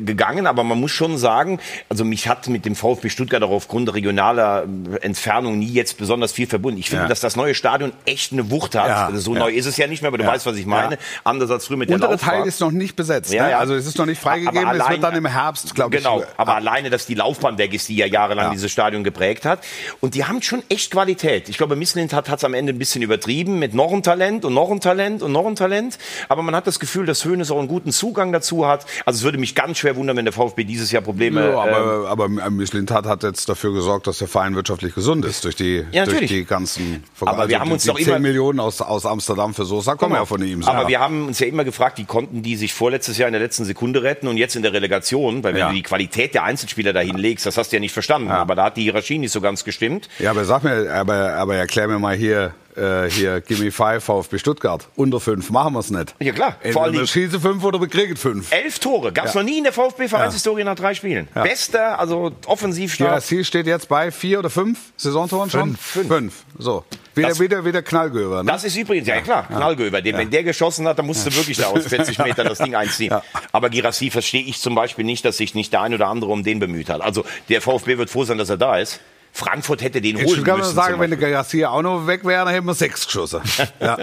gegangen, 0.00 0.46
aber 0.46 0.64
man 0.64 0.80
muss 0.80 0.90
schon 0.90 1.18
sagen, 1.18 1.60
also 1.90 2.02
mich 2.06 2.28
hat 2.28 2.48
mit 2.48 2.64
dem 2.64 2.76
VfB 2.76 3.10
Stuttgart 3.10 3.42
auch 3.42 3.50
aufgrund 3.50 3.92
regionaler 3.92 4.64
äh, 4.94 5.04
Entfernung 5.04 5.58
nie 5.58 5.70
jetzt 5.70 5.98
besonders 5.98 6.32
viel 6.32 6.46
verbunden. 6.46 6.78
Ich 6.80 6.88
finde, 6.88 7.02
Ja. 7.04 7.08
dass 7.10 7.20
das 7.20 7.36
neue 7.36 7.54
Stadion 7.54 7.92
echt 8.06 8.32
eine 8.32 8.50
Wucht 8.50 8.74
hat. 8.74 8.88
Ja. 8.88 9.06
Also 9.08 9.18
so 9.20 9.34
Ja. 9.34 9.40
neu 9.40 9.52
ist 9.52 9.66
es 9.66 9.76
ja 9.76 9.86
nicht 9.86 10.00
mehr, 10.00 10.08
aber 10.08 10.16
du 10.16 10.24
Ja. 10.24 10.30
weißt, 10.30 10.46
was 10.46 10.56
ich 10.56 10.64
meine. 10.64 10.94
Ja. 10.94 11.00
Anders 11.24 11.50
als 11.50 11.66
früher 11.66 11.76
mit 11.76 11.90
der 11.90 11.96
Untere. 11.96 12.16
Teil 12.16 12.46
ist 12.46 12.60
noch 12.62 12.70
nicht 12.70 12.96
besetzt. 12.96 13.34
Ja, 13.34 13.44
ne? 13.44 13.50
ja. 13.50 13.58
Also 13.58 13.74
es 13.74 13.84
ist 13.84 13.98
noch 13.98 14.06
nicht 14.06 14.18
freigegeben. 14.22 14.66
Es 14.80 14.88
wird 14.88 15.02
dann 15.04 15.14
im 15.16 15.26
Herbst, 15.26 15.73
glaube 15.74 15.96
ich. 15.96 16.02
Genau, 16.02 16.22
aber 16.36 16.52
ab- 16.52 16.56
alleine, 16.58 16.90
dass 16.90 17.06
die 17.06 17.14
Laufbahn 17.14 17.58
weg 17.58 17.74
ist, 17.74 17.88
die 17.88 17.96
ja 17.96 18.06
jahrelang 18.06 18.46
Ja. 18.46 18.50
dieses 18.52 18.70
Stadion 18.70 19.04
geprägt 19.04 19.44
hat. 19.44 19.60
Und 20.00 20.14
die 20.14 20.24
haben 20.24 20.40
schon 20.42 20.62
echt 20.68 20.90
Qualität. 20.90 21.48
Ich 21.48 21.56
glaube, 21.58 21.76
Misslint 21.76 22.12
hat 22.12 22.28
es 22.28 22.44
am 22.44 22.54
Ende 22.54 22.72
ein 22.72 22.78
bisschen 22.78 23.02
übertrieben 23.02 23.58
mit 23.58 23.74
noch 23.74 23.92
ein 23.92 24.02
Talent 24.02 24.44
und 24.44 24.54
noch 24.54 24.70
ein 24.70 24.80
Talent 24.80 25.22
und 25.22 25.32
noch 25.32 25.46
ein 25.46 25.56
Talent. 25.56 25.98
Aber 26.28 26.42
man 26.42 26.54
hat 26.54 26.66
das 26.66 26.78
Gefühl, 26.80 27.06
dass 27.06 27.24
Hönes 27.24 27.50
auch 27.50 27.58
einen 27.58 27.68
guten 27.68 27.92
Zugang 27.92 28.32
dazu 28.32 28.66
hat. 28.66 28.86
Also 29.04 29.18
es 29.18 29.22
würde 29.24 29.38
mich 29.38 29.54
ganz 29.54 29.78
schwer 29.78 29.96
wundern, 29.96 30.16
wenn 30.16 30.24
der 30.24 30.32
VfB 30.32 30.64
dieses 30.64 30.90
Jahr 30.92 31.02
Probleme 31.02 31.50
Ja, 31.50 31.66
ähm, 31.66 31.74
aber, 32.06 32.28
aber 32.28 32.50
Mislintat 32.50 33.06
hat 33.06 33.22
jetzt 33.22 33.48
dafür 33.48 33.72
gesorgt, 33.72 34.06
dass 34.06 34.18
der 34.18 34.28
Verein 34.28 34.54
wirtschaftlich 34.54 34.94
gesund 34.94 35.24
ist 35.24 35.44
durch 35.44 35.56
die, 35.56 35.84
Ja, 35.92 36.04
durch 36.06 36.26
die 36.26 36.44
ganzen 36.44 37.04
Aber 37.20 37.48
wir 37.48 37.60
haben 37.60 37.68
die, 37.68 37.72
uns 37.74 37.84
doch 37.84 37.96
10 37.96 38.08
immer- 38.08 38.18
Millionen 38.18 38.60
aus, 38.60 38.80
aus 38.80 39.06
Amsterdam 39.06 39.54
für 39.54 39.64
Sosa 39.64 39.94
kommen 39.96 40.14
ja 40.14 40.24
von 40.24 40.42
ihm. 40.44 40.62
Aber 40.64 40.82
ja. 40.82 40.88
wir 40.88 41.00
haben 41.00 41.26
uns 41.26 41.38
ja 41.40 41.46
immer 41.46 41.64
gefragt, 41.64 41.98
wie 41.98 42.04
konnten 42.04 42.42
die 42.42 42.56
sich 42.56 42.72
vorletztes 42.74 43.18
Jahr 43.18 43.28
in 43.28 43.32
der 43.32 43.40
letzten 43.42 43.64
Sekunde 43.64 44.02
retten 44.02 44.28
und 44.28 44.36
jetzt 44.36 44.56
in 44.56 44.62
der 44.62 44.72
Relegation, 44.72 45.42
weil 45.42 45.54
wenn 45.54 45.63
Ja. 45.64 45.68
du 45.70 45.74
die 45.74 45.82
Qualität 45.82 46.34
der 46.34 46.44
Einzelspieler 46.44 46.92
dahin 46.92 47.16
legst, 47.16 47.46
das 47.46 47.56
hast 47.58 47.72
du 47.72 47.76
ja 47.76 47.80
nicht 47.80 47.92
verstanden. 47.92 48.30
Aber 48.30 48.54
da 48.54 48.64
hat 48.64 48.76
die 48.76 48.82
Hierarchie 48.82 49.18
nicht 49.18 49.32
so 49.32 49.40
ganz 49.40 49.64
gestimmt. 49.64 50.08
Ja, 50.18 50.30
aber 50.30 50.44
sag 50.44 50.64
mir, 50.64 50.92
aber, 50.92 51.34
aber 51.34 51.56
erklär 51.56 51.88
mir 51.88 51.98
mal 51.98 52.16
hier, 52.16 52.54
äh, 52.76 53.08
hier 53.10 53.40
Gimme 53.40 53.70
Five 53.70 54.04
VfB 54.04 54.38
Stuttgart. 54.38 54.88
Unter 54.96 55.20
fünf 55.20 55.50
machen 55.50 55.74
wir 55.74 55.80
es 55.80 55.90
nicht. 55.90 56.14
Ja, 56.20 56.32
klar. 56.32 56.52
Vor 56.52 56.60
Entweder 56.62 56.80
allen 56.84 56.94
wir 56.94 57.06
schießen 57.06 57.40
fünf 57.40 57.62
oder 57.64 57.80
wir 57.80 57.88
kriegen 57.88 58.16
fünf. 58.16 58.50
Elf 58.52 58.78
Tore. 58.78 59.12
Gab 59.12 59.26
es 59.26 59.34
Ja. 59.34 59.40
noch 59.40 59.46
nie 59.48 59.58
in 59.58 59.64
der 59.64 59.72
VfB-Vereinshistorie 59.72 60.64
nach 60.64 60.74
drei 60.74 60.94
Spielen. 60.94 61.28
Bester, 61.34 61.98
also 61.98 62.32
Offensivstab. 62.46 63.06
Girassi 63.08 63.44
steht 63.44 63.66
jetzt 63.66 63.88
bei 63.88 64.10
vier 64.10 64.38
oder 64.40 64.50
fünf 64.50 64.78
Saisontoren 64.96 65.50
schon? 65.50 65.76
Fünf. 65.76 66.08
Fünf. 66.08 66.34
So. 66.58 66.84
Wieder, 67.14 67.28
Das- 67.28 67.40
wieder, 67.40 67.64
wieder 67.64 67.82
Knallgöber. 67.82 68.42
Ne? 68.42 68.50
Das 68.50 68.64
ist 68.64 68.76
übrigens, 68.76 69.06
ja, 69.06 69.20
klar, 69.20 69.46
Knallgöber. 69.46 70.02
Den, 70.02 70.16
Wenn 70.16 70.30
der 70.30 70.42
geschossen 70.42 70.86
hat, 70.88 70.98
dann 70.98 71.06
musst 71.06 71.24
du 71.26 71.34
wirklich 71.34 71.56
da 71.58 71.66
aus 71.68 71.86
40 71.86 72.18
Metern 72.18 72.46
das 72.48 72.58
Ding 72.58 72.74
einziehen. 72.74 73.10
Ja. 73.12 73.22
Aber 73.52 73.70
Girassi 73.70 74.10
verstehe 74.10 74.42
ich 74.42 74.58
zum 74.60 74.74
Beispiel 74.74 75.04
nicht, 75.04 75.24
dass 75.24 75.36
sich 75.36 75.54
nicht 75.54 75.72
der 75.72 75.82
ein 75.82 75.94
oder 75.94 76.08
andere 76.08 76.32
um 76.32 76.42
den 76.42 76.58
bemüht 76.58 76.88
hat. 76.90 77.00
Also 77.02 77.24
der 77.48 77.60
VfB 77.62 77.98
wird 77.98 78.10
froh 78.10 78.24
sein, 78.24 78.38
dass 78.38 78.48
er 78.50 78.56
da 78.56 78.78
ist. 78.78 79.00
Frankfurt 79.36 79.82
hätte 79.82 80.00
den 80.00 80.16
Ich 80.16 80.24
holen 80.24 80.44
kann 80.44 80.58
müssen. 80.58 80.74
nur 80.76 80.82
sagen, 80.84 81.00
wenn 81.00 81.10
der. 81.10 81.18
Girassi 81.18 81.64
auch 81.64 81.82
noch 81.82 82.06
weg 82.06 82.24
wäre, 82.24 82.44
dann 82.44 82.54
hätten 82.54 82.66
wir 82.66 82.74
sechs 82.74 83.04
geschossen. 83.04 83.40
ja. 83.80 83.98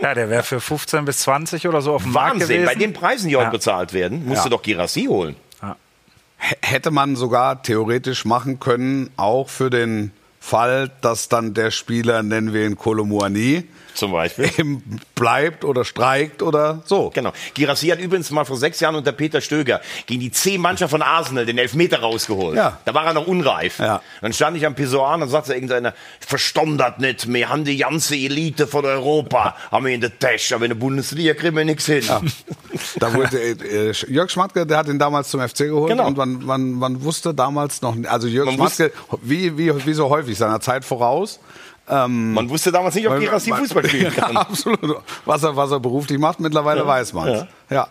Ja, 0.00 0.14
der 0.14 0.30
wäre 0.30 0.42
für 0.42 0.58
15 0.58 1.04
bis 1.04 1.18
20 1.18 1.68
oder 1.68 1.82
so 1.82 1.92
auf 1.94 2.02
dem 2.02 2.12
Markt 2.12 2.40
Wahnsinn, 2.40 2.48
gewesen. 2.48 2.64
bei 2.66 2.74
den 2.74 2.92
Preisen, 2.94 3.28
die 3.28 3.36
heute 3.36 3.44
Ja. 3.44 3.50
bezahlt 3.50 3.92
werden, 3.92 4.24
musst 4.24 4.38
Ja. 4.38 4.44
du 4.44 4.48
doch 4.56 4.62
Girassi 4.62 5.04
holen. 5.04 5.36
Hätte 6.62 6.90
man 6.90 7.16
sogar 7.16 7.62
theoretisch 7.62 8.24
machen 8.24 8.58
können, 8.60 9.10
auch 9.18 9.50
für 9.50 9.68
den 9.68 10.10
Fall, 10.40 10.90
dass 11.02 11.28
dann 11.28 11.52
der 11.52 11.70
Spieler, 11.70 12.22
nennen 12.22 12.54
wir 12.54 12.64
ihn 12.64 12.76
Kolomuani, 12.78 13.64
Zum 13.94 14.12
Beispiel. 14.12 14.50
eben 14.58 15.00
bleibt 15.14 15.64
oder 15.64 15.84
streikt 15.84 16.42
oder 16.42 16.82
so. 16.84 17.10
Genau. 17.14 17.32
Girassi 17.54 17.88
hat 17.88 18.00
übrigens 18.00 18.30
mal 18.30 18.44
vor 18.44 18.56
sechs 18.56 18.80
Jahren 18.80 18.94
unter 18.94 19.12
Peter 19.12 19.40
Stöger 19.40 19.80
gegen 20.06 20.20
die 20.20 20.30
C-Mannschaft 20.30 20.90
von 20.90 21.02
Arsenal 21.02 21.46
den 21.46 21.58
Elfmeter 21.58 22.00
rausgeholt. 22.00 22.56
Ja. 22.56 22.78
Da 22.84 22.94
war 22.94 23.04
er 23.06 23.12
noch 23.14 23.26
unreif. 23.26 23.78
Ja. 23.78 24.02
Dann 24.20 24.32
stand 24.32 24.56
ich 24.56 24.66
am 24.66 24.74
Pissoir 24.74 25.14
und 25.14 25.20
dann 25.20 25.28
sagte 25.28 25.54
irgendeiner, 25.54 25.94
verstondert 26.20 27.00
nicht, 27.00 27.32
wir 27.32 27.48
haben 27.48 27.64
die 27.64 27.76
ganze 27.76 28.14
Elite 28.16 28.66
von 28.66 28.84
Europa, 28.84 29.56
haben 29.70 29.86
wir 29.86 29.94
in 29.94 30.00
der 30.00 30.18
Tasche, 30.18 30.54
aber 30.54 30.64
in 30.64 30.70
der 30.70 30.76
Bundesliga 30.76 31.34
kriegen 31.34 31.56
wir 31.56 31.64
nichts 31.64 31.86
hin. 31.86 32.04
Da 32.98 33.14
wurde 33.14 33.38
äh, 33.40 33.92
Jörg 34.08 34.30
Schmatke, 34.30 34.66
der 34.66 34.78
hat 34.78 34.88
ihn 34.88 34.98
damals 34.98 35.30
zum 35.30 35.40
FC 35.40 35.58
geholt 35.58 35.90
Genau. 35.90 36.06
und 36.06 36.16
man, 36.16 36.44
man, 36.44 36.72
man 36.72 37.02
wusste 37.02 37.34
damals 37.34 37.82
noch, 37.82 37.96
also 38.06 38.28
Jörg 38.28 38.46
Man 38.46 38.54
Schmatke, 38.56 38.92
wie, 39.22 39.56
wie, 39.58 39.86
wie 39.86 39.92
so 39.94 40.08
häufig 40.08 40.38
seiner 40.38 40.60
Zeit 40.60 40.84
voraus. 40.84 41.40
Man 41.90 42.48
wusste 42.48 42.70
damals 42.70 42.94
nicht, 42.94 43.08
ob 43.08 43.18
Girassi 43.18 43.50
Fußball 43.50 43.86
spielen 43.88 44.14
kann. 44.14 44.34
Ja, 44.34 44.40
absolut. 44.40 45.02
Was 45.24 45.42
er, 45.42 45.56
was 45.56 45.70
er 45.72 45.80
beruflich 45.80 46.18
macht, 46.18 46.40
mittlerweile 46.40 46.86
weiß 46.86 47.12
man 47.14 47.28
es. 47.28 47.46
Ja. 47.68 47.88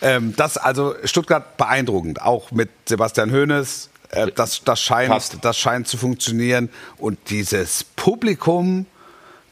Ähm, 0.00 0.34
das 0.36 0.56
also 0.56 0.94
Stuttgart 1.04 1.56
beeindruckend, 1.56 2.20
auch 2.22 2.50
mit 2.50 2.70
Sebastian 2.86 3.32
Hoeneß. 3.32 3.90
Äh, 4.10 4.32
das, 4.34 4.64
das, 4.64 4.80
scheint, 4.80 5.10
Passt. 5.10 5.38
das 5.42 5.58
scheint 5.58 5.86
zu 5.86 5.98
funktionieren. 5.98 6.70
Und 6.96 7.18
dieses 7.30 7.84
Publikum, 7.84 8.86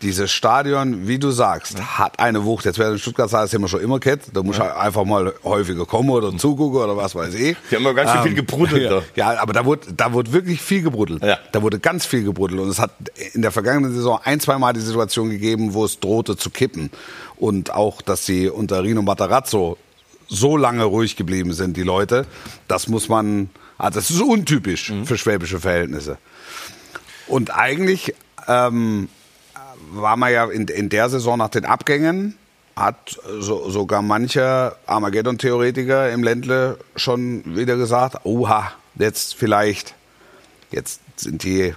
dieses 0.03 0.31
Stadion, 0.31 1.09
wie 1.09 1.19
du 1.19 1.31
sagst, 1.31 1.81
hat 1.99 2.19
eine 2.19 2.45
Wucht. 2.45 2.65
Jetzt 2.67 2.79
wäre 2.79 2.93
in 2.93 2.99
Stuttgart 2.99 3.33
das 3.33 3.53
immer 3.55 3.67
schon 3.69 3.81
immer 3.81 3.99
kennt. 3.99 4.25
Da 4.35 4.43
muss 4.43 4.59
ja. 4.59 4.77
einfach 4.77 5.05
mal 5.05 5.33
häufiger 5.43 5.87
kommen 5.87 6.11
oder 6.11 6.37
zugucken 6.37 6.79
oder 6.81 6.97
was 6.97 7.15
weiß 7.15 7.35
ich. 7.35 7.57
Die 7.71 7.77
haben 7.77 7.85
ja 7.85 7.93
ganz 7.93 8.13
schön 8.13 8.23
viel 8.23 8.35
gebruddelt 8.35 8.83
Ja, 8.91 8.91
da. 8.91 9.03
ja, 9.35 9.41
aber 9.41 9.53
da 9.55 9.65
wurde, 9.65 9.93
da 9.95 10.13
wurde 10.13 10.33
wirklich 10.33 10.61
viel 10.61 10.83
gebruddelt. 10.83 11.23
Ja. 11.23 11.39
Da 11.53 11.63
wurde 11.63 11.79
ganz 11.79 12.05
viel 12.05 12.25
gebruddelt. 12.25 12.61
Und 12.61 12.69
es 12.69 12.79
hat 12.79 12.91
in 13.33 13.41
der 13.43 13.53
vergangenen 13.53 13.95
Saison 13.95 14.21
ein, 14.23 14.39
zwei 14.41 14.59
Mal 14.59 14.75
die 14.75 14.81
Situation 14.81 15.31
gegeben, 15.31 15.73
wo 15.73 15.85
es 15.85 15.99
drohte 15.99 16.37
zu 16.37 16.51
kippen. 16.51 16.91
Und 17.37 17.71
auch, 17.73 18.03
dass 18.03 18.27
sie 18.27 18.49
unter 18.51 18.83
Rino 18.83 19.01
Matarazzo 19.03 19.79
so 20.29 20.57
lange 20.57 20.85
ruhig 20.85 21.17
geblieben 21.17 21.53
sind, 21.53 21.77
die 21.77 21.83
Leute, 21.85 22.27
das 22.69 22.89
muss 22.89 23.09
man, 23.09 23.49
also 23.79 23.99
das 24.01 24.11
ist 24.11 24.21
untypisch 24.21 24.91
Mhm. 24.91 25.07
für 25.07 25.17
schwäbische 25.17 25.61
Verhältnisse. 25.61 26.19
Und 27.29 27.55
eigentlich 27.57 28.15
ähm, 28.49 29.09
war 29.93 30.17
man 30.17 30.33
ja 30.33 30.45
in, 30.47 30.67
in 30.69 30.89
der 30.89 31.09
Saison 31.09 31.39
nach 31.39 31.49
den 31.49 31.65
Abgängen, 31.65 32.37
hat 32.77 33.19
so, 33.41 33.71
sogar 33.71 34.03
mancher 34.03 34.77
Armageddon-Theoretiker 34.87 36.13
im 36.13 36.23
Ländle 36.23 36.79
schon 36.95 37.57
wieder 37.57 37.77
gesagt, 37.77 38.25
oha, 38.25 38.73
jetzt 38.97 39.35
vielleicht, 39.35 39.95
jetzt 40.71 41.01
sind 41.17 41.43
die, 41.43 41.75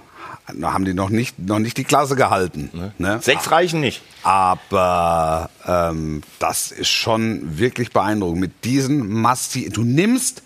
haben 0.62 0.84
die 0.84 0.92
noch 0.92 1.08
nicht, 1.08 1.38
noch 1.38 1.58
nicht 1.58 1.78
die 1.78 1.84
Klasse 1.84 2.16
gehalten. 2.16 2.92
Ne? 2.98 3.18
Sechs 3.22 3.50
reichen 3.50 3.80
nicht. 3.80 4.02
Aber 4.22 5.48
ähm, 5.66 6.22
das 6.38 6.70
ist 6.70 6.88
schon 6.88 7.58
wirklich 7.58 7.92
beeindruckend. 7.92 8.40
Mit 8.40 8.64
diesen 8.64 9.08
Masti, 9.08 9.70
du 9.70 9.82
nimmst, 9.82 10.42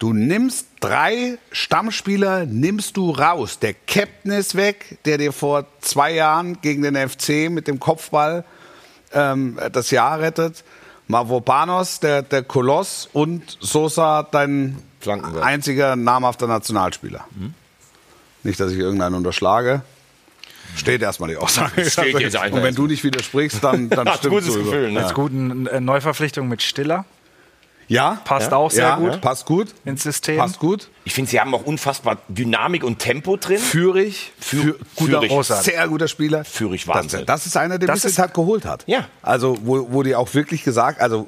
du 0.00 0.12
nimmst 0.12 0.66
drei 0.80 1.38
Stammspieler, 1.52 2.46
nimmst 2.46 2.96
du 2.96 3.12
raus. 3.12 3.60
Der 3.60 3.74
Captain 3.74 4.32
ist 4.32 4.56
weg, 4.56 4.98
der 5.04 5.18
dir 5.18 5.32
vor 5.32 5.66
zwei 5.80 6.12
Jahren 6.12 6.60
gegen 6.60 6.82
den 6.82 6.96
FC 6.96 7.48
mit 7.48 7.68
dem 7.68 7.78
Kopfball 7.78 8.44
ähm, 9.12 9.60
das 9.72 9.92
Jahr 9.92 10.18
rettet. 10.18 10.64
Mavropanos, 11.06 12.00
der, 12.00 12.22
der 12.22 12.42
Koloss 12.42 13.08
und 13.12 13.58
Sosa, 13.60 14.22
dein 14.22 14.78
einziger 15.40 15.96
namhafter 15.96 16.46
Nationalspieler. 16.46 17.26
Nicht, 18.42 18.60
dass 18.60 18.72
ich 18.72 18.78
irgendeinen 18.78 19.14
unterschlage. 19.16 19.82
Steht 20.76 21.02
erstmal 21.02 21.30
die 21.30 21.36
Aussage. 21.36 21.90
Steht 21.90 22.18
jetzt 22.20 22.36
einfach 22.36 22.58
Und 22.58 22.62
wenn 22.62 22.74
du 22.74 22.86
nicht 22.86 23.02
widersprichst, 23.02 23.62
dann, 23.62 23.90
dann 23.90 24.06
stimmt 24.18 24.34
gutes 24.34 24.54
so. 24.54 24.62
Gefühl, 24.62 24.92
ne? 24.92 25.02
Als 25.02 25.14
guten 25.14 25.66
äh, 25.66 25.80
Neuverpflichtung 25.80 26.48
mit 26.48 26.62
Stiller. 26.62 27.04
Ja, 27.90 28.20
Passt 28.24 28.52
auch 28.52 28.70
sehr 28.70 28.84
ja, 28.84 28.96
gut 28.96 29.20
passt 29.20 29.46
gut. 29.46 29.74
ins 29.84 30.04
System. 30.04 30.36
Passt 30.38 30.60
gut. 30.60 30.88
Ich 31.04 31.12
finde, 31.12 31.28
sie 31.30 31.40
haben 31.40 31.52
auch 31.54 31.64
unfassbar 31.64 32.18
Dynamik 32.28 32.84
und 32.84 33.00
Tempo 33.00 33.36
drin. 33.36 33.58
Führig, 33.58 34.32
für, 34.38 34.78
guter, 34.94 35.20
Führig. 35.22 35.44
Sehr 35.46 35.88
guter 35.88 36.06
Spieler. 36.06 36.44
Führig 36.44 36.84
das, 36.86 36.94
Wahnsinn. 36.94 37.26
das 37.26 37.46
ist 37.46 37.56
einer, 37.56 37.78
der 37.80 37.88
Das 37.88 38.02
das 38.02 38.12
ist- 38.12 38.18
halt 38.20 38.32
geholt 38.32 38.64
hat. 38.64 38.84
Ja. 38.86 39.08
Also, 39.22 39.58
wo, 39.62 39.88
wo 39.92 40.02
die 40.04 40.14
auch 40.14 40.32
wirklich 40.34 40.62
gesagt, 40.62 41.00
also, 41.00 41.26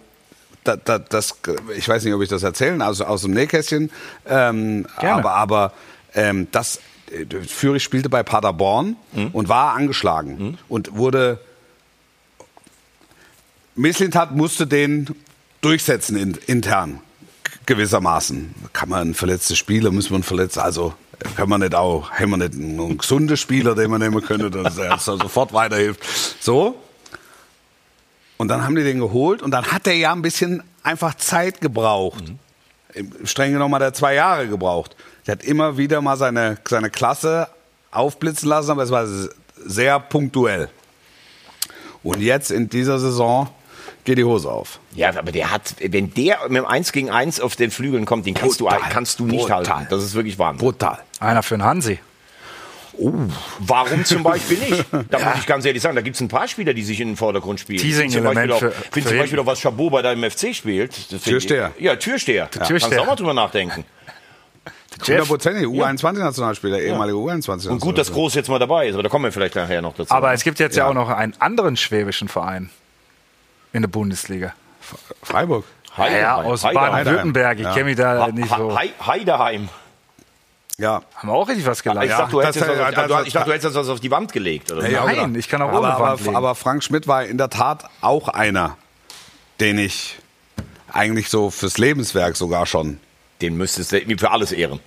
da, 0.62 0.76
da, 0.76 1.00
das, 1.00 1.34
ich 1.76 1.88
weiß 1.88 2.04
nicht, 2.04 2.14
ob 2.14 2.22
ich 2.22 2.28
das 2.28 2.44
erzählen, 2.44 2.80
also 2.80 3.04
aus 3.06 3.22
dem 3.22 3.32
Nähkästchen, 3.32 3.90
ähm, 4.28 4.86
Gerne. 5.00 5.14
aber, 5.18 5.32
aber 5.34 5.72
ähm, 6.14 6.46
das, 6.52 6.78
Führig 7.48 7.82
spielte 7.82 8.08
bei 8.08 8.22
Paderborn 8.22 8.96
Mhm. 9.12 9.30
und 9.32 9.48
war 9.48 9.74
angeschlagen 9.74 10.56
und 10.68 10.96
wurde, 10.96 11.40
Mislintat 13.74 14.32
musste 14.34 14.66
den 14.66 15.08
durchsetzen 15.62 16.16
in, 16.16 16.34
intern 16.46 17.00
gewissermaßen. 17.66 18.54
Kann 18.72 18.88
man 18.90 19.10
ein 19.10 19.14
verletztes 19.14 19.56
Spieler, 19.56 19.90
muss 19.90 20.10
man 20.10 20.22
verletzt, 20.22 20.58
also 20.58 20.94
kann 21.36 21.48
man 21.48 21.60
nicht 21.60 21.74
auch, 21.74 22.10
haben 22.10 22.30
wir 22.30 22.36
nicht 22.36 22.54
einen, 22.54 22.98
gesunden 22.98 23.36
Spieler, 23.36 23.74
den 23.74 23.90
man 23.90 24.00
nehmen 24.00 24.20
könnte, 24.22 24.50
dass 24.50 24.76
er 24.76 24.90
da 24.90 24.98
sofort 24.98 25.52
weiterhilft. 25.52 26.00
So. 26.40 26.74
Und 28.36 28.48
dann 28.48 28.64
haben 28.64 28.74
die 28.74 28.82
den 28.82 28.98
geholt 28.98 29.40
und 29.40 29.52
dann 29.52 29.64
hat 29.66 29.86
er 29.86 29.94
ja 29.94 30.12
ein 30.12 30.22
bisschen 30.22 30.62
einfach 30.82 31.14
Zeit 31.14 31.60
gebraucht. 31.60 32.24
Im- 32.94 33.24
Streng 33.24 33.52
genommen 33.52 33.74
hat 33.76 33.82
er 33.82 33.94
zwei 33.94 34.14
Jahre 34.14 34.48
gebraucht. 34.48 34.96
Der 35.26 35.32
hat 35.32 35.44
immer 35.44 35.76
wieder 35.78 36.02
mal 36.02 36.16
seine, 36.16 36.58
seine 36.68 36.90
Klasse 36.90 37.48
aufblitzen 37.92 38.48
lassen, 38.48 38.72
aber 38.72 38.82
es 38.82 38.90
war 38.90 39.06
sehr 39.64 40.00
punktuell. 40.00 40.68
Und 42.02 42.20
jetzt 42.20 42.50
in 42.50 42.68
dieser 42.68 42.98
Saison 42.98 43.48
geht 44.04 44.18
die 44.18 44.24
Hose 44.24 44.50
auf. 44.50 44.78
Ja, 44.94 45.10
aber 45.16 45.32
der 45.32 45.50
hat, 45.50 45.74
wenn 45.80 46.12
der 46.14 46.38
mit 46.48 46.56
dem 46.58 46.66
1 46.66 46.92
gegen 46.92 47.10
1 47.10 47.40
auf 47.40 47.56
den 47.56 47.70
Flügeln 47.70 48.04
kommt, 48.04 48.26
den 48.26 48.34
kannst, 48.34 48.60
du, 48.60 48.64
Brutal. 48.64 48.80
kannst 48.90 49.20
du 49.20 49.26
nicht 49.26 49.40
Brutal. 49.42 49.68
halten. 49.68 49.86
Das 49.90 50.02
ist 50.02 50.14
wirklich 50.14 50.38
Wahnsinn. 50.38 50.66
Brutal. 50.66 50.98
Einer 51.20 51.42
für 51.42 51.54
einen 51.54 51.64
Hansi. 51.64 51.98
Warum 53.58 54.04
zum 54.04 54.22
Beispiel 54.22 54.58
nicht? 54.58 54.84
Da 55.10 55.18
muss 55.18 55.38
ich 55.40 55.46
ganz 55.46 55.64
ehrlich 55.64 55.82
sagen, 55.82 55.96
da 55.96 56.02
gibt 56.02 56.16
es 56.16 56.20
ein 56.20 56.28
paar 56.28 56.46
Spieler, 56.46 56.74
die 56.74 56.82
sich 56.82 57.00
in 57.00 57.08
den 57.08 57.16
Vordergrund 57.16 57.58
spielen. 57.60 57.78
Teasing-Element 57.80 58.52
Ich 58.52 58.58
finde 58.58 58.58
zum 58.58 58.68
Beispiel, 58.68 58.68
auch, 58.68 58.92
finde 58.92 59.02
für 59.02 59.08
zum 59.14 59.18
Beispiel 59.18 59.38
auch, 59.40 59.46
was 59.46 59.60
Chabot 59.60 59.92
bei 59.92 60.02
deinem 60.02 60.30
FC 60.30 60.54
spielt. 60.54 61.24
Türsteher. 61.24 61.72
Ich, 61.76 61.84
ja, 61.84 61.96
Türsteher. 61.96 62.34
Ja. 62.44 62.48
Kannst 62.50 62.68
Türsteher. 62.68 62.96
du 62.98 63.02
auch 63.02 63.06
mal 63.06 63.16
drüber 63.16 63.34
nachdenken. 63.34 63.84
Hundertprozentig, 65.06 65.64
U21-Nationalspieler, 65.64 66.80
ehemaliger 66.80 67.16
U21-Nationalspieler. 67.16 67.72
Und 67.72 67.80
gut, 67.80 67.96
dass 67.98 68.12
Groß 68.12 68.34
jetzt 68.34 68.48
mal 68.48 68.58
dabei 68.58 68.88
ist, 68.88 68.94
aber 68.94 69.02
da 69.02 69.08
kommen 69.08 69.24
wir 69.24 69.32
vielleicht 69.32 69.54
nachher 69.54 69.80
noch 69.80 69.94
dazu. 69.94 70.12
Aber 70.12 70.32
es 70.34 70.44
gibt 70.44 70.58
jetzt 70.60 70.76
ja, 70.76 70.84
Ja. 70.84 70.90
auch 70.90 70.94
noch 70.94 71.08
einen 71.08 71.34
anderen 71.40 71.76
schwäbischen 71.78 72.28
Verein 72.28 72.68
in 73.72 73.82
der 73.82 73.88
Bundesliga. 73.88 74.52
Freiburg. 75.22 75.64
Heideheim. 75.96 76.20
ja, 76.22 76.36
aus. 76.36 76.62
Baden-Württemberg. 76.62 77.58
Ich 77.58 77.64
Ja. 77.64 77.72
kenne 77.74 77.84
mich 77.84 77.96
da 77.96 78.28
nicht 78.28 78.48
so. 78.48 78.74
Hei- 78.76 78.92
Heideheim. 79.04 79.68
Ja. 80.78 81.02
Haben 81.14 81.28
wir 81.28 81.34
auch 81.34 81.46
richtig 81.48 81.66
was 81.66 81.78
Ich 81.78 81.84
gelernt. 81.84 82.10
dachte, 82.10 82.30
du 82.30 82.40
hättest 82.40 82.60
das- 82.62 82.68
jetzt 82.68 82.78
was 82.78 82.88
auf, 82.88 82.94
das- 82.94 83.06
du- 83.22 83.26
ich 83.26 83.32
dachte, 83.34 83.46
du 83.50 83.54
hättest 83.54 83.76
das 83.76 83.88
auf 83.88 84.00
die 84.00 84.10
Wand 84.10 84.32
gelegt. 84.32 84.72
Oder 84.72 84.82
so. 84.82 84.88
Ja, 84.88 85.04
Nein, 85.04 85.34
ich 85.34 85.48
kann 85.48 85.60
auch 85.62 85.68
aber, 85.68 85.78
ohne 85.80 85.88
Wand 85.88 86.00
aber, 86.00 86.16
legen. 86.16 86.36
aber 86.36 86.54
Frank 86.54 86.82
Schmidt 86.82 87.06
war 87.06 87.24
in 87.24 87.36
der 87.38 87.50
Tat 87.50 87.84
auch 88.00 88.28
einer, 88.28 88.76
den 89.60 89.78
ich 89.78 90.18
eigentlich 90.90 91.28
so 91.28 91.50
fürs 91.50 91.76
Lebenswerk 91.78 92.36
sogar 92.36 92.64
schon. 92.66 92.98
Den 93.42 93.56
müsstest 93.56 93.92
du 93.92 94.00
für 94.18 94.30
alles 94.30 94.50
ehren. 94.52 94.80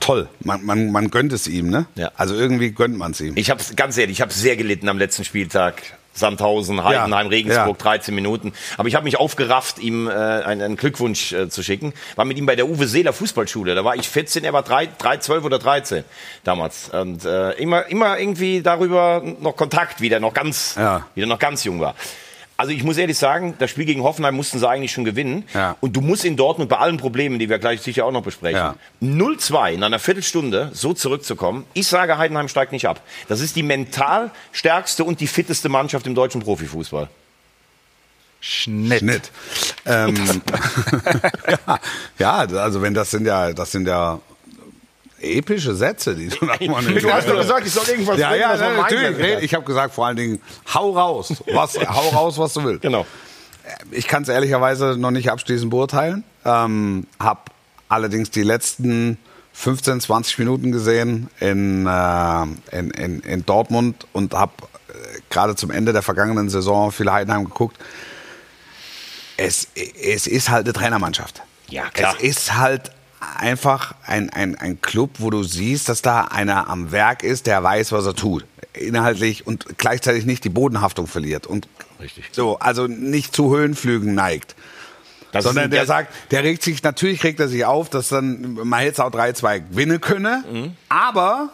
toll. 0.00 0.28
Man, 0.40 0.64
man, 0.64 0.90
man 0.92 1.10
gönnt 1.10 1.32
es 1.32 1.46
ihm, 1.46 1.68
ne? 1.70 1.86
Ja. 1.94 2.10
Also 2.16 2.34
irgendwie 2.34 2.72
gönnt 2.72 2.96
man 2.98 3.12
es 3.12 3.20
ihm. 3.20 3.36
Ich 3.36 3.48
habe 3.50 3.62
ganz 3.76 3.96
ehrlich, 3.96 4.18
ich 4.18 4.20
habe 4.22 4.32
sehr 4.32 4.56
gelitten 4.56 4.88
am 4.88 4.98
letzten 4.98 5.24
Spieltag. 5.24 5.82
Sandhausen, 6.14 6.82
Heidenheim, 6.84 7.26
Ja, 7.26 7.30
Regensburg, 7.30 7.76
ja. 7.78 7.84
13 7.84 8.14
Minuten. 8.14 8.52
Aber 8.76 8.88
ich 8.88 8.94
habe 8.94 9.04
mich 9.04 9.18
aufgerafft, 9.18 9.78
ihm 9.78 10.08
äh, 10.08 10.12
einen, 10.12 10.62
einen 10.62 10.76
Glückwunsch 10.76 11.32
äh, 11.32 11.48
zu 11.48 11.62
schicken. 11.62 11.92
War 12.16 12.24
mit 12.24 12.38
ihm 12.38 12.46
bei 12.46 12.56
der 12.56 12.68
Uwe 12.68 12.86
Seeler 12.86 13.12
Fußballschule. 13.12 13.74
Da 13.74 13.84
war 13.84 13.96
ich 13.96 14.08
14, 14.08 14.44
er 14.44 14.52
war 14.52 14.62
3, 14.62 14.88
3 14.98 15.16
12 15.18 15.44
oder 15.44 15.58
13 15.58 16.04
damals. 16.44 16.88
Und 16.90 17.24
äh, 17.24 17.50
immer, 17.52 17.86
immer 17.86 18.18
irgendwie 18.18 18.62
darüber 18.62 19.22
noch 19.40 19.56
Kontakt, 19.56 20.00
wie 20.00 20.08
der 20.08 20.20
noch 20.20 20.34
ganz, 20.34 20.76
Ja. 20.78 21.06
wie 21.14 21.20
der 21.20 21.28
noch 21.28 21.38
ganz 21.38 21.64
jung 21.64 21.80
war. 21.80 21.94
Also 22.56 22.72
ich 22.72 22.84
muss 22.84 22.96
ehrlich 22.98 23.18
sagen, 23.18 23.54
das 23.58 23.70
Spiel 23.70 23.84
gegen 23.84 24.02
Hoffenheim 24.04 24.36
mussten 24.36 24.60
sie 24.60 24.68
eigentlich 24.68 24.92
schon 24.92 25.04
gewinnen. 25.04 25.44
Ja. 25.54 25.76
Und 25.80 25.96
du 25.96 26.00
musst 26.00 26.24
in 26.24 26.36
Dortmund 26.36 26.70
bei 26.70 26.76
allen 26.76 26.98
Problemen, 26.98 27.38
die 27.40 27.48
wir 27.48 27.58
gleich 27.58 27.80
sicher 27.80 28.06
auch 28.06 28.12
noch 28.12 28.22
besprechen, 28.22 28.56
Ja. 28.56 28.76
0-2 29.02 29.72
in 29.72 29.82
einer 29.82 29.98
Viertelstunde 29.98 30.70
so 30.72 30.92
zurückzukommen. 30.94 31.64
Ich 31.74 31.88
sage, 31.88 32.16
Heidenheim 32.16 32.46
steigt 32.46 32.70
nicht 32.70 32.86
ab. 32.86 33.00
Das 33.28 33.40
ist 33.40 33.56
die 33.56 33.64
mental 33.64 34.30
stärkste 34.52 35.02
und 35.02 35.20
die 35.20 35.26
fitteste 35.26 35.68
Mannschaft 35.68 36.06
im 36.06 36.14
deutschen 36.14 36.42
Profifußball. 36.42 37.08
Schnitt. 38.40 39.00
Schnitt. 39.00 39.32
Ähm, 39.86 40.14
ja, 41.66 41.78
ja, 42.18 42.36
also 42.60 42.82
wenn 42.82 42.94
das 42.94 43.10
sind 43.10 43.26
ja, 43.26 43.52
das 43.52 43.72
sind 43.72 43.88
ja 43.88 44.20
epische 45.24 45.74
Sätze, 45.74 46.14
die 46.14 46.28
du 46.28 46.44
nochmal 46.44 46.84
Du 46.84 47.12
hast 47.12 47.28
doch 47.28 47.36
gesagt, 47.36 47.66
ich 47.66 47.72
soll 47.72 47.88
irgendwas 47.88 48.18
Ja, 48.18 48.30
bringen, 48.30 48.40
ja, 48.42 48.56
meint, 48.56 48.76
natürlich. 48.76 49.22
Alter. 49.22 49.42
Ich 49.42 49.54
habe 49.54 49.64
gesagt, 49.64 49.94
vor 49.94 50.06
allen 50.06 50.16
Dingen, 50.16 50.40
hau 50.72 50.92
raus. 50.92 51.42
Was, 51.52 51.78
hau 51.78 52.08
raus, 52.10 52.38
was 52.38 52.52
du 52.54 52.64
willst. 52.64 52.82
Genau. 52.82 53.06
Ich 53.90 54.06
kann 54.06 54.22
es 54.22 54.28
ehrlicherweise 54.28 54.96
noch 54.96 55.10
nicht 55.10 55.30
abschließend 55.30 55.70
beurteilen. 55.70 56.24
Ähm, 56.44 57.06
hab 57.18 57.50
allerdings 57.88 58.30
die 58.30 58.42
letzten 58.42 59.18
15, 59.54 60.00
20 60.00 60.38
Minuten 60.40 60.72
gesehen 60.72 61.30
in, 61.40 61.86
äh, 61.86 62.42
in, 62.72 62.90
in, 62.90 63.20
in 63.20 63.46
Dortmund 63.46 64.06
und 64.12 64.34
habe 64.34 64.52
äh, 64.88 65.20
gerade 65.30 65.54
zum 65.54 65.70
Ende 65.70 65.92
der 65.92 66.02
vergangenen 66.02 66.50
Saison 66.50 66.92
viel 66.92 67.10
Heidenheim 67.10 67.44
geguckt. 67.44 67.78
Es, 69.36 69.68
es 69.74 70.26
ist 70.26 70.50
halt 70.50 70.66
eine 70.66 70.72
Trainermannschaft. 70.72 71.42
Ja, 71.68 71.88
klar. 71.90 72.14
Es 72.18 72.22
ist 72.22 72.56
halt 72.56 72.90
einfach 73.38 73.94
ein, 74.06 74.30
ein, 74.30 74.56
ein 74.56 74.80
Club, 74.80 75.10
wo 75.18 75.30
du 75.30 75.42
siehst, 75.42 75.88
dass 75.88 76.02
da 76.02 76.22
einer 76.22 76.68
am 76.68 76.92
Werk 76.92 77.22
ist, 77.22 77.46
der 77.46 77.62
weiß, 77.62 77.92
was 77.92 78.06
er 78.06 78.14
tut. 78.14 78.44
Inhaltlich 78.72 79.46
und 79.46 79.78
gleichzeitig 79.78 80.24
nicht 80.26 80.44
die 80.44 80.48
Bodenhaftung 80.48 81.06
verliert. 81.06 81.46
Und 81.46 81.68
Richtig. 82.00 82.26
so, 82.32 82.58
also 82.58 82.86
nicht 82.86 83.34
zu 83.34 83.54
Höhenflügen 83.54 84.14
neigt. 84.14 84.54
Das 85.32 85.44
sondern 85.44 85.70
der 85.70 85.80
das- 85.80 85.88
sagt, 85.88 86.12
der 86.32 86.44
regt 86.44 86.62
sich, 86.62 86.82
natürlich 86.82 87.22
regt 87.24 87.40
er 87.40 87.48
sich 87.48 87.64
auf, 87.64 87.88
dass 87.90 88.08
dann 88.08 88.56
auch 89.00 89.10
3-2 89.10 89.60
gewinnen 89.70 90.00
könne. 90.00 90.44
Mhm. 90.50 90.76
Aber 90.88 91.50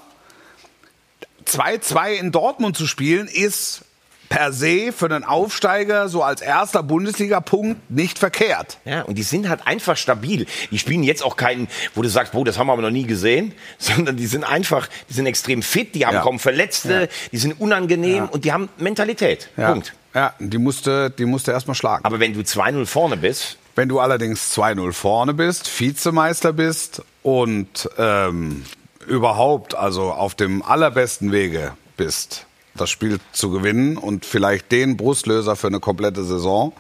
2-2 1.46 2.12
in 2.14 2.32
Dortmund 2.32 2.76
zu 2.76 2.86
spielen, 2.86 3.26
ist 3.26 3.82
per 4.30 4.52
se 4.52 4.92
für 4.96 5.06
einen 5.06 5.24
Aufsteiger 5.24 6.08
so 6.08 6.22
als 6.22 6.40
erster 6.40 6.82
Bundesliga-Punkt 6.84 7.90
nicht 7.90 8.18
verkehrt. 8.18 8.78
Ja, 8.84 9.02
und 9.02 9.16
die 9.16 9.24
sind 9.24 9.48
halt 9.48 9.66
einfach 9.66 9.96
stabil. 9.96 10.46
Die 10.70 10.78
spielen 10.78 11.02
jetzt 11.02 11.22
auch 11.24 11.36
keinen, 11.36 11.66
wo 11.96 12.02
du 12.02 12.08
sagst, 12.08 12.32
boah, 12.32 12.44
das 12.44 12.56
haben 12.56 12.68
wir 12.68 12.72
aber 12.72 12.82
noch 12.82 12.90
nie 12.92 13.04
gesehen, 13.06 13.52
sondern 13.78 14.16
die 14.16 14.26
sind 14.26 14.44
einfach, 14.44 14.88
die 15.08 15.14
sind 15.14 15.26
extrem 15.26 15.62
fit, 15.62 15.94
die 15.96 16.06
haben 16.06 16.14
Ja. 16.14 16.22
kaum 16.22 16.38
Verletzte, 16.38 17.08
die 17.32 17.38
sind 17.38 17.60
unangenehm 17.60 18.28
und 18.28 18.44
die 18.44 18.52
haben 18.52 18.68
Mentalität. 18.78 19.50
Ja. 19.56 19.72
Punkt. 19.72 19.92
Ja, 20.14 20.32
die 20.38 20.58
musste, 20.58 21.10
die 21.10 21.24
musste 21.24 21.50
erstmal 21.52 21.74
schlagen. 21.74 22.04
Aber 22.04 22.20
wenn 22.20 22.32
du 22.32 22.40
2-0 22.40 22.86
vorne 22.86 23.16
bist, 23.16 23.58
Wenn 23.76 23.88
du 23.88 23.98
allerdings 24.00 24.56
2-0 24.56 24.92
vorne 24.92 25.34
bist, 25.34 25.68
Vizemeister 25.80 26.52
bist 26.52 27.02
und 27.22 27.88
ähm, 27.98 28.64
überhaupt 29.06 29.74
also 29.74 30.12
auf 30.12 30.34
dem 30.34 30.62
allerbesten 30.62 31.32
Wege 31.32 31.72
bist, 31.96 32.46
das 32.80 32.90
Spiel 32.90 33.18
zu 33.32 33.50
gewinnen 33.50 33.96
und 33.96 34.24
vielleicht 34.24 34.72
den 34.72 34.96
Brustlöser 34.96 35.56
für 35.56 35.66
eine 35.66 35.80
komplette 35.80 36.24
Saison 36.24 36.72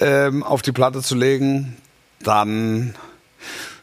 ähm, 0.00 0.42
auf 0.42 0.62
die 0.62 0.72
Platte 0.72 1.02
zu 1.02 1.14
legen, 1.14 1.76
dann 2.22 2.94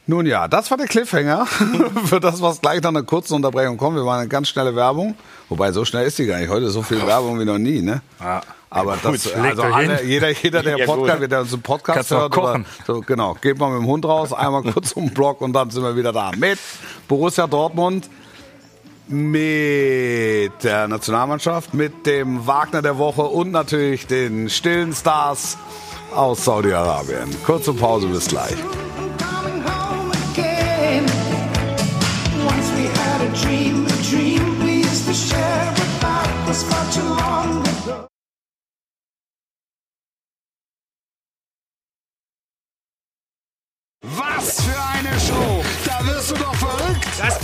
nun 0.07 0.25
ja, 0.25 0.47
das 0.47 0.69
war 0.71 0.77
der 0.77 0.87
Cliffhanger 0.87 1.45
für 2.05 2.19
das, 2.19 2.41
was 2.41 2.59
gleich 2.59 2.81
nach 2.81 2.89
einer 2.89 3.03
kurzen 3.03 3.35
Unterbrechung 3.35 3.77
kommt. 3.77 3.95
Wir 3.95 4.05
waren 4.05 4.19
eine 4.19 4.27
ganz 4.27 4.49
schnelle 4.49 4.75
Werbung. 4.75 5.15
Wobei, 5.47 5.71
so 5.71 5.85
schnell 5.85 6.07
ist 6.07 6.17
die 6.17 6.25
gar 6.25 6.39
nicht. 6.39 6.49
Heute 6.49 6.69
so 6.69 6.81
viel 6.81 7.05
Werbung 7.05 7.39
wie 7.39 7.45
noch 7.45 7.57
nie, 7.57 7.81
ne? 7.81 8.01
Ja. 8.19 8.41
Aber 8.73 8.97
das, 9.03 9.23
Gut, 9.23 9.33
also 9.35 9.41
legt 9.41 9.59
euch 9.59 9.73
alle, 9.73 10.03
jeder, 10.05 10.29
jeder, 10.31 10.63
der 10.63 10.77
Ja, 10.79 10.85
Podcast, 10.85 11.19
gut. 11.19 11.31
der 11.31 11.41
unseren 11.41 11.61
Podcast 11.61 11.95
Kannst 11.95 12.11
noch 12.11 12.19
hört, 12.21 12.37
oder, 12.37 12.65
so, 12.87 13.01
genau, 13.01 13.35
geht 13.41 13.59
mal 13.59 13.69
mit 13.69 13.81
dem 13.81 13.85
Hund 13.85 14.05
raus, 14.05 14.31
einmal 14.31 14.63
kurz 14.63 14.93
um 14.93 15.07
den 15.07 15.13
Block 15.13 15.41
und 15.41 15.51
dann 15.51 15.69
sind 15.69 15.83
wir 15.83 15.95
wieder 15.95 16.13
da 16.13 16.31
mit 16.37 16.57
Borussia 17.09 17.47
Dortmund, 17.47 18.09
mit 19.11 20.63
der 20.63 20.87
Nationalmannschaft, 20.87 21.73
mit 21.73 22.05
dem 22.05 22.47
Wagner 22.47 22.81
der 22.81 22.97
Woche 22.97 23.23
und 23.23 23.51
natürlich 23.51 24.07
den 24.07 24.49
stillen 24.49 24.93
Stars 24.93 25.57
aus 26.15 26.45
Saudi-Arabien. 26.45 27.29
Kurze 27.45 27.73
Pause, 27.73 28.07
bis 28.07 28.27
gleich. 28.27 28.55
Was 44.03 44.61
für 44.61 44.81
eine 44.93 45.19
Show! 45.19 45.63
Da 45.85 46.05
wirst 46.05 46.31
du 46.31 46.35
doch 46.35 46.55
verrückt! 46.55 47.07
Das 47.19 47.40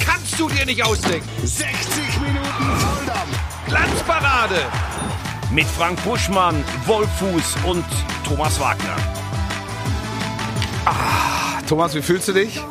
nicht 0.68 0.84
ausdenken. 0.84 1.28
60 1.44 2.20
Minuten 2.22 2.80
Volldampf! 2.80 3.40
Glanzparade. 3.68 4.62
Mit 5.52 5.66
Frank 5.66 6.04
Buschmann, 6.04 6.64
Wolfuß 6.86 7.56
und 7.66 7.86
Thomas 8.24 8.60
Wagner. 8.60 8.96
Thomas, 11.68 11.96
wie 11.96 12.02
fühlst 12.02 12.28
du 12.28 12.34
dich? 12.34 12.62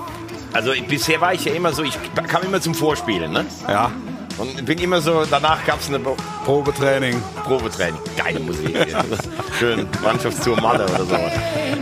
also 0.52 0.72
bisher 0.88 1.20
war 1.20 1.34
ich 1.34 1.44
ja 1.44 1.52
immer 1.52 1.72
so, 1.72 1.82
ich 1.82 1.98
kam 2.28 2.42
immer 2.42 2.60
zum 2.60 2.74
Vorspielen, 2.74 3.30
ne? 3.30 3.44
Ja, 3.68 3.90
Und 4.38 4.64
bin 4.64 4.78
immer 4.78 5.02
so, 5.02 5.24
danach 5.30 5.64
gab 5.66 5.80
es 5.80 5.88
eine 5.88 5.98
Probetraining. 6.46 7.20
Probetraining. 7.42 7.98
Geile 8.16 8.38
Musik. 8.38 8.76
Schön, 9.58 9.88
Mannschaftstour 10.04 10.60
Malle 10.60 10.84
oder 10.84 11.04
so. 11.04 11.16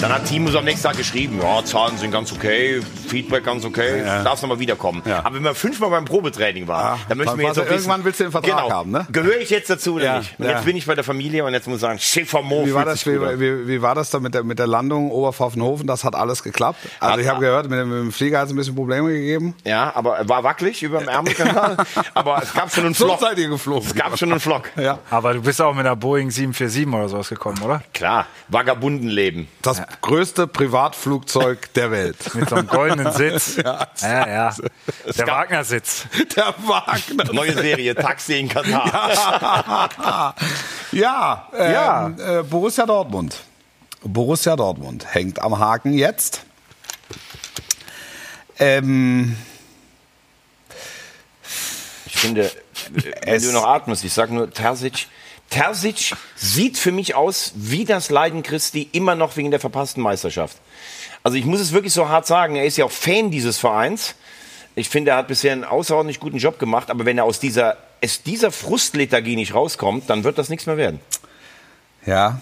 Dann 0.00 0.10
hat 0.10 0.24
Timo 0.24 0.48
so 0.50 0.58
am 0.58 0.64
nächsten 0.64 0.84
Tag 0.88 0.96
geschrieben, 0.96 1.38
ja, 1.42 1.62
Zahlen 1.66 1.98
sind 1.98 2.10
ganz 2.10 2.32
okay, 2.32 2.80
Feedback 3.06 3.44
ganz 3.44 3.66
okay, 3.66 4.00
Ja. 4.02 4.22
darfst 4.22 4.42
nochmal 4.42 4.58
wiederkommen. 4.58 5.02
Ja. 5.04 5.18
Aber 5.22 5.34
wenn 5.36 5.42
man 5.42 5.54
fünfmal 5.54 5.90
beim 5.90 6.06
Probetraining 6.06 6.66
war, 6.66 6.82
Ja, 6.82 6.98
dann 7.10 7.18
möchten 7.18 7.32
dann 7.32 7.38
wir 7.40 7.46
jetzt 7.48 7.56
war- 7.58 7.64
auch 7.64 7.68
wissen, 7.68 7.76
irgendwann 7.90 8.04
willst 8.04 8.20
du 8.20 8.24
den 8.24 8.30
Vertrag 8.32 8.56
genau, 8.56 8.70
haben, 8.70 8.90
ne? 8.90 9.06
Gehöre 9.12 9.36
ich 9.38 9.50
jetzt 9.50 9.68
dazu 9.68 9.96
oder 9.96 10.04
Ja, 10.04 10.18
nicht? 10.20 10.38
Und 10.38 10.46
ja. 10.46 10.52
jetzt 10.52 10.64
bin 10.64 10.76
ich 10.76 10.86
bei 10.86 10.94
der 10.94 11.04
Familie 11.04 11.44
und 11.44 11.52
jetzt 11.52 11.66
muss 11.68 11.76
ich 11.76 11.80
sagen, 11.82 11.98
Schäfer 11.98 12.40
Mo 12.40 12.64
Wie 12.64 12.72
war, 12.72 12.86
das, 12.86 13.04
wie, 13.06 13.20
wie, 13.20 13.68
wie 13.68 13.82
war 13.82 13.94
das 13.94 14.08
da 14.08 14.18
mit 14.18 14.32
der, 14.32 14.44
mit 14.44 14.58
der 14.58 14.66
Landung 14.66 15.10
Oberpfaffenhofen? 15.10 15.86
Das 15.86 16.04
hat 16.04 16.14
alles 16.14 16.42
geklappt. 16.42 16.78
Also 17.00 17.12
Hat- 17.12 17.20
ich 17.20 17.28
habe 17.28 17.40
gehört, 17.40 17.68
mit 17.68 17.78
dem, 17.78 17.88
mit 17.90 17.98
dem 17.98 18.12
Flieger 18.12 18.38
hat 18.38 18.46
es 18.46 18.52
ein 18.54 18.56
bisschen 18.56 18.74
Probleme 18.74 19.10
gegeben. 19.12 19.54
Ja, 19.64 19.92
aber 19.94 20.16
er 20.18 20.28
war 20.28 20.42
wackelig 20.42 20.82
über 20.82 21.00
dem 21.00 21.08
Ärmelkanal. 21.08 21.76
aber 22.14 22.42
es 22.42 22.54
gab 22.54 22.72
schon 22.72 22.86
einen 22.86 22.94
So 22.94 23.04
Flock. 23.06 23.20
seid 23.20 23.38
ihr 23.38 23.48
geflogen. 23.48 23.86
Es 23.86 23.94
gab 23.94 24.18
schon 24.18 24.30
einen 24.30 24.40
Flock. 24.54 24.70
Ja. 24.76 24.98
Aber 25.10 25.34
du 25.34 25.42
bist 25.42 25.60
auch 25.60 25.74
mit 25.74 25.86
einer 25.86 25.96
Boeing 25.96 26.30
747 26.30 26.86
oder 26.92 27.08
sowas 27.08 27.28
gekommen, 27.28 27.60
oder? 27.62 27.82
Klar, 27.92 28.26
Vagabundenleben. 28.48 29.48
Das 29.62 29.82
größte 30.00 30.46
Privatflugzeug 30.46 31.72
der 31.74 31.90
Welt. 31.90 32.16
Mit 32.34 32.48
so 32.48 32.56
einem 32.56 32.68
goldenen 32.68 33.12
Sitz. 33.12 33.56
Ja. 33.56 33.88
ja. 34.00 34.28
ja. 34.28 34.54
Der 35.16 35.26
Wagner-Sitz. 35.26 36.06
Der 36.36 36.54
Wagner. 36.66 37.32
Neue 37.32 37.52
Serie, 37.52 37.94
Taxi 37.94 38.38
in 38.38 38.48
Katar. 38.48 40.34
ja, 40.92 41.48
ähm, 41.56 41.72
Ja. 41.72 42.08
Äh, 42.40 42.42
Borussia 42.42 42.86
Dortmund. 42.86 43.36
Borussia 44.02 44.54
Dortmund 44.56 45.06
hängt 45.14 45.40
am 45.40 45.58
Haken 45.58 45.94
jetzt. 45.94 46.42
Ähm, 48.58 49.36
Ich 52.06 52.16
finde, 52.20 52.50
wenn 53.24 53.42
du 53.42 53.52
noch 53.52 53.64
atmest, 53.64 54.04
ich 54.04 54.12
sag 54.12 54.30
nur 54.30 54.50
Terzic. 54.50 55.06
Terzic 55.50 56.14
sieht 56.36 56.78
für 56.78 56.92
mich 56.92 57.14
aus 57.14 57.52
wie 57.54 57.84
das 57.84 58.10
Leiden 58.10 58.42
Christi 58.42 58.88
immer 58.92 59.14
noch 59.14 59.36
wegen 59.36 59.50
der 59.50 59.60
verpassten 59.60 60.02
Meisterschaft. 60.02 60.56
Also 61.22 61.36
ich 61.36 61.44
muss 61.44 61.60
es 61.60 61.72
wirklich 61.72 61.92
so 61.92 62.08
hart 62.08 62.26
sagen, 62.26 62.56
er 62.56 62.64
ist 62.64 62.76
ja 62.76 62.84
auch 62.84 62.90
Fan 62.90 63.30
dieses 63.30 63.58
Vereins. 63.58 64.14
Ich 64.74 64.88
finde, 64.88 65.12
er 65.12 65.18
hat 65.18 65.28
bisher 65.28 65.52
einen 65.52 65.64
außerordentlich 65.64 66.18
guten 66.18 66.38
Job 66.38 66.58
gemacht, 66.58 66.90
aber 66.90 67.04
wenn 67.04 67.18
er 67.18 67.24
aus 67.24 67.38
dieser, 67.38 67.76
aus 68.02 68.22
dieser 68.22 68.50
Frustlethargie 68.50 69.36
nicht 69.36 69.54
rauskommt, 69.54 70.10
dann 70.10 70.24
wird 70.24 70.38
das 70.38 70.48
nichts 70.48 70.66
mehr 70.66 70.76
werden. 70.76 71.00
ja. 72.06 72.40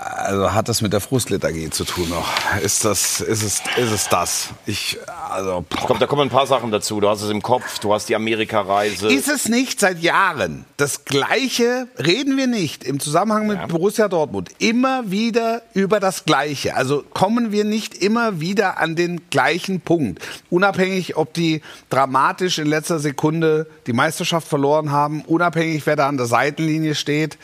Also 0.00 0.54
hat 0.54 0.68
das 0.68 0.80
mit 0.80 0.92
der 0.92 1.00
Frustlethargie 1.00 1.70
zu 1.70 1.82
tun 1.82 2.08
noch? 2.08 2.28
Ist 2.62 2.84
das, 2.84 3.20
ist 3.20 3.42
es, 3.42 3.62
ist 3.76 3.90
es 3.90 4.08
das? 4.08 4.50
Ich, 4.64 4.96
also. 5.28 5.64
Kommt, 5.86 6.00
da 6.00 6.06
kommen 6.06 6.22
ein 6.22 6.28
paar 6.28 6.46
Sachen 6.46 6.70
dazu. 6.70 7.00
Du 7.00 7.08
hast 7.08 7.22
es 7.22 7.30
im 7.30 7.42
Kopf, 7.42 7.80
du 7.80 7.92
hast 7.92 8.08
die 8.08 8.14
Amerika-Reise. 8.14 9.08
Ist 9.08 9.28
es 9.28 9.48
nicht 9.48 9.80
seit 9.80 10.00
Jahren 10.00 10.66
das 10.76 11.04
Gleiche, 11.04 11.88
reden 11.98 12.36
wir 12.36 12.46
nicht 12.46 12.84
im 12.84 13.00
Zusammenhang 13.00 13.48
mit 13.48 13.66
Borussia 13.66 14.06
Dortmund, 14.06 14.50
immer 14.60 15.10
wieder 15.10 15.62
über 15.74 15.98
das 15.98 16.24
Gleiche? 16.24 16.76
Also 16.76 17.02
kommen 17.12 17.50
wir 17.50 17.64
nicht 17.64 17.96
immer 17.96 18.38
wieder 18.38 18.78
an 18.78 18.94
den 18.94 19.28
gleichen 19.30 19.80
Punkt? 19.80 20.22
Unabhängig, 20.48 21.16
ob 21.16 21.34
die 21.34 21.60
dramatisch 21.90 22.58
in 22.58 22.68
letzter 22.68 23.00
Sekunde 23.00 23.66
die 23.88 23.92
Meisterschaft 23.92 24.46
verloren 24.46 24.92
haben, 24.92 25.22
unabhängig, 25.22 25.84
wer 25.86 25.96
da 25.96 26.06
an 26.06 26.18
der 26.18 26.26
Seitenlinie 26.26 26.94
steht. 26.94 27.36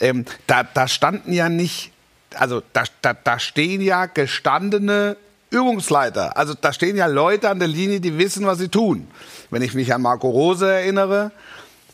Ähm, 0.00 0.26
da, 0.46 0.64
da 0.64 0.86
standen 0.86 1.32
ja 1.32 1.48
nicht, 1.48 1.93
also 2.36 2.62
da, 2.72 2.84
da, 3.02 3.12
da 3.14 3.38
stehen 3.38 3.80
ja 3.80 4.06
gestandene 4.06 5.16
Übungsleiter. 5.50 6.36
Also 6.36 6.54
da 6.60 6.72
stehen 6.72 6.96
ja 6.96 7.06
Leute 7.06 7.48
an 7.48 7.58
der 7.58 7.68
Linie, 7.68 8.00
die 8.00 8.18
wissen, 8.18 8.46
was 8.46 8.58
sie 8.58 8.68
tun. 8.68 9.06
Wenn 9.50 9.62
ich 9.62 9.74
mich 9.74 9.92
an 9.94 10.02
Marco 10.02 10.28
Rose 10.28 10.68
erinnere, 10.70 11.30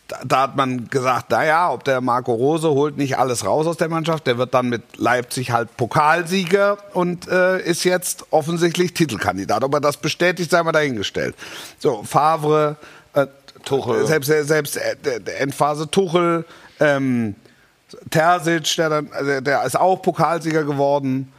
da, 0.09 0.18
da 0.24 0.41
hat 0.43 0.57
man 0.57 0.88
gesagt, 0.88 1.30
naja, 1.30 1.70
ob 1.70 1.84
der 1.84 2.01
Marco 2.01 2.32
Rose 2.32 2.68
holt 2.70 2.97
nicht 2.97 3.18
alles 3.18 3.45
raus 3.45 3.66
aus 3.66 3.76
der 3.76 3.88
Mannschaft, 3.88 4.26
der 4.26 4.38
wird 4.38 4.55
dann 4.55 4.68
mit 4.68 4.82
Leipzig 4.97 5.51
halt 5.53 5.76
Pokalsieger 5.76 6.78
und 6.95 7.28
äh, 7.28 7.61
ist 7.62 7.84
jetzt 7.84 8.24
offensichtlich 8.30 8.95
Titelkandidat. 8.95 9.62
Ob 9.62 9.74
er 9.74 9.80
das 9.80 9.99
bestätigt, 9.99 10.51
sei 10.51 10.62
mal 10.62 10.72
dahingestellt. 10.72 11.36
So, 11.78 12.03
Favre, 12.03 12.76
äh, 13.14 13.26
Tuchel. 13.64 14.07
selbst, 14.07 14.28
selbst 14.49 14.76
äh, 14.78 14.97
der- 14.97 15.20
der 15.20 15.41
Endphase 15.43 15.91
Tuchel, 15.91 16.45
ähm, 16.80 17.34
Terzic, 18.11 18.76
der, 18.76 18.88
dann, 18.88 19.12
also 19.12 19.41
der 19.41 19.64
ist 19.64 19.78
auch 19.78 19.97
Pokalsieger 19.97 20.64
geworden. 20.64 21.32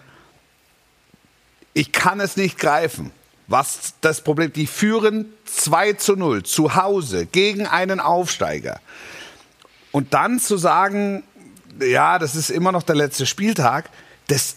Ich 1.73 1.91
kann 1.91 2.19
es 2.19 2.37
nicht 2.37 2.57
greifen. 2.57 3.11
Was 3.47 3.95
das 3.99 4.21
Problem, 4.21 4.53
die 4.53 4.67
führen 4.67 5.25
2 5.45 5.93
zu 5.93 6.15
0 6.15 6.43
zu 6.43 6.75
Hause 6.75 7.25
gegen 7.25 7.67
einen 7.67 7.99
Aufsteiger. 7.99 8.79
Und 9.91 10.13
dann 10.13 10.39
zu 10.39 10.57
sagen, 10.57 11.23
ja, 11.79 12.17
das 12.17 12.35
ist 12.35 12.49
immer 12.49 12.71
noch 12.71 12.83
der 12.83 12.95
letzte 12.95 13.25
Spieltag, 13.25 13.89
das, 14.27 14.55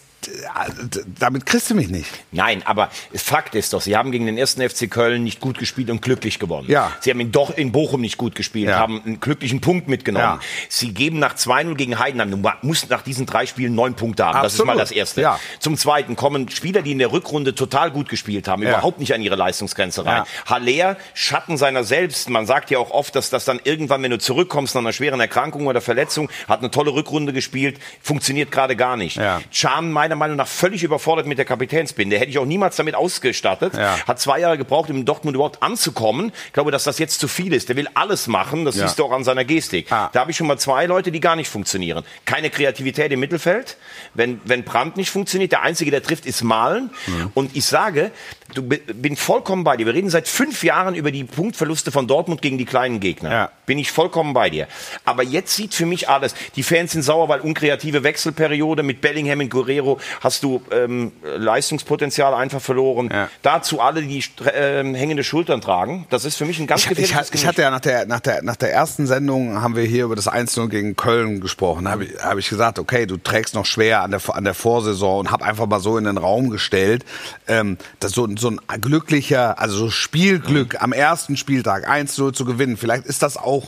damit 1.19 1.45
kriegst 1.45 1.69
du 1.69 1.75
mich 1.75 1.89
nicht. 1.89 2.09
Nein, 2.31 2.61
aber 2.65 2.89
Fakt 3.13 3.55
ist 3.55 3.73
doch, 3.73 3.81
sie 3.81 3.95
haben 3.95 4.11
gegen 4.11 4.25
den 4.25 4.37
ersten 4.37 4.67
FC 4.67 4.89
Köln 4.89 5.23
nicht 5.23 5.39
gut 5.39 5.57
gespielt 5.57 5.89
und 5.89 6.01
glücklich 6.01 6.39
gewonnen. 6.39 6.69
Ja. 6.69 6.91
Sie 6.99 7.09
haben 7.09 7.19
in, 7.19 7.31
doch 7.31 7.55
in 7.55 7.71
Bochum 7.71 8.01
nicht 8.01 8.17
gut 8.17 8.35
gespielt, 8.35 8.69
Ja. 8.69 8.77
haben 8.79 9.01
einen 9.05 9.19
glücklichen 9.19 9.61
Punkt 9.61 9.87
mitgenommen. 9.87 10.25
Ja. 10.25 10.39
Sie 10.69 10.93
geben 10.93 11.19
nach 11.19 11.35
2-0 11.35 11.75
gegen 11.75 11.99
Heidenheim, 11.99 12.31
du 12.31 12.51
musst 12.61 12.89
nach 12.89 13.01
diesen 13.01 13.25
drei 13.25 13.45
Spielen 13.45 13.75
neun 13.75 13.95
Punkte 13.95 14.25
haben. 14.25 14.35
Das 14.41 14.53
ist 14.53 14.59
Absolut. 14.59 14.67
mal 14.75 14.77
das 14.77 14.91
Erste. 14.91 15.21
Ja. 15.21 15.39
Zum 15.59 15.77
Zweiten 15.77 16.15
kommen 16.15 16.49
Spieler, 16.49 16.81
die 16.81 16.91
in 16.91 16.99
der 16.99 17.11
Rückrunde 17.11 17.55
total 17.55 17.91
gut 17.91 18.09
gespielt 18.09 18.47
haben, 18.47 18.63
überhaupt 18.63 18.99
nicht 18.99 19.13
an 19.13 19.21
ihre 19.21 19.35
Leistungsgrenze 19.35 20.05
rein. 20.05 20.23
Haller, 20.45 20.97
Schatten 21.13 21.57
seiner 21.57 21.83
selbst. 21.83 22.29
Man 22.29 22.45
sagt 22.45 22.71
ja 22.71 22.79
auch 22.79 22.91
oft, 22.91 23.15
dass 23.15 23.29
das 23.29 23.45
dann 23.45 23.59
irgendwann, 23.63 24.01
wenn 24.03 24.11
du 24.11 24.17
zurückkommst 24.19 24.75
nach 24.75 24.81
einer 24.81 24.93
schweren 24.93 25.19
Erkrankung 25.19 25.67
oder 25.67 25.81
Verletzung, 25.81 26.29
hat 26.47 26.59
eine 26.59 26.71
tolle 26.71 26.93
Rückrunde 26.93 27.33
gespielt, 27.33 27.79
funktioniert 28.01 28.51
gerade 28.51 28.75
gar 28.75 28.97
nicht. 28.97 29.17
Ja. 29.17 29.41
Can 29.53 29.91
meiner 29.91 30.14
Meinung 30.15 30.37
nach 30.37 30.47
völlig 30.47 30.83
überfordert 30.83 31.27
mit 31.27 31.37
der 31.37 31.45
Kapitänsbinde. 31.45 32.17
Hätte 32.17 32.29
ich 32.29 32.37
auch 32.37 32.45
niemals 32.45 32.75
damit 32.75 32.95
ausgestattet. 32.95 33.73
Ja. 33.75 33.97
Hat 34.07 34.19
zwei 34.19 34.39
Jahre 34.39 34.57
gebraucht, 34.57 34.89
um 34.89 34.97
in 34.97 35.05
Dortmund 35.05 35.35
überhaupt 35.35 35.61
anzukommen. 35.61 36.31
Ich 36.47 36.53
glaube, 36.53 36.71
dass 36.71 36.83
das 36.83 36.99
jetzt 36.99 37.19
zu 37.19 37.27
viel 37.27 37.53
ist. 37.53 37.69
Der 37.69 37.75
will 37.75 37.87
alles 37.93 38.27
machen. 38.27 38.65
Das 38.65 38.75
Ja. 38.75 38.87
siehst 38.87 38.99
du 38.99 39.05
auch 39.05 39.11
an 39.11 39.23
seiner 39.23 39.45
Gestik. 39.45 39.91
Ah. 39.91 40.09
Da 40.13 40.21
habe 40.21 40.31
ich 40.31 40.37
schon 40.37 40.47
mal 40.47 40.57
zwei 40.57 40.85
Leute, 40.85 41.11
die 41.11 41.19
gar 41.19 41.35
nicht 41.35 41.49
funktionieren. 41.49 42.03
Keine 42.25 42.49
Kreativität 42.49 43.11
im 43.11 43.19
Mittelfeld. 43.19 43.77
Wenn, 44.13 44.39
wenn 44.45 44.63
Brandt 44.63 44.97
nicht 44.97 45.09
funktioniert, 45.09 45.51
der 45.51 45.61
Einzige, 45.61 45.91
der 45.91 46.01
trifft, 46.03 46.25
ist 46.25 46.43
Malen. 46.43 46.89
Mhm. 47.07 47.31
Und 47.33 47.55
ich 47.55 47.65
sage, 47.65 48.11
du 48.53 48.61
bi- 48.63 48.77
bin 48.93 49.15
vollkommen 49.15 49.63
bei 49.63 49.75
dir. 49.77 49.85
Wir 49.85 49.93
reden 49.93 50.09
seit 50.09 50.27
fünf 50.27 50.63
Jahren 50.63 50.95
über 50.95 51.11
die 51.11 51.23
Punktverluste 51.23 51.91
von 51.91 52.07
Dortmund 52.07 52.41
gegen 52.41 52.57
die 52.57 52.65
kleinen 52.65 52.99
Gegner. 52.99 53.31
Ja. 53.31 53.49
Bin 53.65 53.79
ich 53.79 53.91
vollkommen 53.91 54.33
bei 54.33 54.49
dir. 54.49 54.67
Aber 55.03 55.23
jetzt 55.23 55.55
sieht 55.55 55.73
für 55.73 55.85
mich 55.85 56.07
alles. 56.09 56.35
Die 56.55 56.63
Fans 56.63 56.91
sind 56.91 57.01
sauer, 57.01 57.27
weil 57.29 57.39
unkreative 57.41 58.03
Wechselperiode 58.03 58.83
mit 58.83 59.01
Bellingham 59.01 59.39
und 59.39 59.49
Guerrero 59.49 59.99
hast 60.21 60.43
du 60.43 60.61
ähm, 60.71 61.11
Leistungspotenzial 61.55 62.33
einfach 62.33 62.61
verloren. 62.61 63.09
Ja. 63.11 63.29
Dazu 63.41 63.79
alle, 63.81 64.01
die 64.03 64.23
ähm, 64.53 64.93
hängende 64.93 65.23
Schultern 65.23 65.61
tragen. 65.61 66.05
Das 66.09 66.25
ist 66.25 66.35
für 66.35 66.45
mich 66.45 66.59
ein 66.59 66.67
ganz 66.67 66.81
Ich, 66.85 66.91
ich, 66.91 66.97
gefährliches 66.97 67.33
ich 67.33 67.47
hatte 67.47 67.61
ja 67.63 67.71
nach 67.71 67.79
der, 67.79 68.05
nach, 68.05 68.19
der, 68.19 68.43
nach 68.43 68.55
der 68.55 68.71
ersten 68.73 69.07
Sendung 69.07 69.61
haben 69.61 69.75
wir 69.75 69.83
hier 69.83 70.03
über 70.05 70.15
das 70.15 70.27
1-0 70.31 70.67
gegen 70.69 70.95
Köln 70.95 71.39
gesprochen. 71.41 71.85
Da 71.85 71.91
habe 71.91 72.05
ich, 72.05 72.11
hab 72.21 72.37
ich 72.37 72.49
gesagt, 72.49 72.77
okay, 72.77 73.05
du 73.05 73.17
trägst 73.17 73.55
noch 73.55 73.65
schwer 73.65 74.01
an 74.03 74.11
der, 74.11 74.21
an 74.35 74.43
der 74.43 74.53
Vorsaison 74.53 75.21
und 75.21 75.31
habe 75.31 75.45
einfach 75.45 75.65
mal 75.65 75.79
so 75.79 75.97
in 75.97 76.03
den 76.03 76.17
Raum 76.17 76.49
gestellt, 76.49 77.05
ähm, 77.47 77.77
dass 77.99 78.11
so, 78.11 78.25
ein- 78.25 78.34
so 78.39 78.49
ein 78.49 78.59
glücklicher, 78.81 79.59
also 79.59 79.77
so 79.77 79.89
Spielglück 79.89 80.81
am 80.81 80.93
ersten 80.93 81.37
Spieltag 81.37 81.89
1-0 81.89 82.33
zu 82.33 82.45
gewinnen. 82.45 82.77
Vielleicht 82.77 83.05
ist 83.05 83.21
das 83.21 83.37
auch 83.37 83.67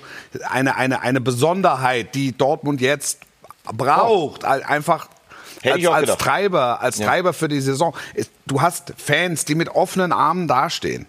eine, 0.49 0.75
eine, 0.75 1.01
eine 1.01 1.21
Besonderheit, 1.21 2.15
die 2.15 2.37
Dortmund 2.37 2.81
jetzt 2.81 3.19
braucht. 3.73 4.45
Al- 4.45 4.63
Einfach 4.63 5.07
als, 5.73 5.81
als. 5.95 6.17
Treiber, 6.17 6.81
als 6.81 6.99
Treiber 7.07 7.33
für 7.33 7.47
die 7.47 7.61
Saison. 7.61 7.95
Du 8.45 8.61
hast 8.61 8.93
Fans, 8.97 9.45
die 9.45 9.55
mit 9.55 9.69
offenen 9.69 10.11
Armen 10.11 10.47
dastehen. 10.47 11.05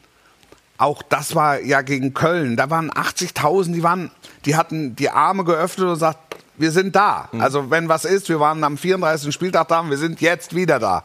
Auch 0.78 1.02
das 1.02 1.34
war 1.34 1.60
ja 1.60 1.82
gegen 1.82 2.14
Köln. 2.14 2.56
Da 2.56 2.70
waren 2.70 2.90
80.000, 2.90 3.72
die 3.72 3.82
waren, 3.82 4.10
die 4.44 4.54
hatten 4.56 4.94
die 4.96 5.10
Arme 5.10 5.44
geöffnet 5.44 5.86
und 5.88 5.94
gesagt, 5.94 6.36
wir 6.56 6.70
sind 6.72 6.96
da. 6.96 7.28
Also 7.38 7.70
wenn 7.70 7.88
was 7.88 8.04
ist, 8.04 8.28
wir 8.28 8.40
waren 8.40 8.62
am 8.64 8.78
34. 8.78 9.32
Spieltag 9.34 9.68
da 9.68 9.80
und 9.80 9.90
wir 9.90 9.98
sind 9.98 10.20
jetzt 10.20 10.54
wieder 10.54 10.78
da. 10.78 11.04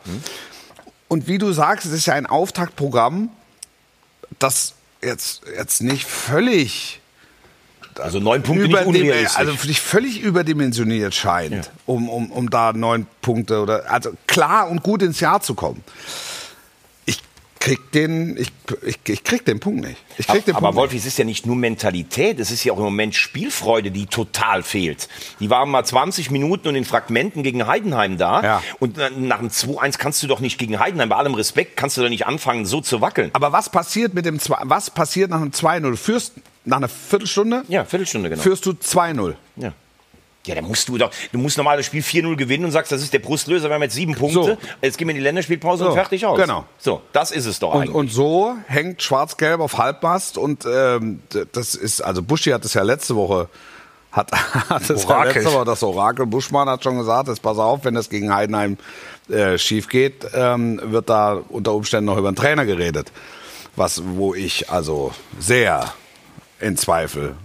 Und 1.14 1.28
wie 1.28 1.38
du 1.38 1.52
sagst, 1.54 1.86
es 1.86 1.92
ist 1.92 2.08
ja 2.08 2.16
ein 2.16 2.26
Auftaktprogramm, 2.26 3.30
das 4.40 4.74
jetzt, 5.04 5.44
jetzt 5.56 5.84
nicht 5.84 6.06
völlig 6.06 7.02
Also 8.00 8.20
neun 8.20 8.42
Punkte 8.42 8.64
nicht 8.64 8.74
überdim- 8.76 8.88
unrealistisch. 8.88 9.38
also 9.38 9.54
dich 9.54 9.80
völlig 9.80 10.22
überdimensioniert 10.22 11.14
scheint, 11.14 11.70
um, 11.86 12.10
um, 12.10 12.32
um 12.32 12.50
da 12.50 12.74
neun 12.74 13.06
Punkte 13.22 13.62
oder 13.62 13.92
also 13.92 14.10
klar 14.26 14.68
und 14.70 14.82
gut 14.82 15.04
ins 15.04 15.20
Jahr 15.20 15.40
zu 15.42 15.54
kommen. 15.54 15.84
Ich 17.66 17.70
krieg 17.70 17.92
den, 17.94 18.36
ich, 18.36 18.52
ich, 18.86 19.00
ich 19.08 19.24
krieg 19.24 19.46
den 19.46 19.62
Punkt 19.62 19.86
nicht. 19.88 19.96
Ich 20.18 20.28
krieg 20.28 20.44
den 20.44 20.54
aber 20.54 20.68
Punkt 20.74 20.76
Wolf, 20.92 20.94
es 20.94 21.06
ist 21.06 21.18
ja 21.18 21.24
nicht 21.24 21.46
nur 21.46 21.56
Mentalität, 21.56 22.38
es 22.42 22.52
ist 22.52 22.66
ja 22.66 22.74
auch 22.74 22.78
im 22.78 22.84
Moment 22.84 23.16
Spielfreude, 23.16 23.90
die 23.90 24.06
total 24.06 24.64
fehlt. 24.64 25.08
Die 25.40 25.50
waren 25.50 25.70
mal 25.70 25.86
20 25.86 26.30
Minuten 26.30 26.68
und 26.68 26.76
in 26.76 26.84
Fragmenten 26.84 27.42
gegen 27.42 27.66
Heidenheim 27.66 28.18
da. 28.18 28.44
Ja. 28.44 28.64
Und 28.80 28.98
na- 28.98 29.10
nach 29.12 29.40
dem 29.40 29.48
2-1 29.50 29.98
kannst 29.98 30.22
du 30.22 30.28
doch 30.28 30.42
nicht 30.42 30.58
gegen 30.58 30.78
Heidenheim, 30.78 31.08
bei 31.08 31.16
allem 31.16 31.36
Respekt, 31.36 31.78
kannst 31.78 31.96
du 31.96 32.02
doch 32.02 32.10
nicht 32.10 32.26
anfangen, 32.28 32.66
so 32.66 32.82
zu 32.82 33.00
wackeln. 33.00 33.30
Aber 33.32 33.54
was 33.54 33.70
passiert 33.70 34.14
mit 34.14 34.26
dem 34.26 34.40
was 34.64 34.90
passiert 34.92 35.30
nach 35.32 35.40
einem 35.40 35.52
2-0? 35.52 35.96
Führst 35.96 36.34
nach 36.66 36.78
einer 36.78 36.90
Viertelstunde 36.90 37.64
Ja, 37.70 37.86
Viertelstunde 37.86 38.28
genau. 38.30 38.42
führst 38.42 38.66
du 38.66 38.72
2-0. 38.72 39.36
ja. 39.56 39.72
Ja, 40.46 40.56
da 40.56 40.62
musst 40.62 40.90
du 40.90 40.98
doch, 40.98 41.10
du 41.32 41.38
musst 41.40 41.56
normal 41.58 41.78
das 41.78 41.86
Spiel 41.86 42.02
4-0 42.02 42.36
gewinnen 42.36 42.66
und 42.66 42.72
sagst, 42.72 42.92
das 42.92 43.02
ist 43.02 43.14
der 43.14 43.20
Brustlöser, 43.20 43.70
wir 43.70 43.76
haben 43.76 43.82
jetzt 43.84 43.94
sieben 43.96 44.14
Punkte, 44.14 44.44
So. 44.44 44.58
jetzt 44.82 44.98
gehen 44.98 45.08
wir 45.08 45.12
in 45.14 45.18
die 45.20 45.24
Länderspielpause 45.24 45.86
und 45.86 45.92
So, 45.92 45.96
fertig 45.96 46.26
aus. 46.26 46.38
genau. 46.38 46.66
So, 46.78 47.02
das 47.14 47.32
ist 47.32 47.46
es 47.46 47.60
doch 47.60 47.74
Und, 47.74 47.82
eigentlich. 47.84 47.96
und 47.96 48.12
so 48.12 48.54
hängt 48.68 49.02
Schwarz-Gelb 49.02 49.62
auf 49.62 49.78
Halbmast 49.78 50.38
und 50.38 50.66
ähm, 50.66 51.22
das 51.54 51.76
ist, 51.76 52.02
also 52.02 52.22
Buschi 52.22 52.50
hat 52.50 52.66
es 52.66 52.74
ja 52.74 52.84
letzte 52.84 53.16
Woche, 53.16 53.48
hat, 54.12 54.32
hat 54.70 54.90
ja 54.90 54.96
Orakel. 54.98 55.42
letzte 55.44 55.54
Woche, 55.54 55.66
das 55.66 55.82
Orakel 55.82 56.26
Buschmann 56.26 56.68
hat 56.68 56.84
schon 56.84 56.98
gesagt, 56.98 57.30
jetzt 57.30 57.42
pass 57.42 57.58
auf, 57.58 57.86
wenn 57.86 57.94
das 57.94 58.10
gegen 58.10 58.34
Heidenheim 58.36 58.78
äh, 59.30 59.58
schief 59.58 59.88
geht, 59.88 60.28
ähm, 60.34 60.78
wird 60.84 61.10
da 61.10 61.40
unter 61.50 61.74
Umständen 61.74 62.08
noch 62.08 62.18
über 62.18 62.30
den 62.30 62.36
Trainer 62.36 62.66
geredet. 62.66 63.14
Was, 63.78 64.02
wo 64.06 64.36
ich 64.36 64.70
also 64.70 65.14
sehr 65.40 65.94
in 66.60 66.76
Zweifel 66.76 67.36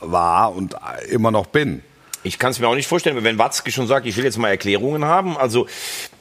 war 0.00 0.54
und 0.54 0.74
immer 1.10 1.30
noch 1.30 1.46
bin. 1.46 1.82
Ich 2.26 2.38
kann 2.38 2.50
es 2.52 2.58
mir 2.58 2.66
auch 2.68 2.74
nicht 2.74 2.88
vorstellen, 2.88 3.22
wenn 3.22 3.38
Watzke 3.38 3.70
schon 3.70 3.86
sagt, 3.86 4.06
ich 4.06 4.16
will 4.16 4.24
jetzt 4.24 4.38
mal 4.38 4.48
Erklärungen 4.48 5.04
haben. 5.04 5.36
Also 5.36 5.66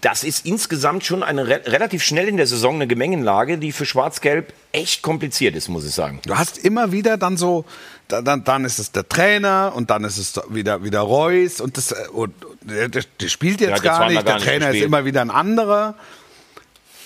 das 0.01 0.23
ist 0.25 0.45
insgesamt 0.45 1.05
schon 1.05 1.23
eine 1.23 1.47
re 1.47 1.61
relativ 1.65 2.03
schnell 2.03 2.27
in 2.27 2.35
der 2.37 2.45
Saison 2.45 2.75
eine 2.75 2.87
Gemengenlage, 2.87 3.57
die 3.57 3.71
für 3.71 3.85
Schwarz-Gelb 3.85 4.53
echt 4.73 5.01
kompliziert 5.01 5.55
ist, 5.55 5.69
muss 5.69 5.85
ich 5.85 5.93
sagen. 5.95 6.19
Du 6.25 6.37
hast 6.37 6.57
immer 6.57 6.91
wieder 6.91 7.15
dann 7.17 7.37
so, 7.37 7.63
da- 8.09 8.21
dann, 8.21 8.43
dann 8.43 8.65
ist 8.65 8.79
es 8.79 8.91
der 8.91 9.07
Trainer 9.07 9.71
und 9.75 9.89
dann 9.89 10.03
ist 10.03 10.17
es 10.17 10.39
wieder, 10.49 10.83
wieder 10.83 10.99
Reus 10.99 11.61
und 11.61 11.77
das, 11.77 11.93
äh, 11.93 12.07
und, 12.11 12.33
der, 12.61 12.89
der 12.89 13.27
spielt 13.29 13.61
jetzt 13.61 13.69
jetzt 13.69 13.83
gar 13.83 14.07
nicht, 14.07 14.15
gar 14.15 14.23
der 14.23 14.35
nicht 14.35 14.45
Trainer 14.45 14.65
ist 14.67 14.71
gespielt. 14.73 14.87
immer 14.87 15.05
wieder 15.05 15.21
ein 15.21 15.31
anderer. 15.31 15.95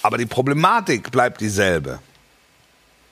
Aber 0.01 0.17
die 0.17 0.25
Problematik 0.25 1.11
bleibt 1.11 1.39
dieselbe. 1.41 1.99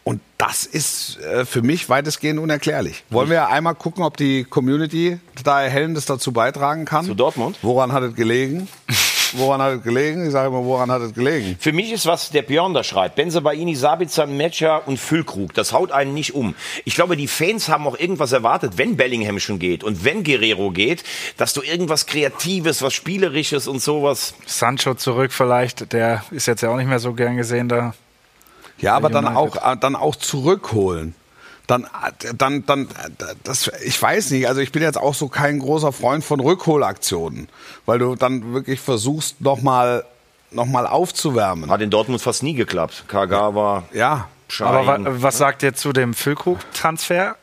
Und 0.05 0.21
das 0.37 0.67
ist 0.67 1.17
äh, 1.19 1.45
für 1.45 1.63
mich 1.63 1.89
weitestgehend 1.89 2.39
unerklärlich. 2.39 3.03
Wollen 3.09 3.31
wir 3.31 3.47
einmal 3.47 3.73
gucken, 3.73 4.03
ob 4.03 4.17
die 4.17 4.43
Community 4.43 5.19
da 5.43 5.63
Erhellendes 5.63 6.05
dazu 6.05 6.31
beitragen 6.31 6.85
kann? 6.85 7.05
Zu 7.05 7.15
Dortmund? 7.15 7.57
Woran 7.63 7.91
hat 7.91 8.03
es 8.03 8.13
gelegen? 8.13 8.67
woran 9.33 9.63
hat 9.63 9.73
es 9.73 9.83
gelegen? 9.83 10.27
Ich 10.27 10.31
sage 10.31 10.49
immer, 10.49 10.63
woran 10.63 10.91
hat 10.91 11.01
es 11.01 11.11
gelegen? 11.11 11.55
Für 11.59 11.73
mich 11.73 11.91
ist, 11.91 12.05
was 12.05 12.29
der 12.29 12.43
Björn 12.43 12.75
da 12.75 12.83
schreibt, 12.83 13.15
Benzebaini, 13.15 13.75
Sabitzer, 13.75 14.27
Metscher 14.27 14.87
und 14.87 14.99
Füllkrug, 14.99 15.55
das 15.55 15.73
haut 15.73 15.91
einen 15.91 16.13
nicht 16.13 16.35
um. 16.35 16.53
Ich 16.83 16.93
glaube, 16.93 17.17
die 17.17 17.27
Fans 17.27 17.67
haben 17.67 17.87
auch 17.87 17.97
irgendwas 17.97 18.31
erwartet, 18.31 18.73
wenn 18.77 18.97
Bellingham 18.97 19.39
schon 19.39 19.57
geht 19.57 19.83
und 19.83 20.03
wenn 20.03 20.23
Guerrero 20.23 20.69
geht, 20.69 21.03
dass 21.37 21.53
du 21.53 21.63
irgendwas 21.63 22.05
Kreatives, 22.05 22.83
was 22.83 22.93
Spielerisches 22.93 23.67
und 23.67 23.81
sowas. 23.81 24.35
Sancho 24.45 24.93
zurück 24.93 25.31
vielleicht, 25.33 25.93
der 25.93 26.23
ist 26.29 26.45
jetzt 26.45 26.61
ja 26.61 26.69
auch 26.69 26.77
nicht 26.77 26.89
mehr 26.89 26.99
so 26.99 27.13
gern 27.13 27.37
gesehen 27.37 27.69
da. 27.69 27.95
Ja, 28.78 28.95
aber 28.95 29.09
dann 29.09 29.28
auch, 29.28 29.55
äh, 29.55 29.78
dann 29.78 29.95
auch 29.95 30.15
zurückholen. 30.15 31.15
Dann, 31.67 31.84
äh, 31.86 32.34
dann, 32.38 32.65
dann, 32.65 32.88
das, 33.43 33.71
ich 33.84 33.99
weiß 34.01 34.32
nicht, 34.32 34.47
also 34.47 34.61
ich 34.61 34.71
bin 34.71 34.82
jetzt 34.84 34.97
auch 34.99 35.15
so 35.15 35.28
kein 35.28 35.59
großer 35.59 35.91
Freund 35.91 36.23
von 36.23 36.39
Rückholaktionen, 36.39 37.49
weil 37.86 37.99
du 37.99 38.15
dann 38.15 38.53
wirklich 38.53 38.80
versuchst, 38.80 39.41
nochmal 39.41 40.03
noch 40.51 40.65
mal 40.67 40.88
aufzuwärmen. 40.88 41.69
Hat 41.69 41.82
in 41.82 41.89
Dortmund 41.89 42.21
fast 42.21 42.43
nie 42.43 42.53
geklappt. 42.53 43.05
Kaga 43.07 43.55
war 43.55 43.84
Ja, 43.93 44.30
Aber 44.59 44.86
wa 44.86 44.95
Schein. 44.95 45.21
was 45.23 45.38
sagt 45.38 45.63
ihr 45.63 45.73
zu 45.73 45.91
dem 45.91 46.13
Füllkrug-Transfer? 46.13 47.36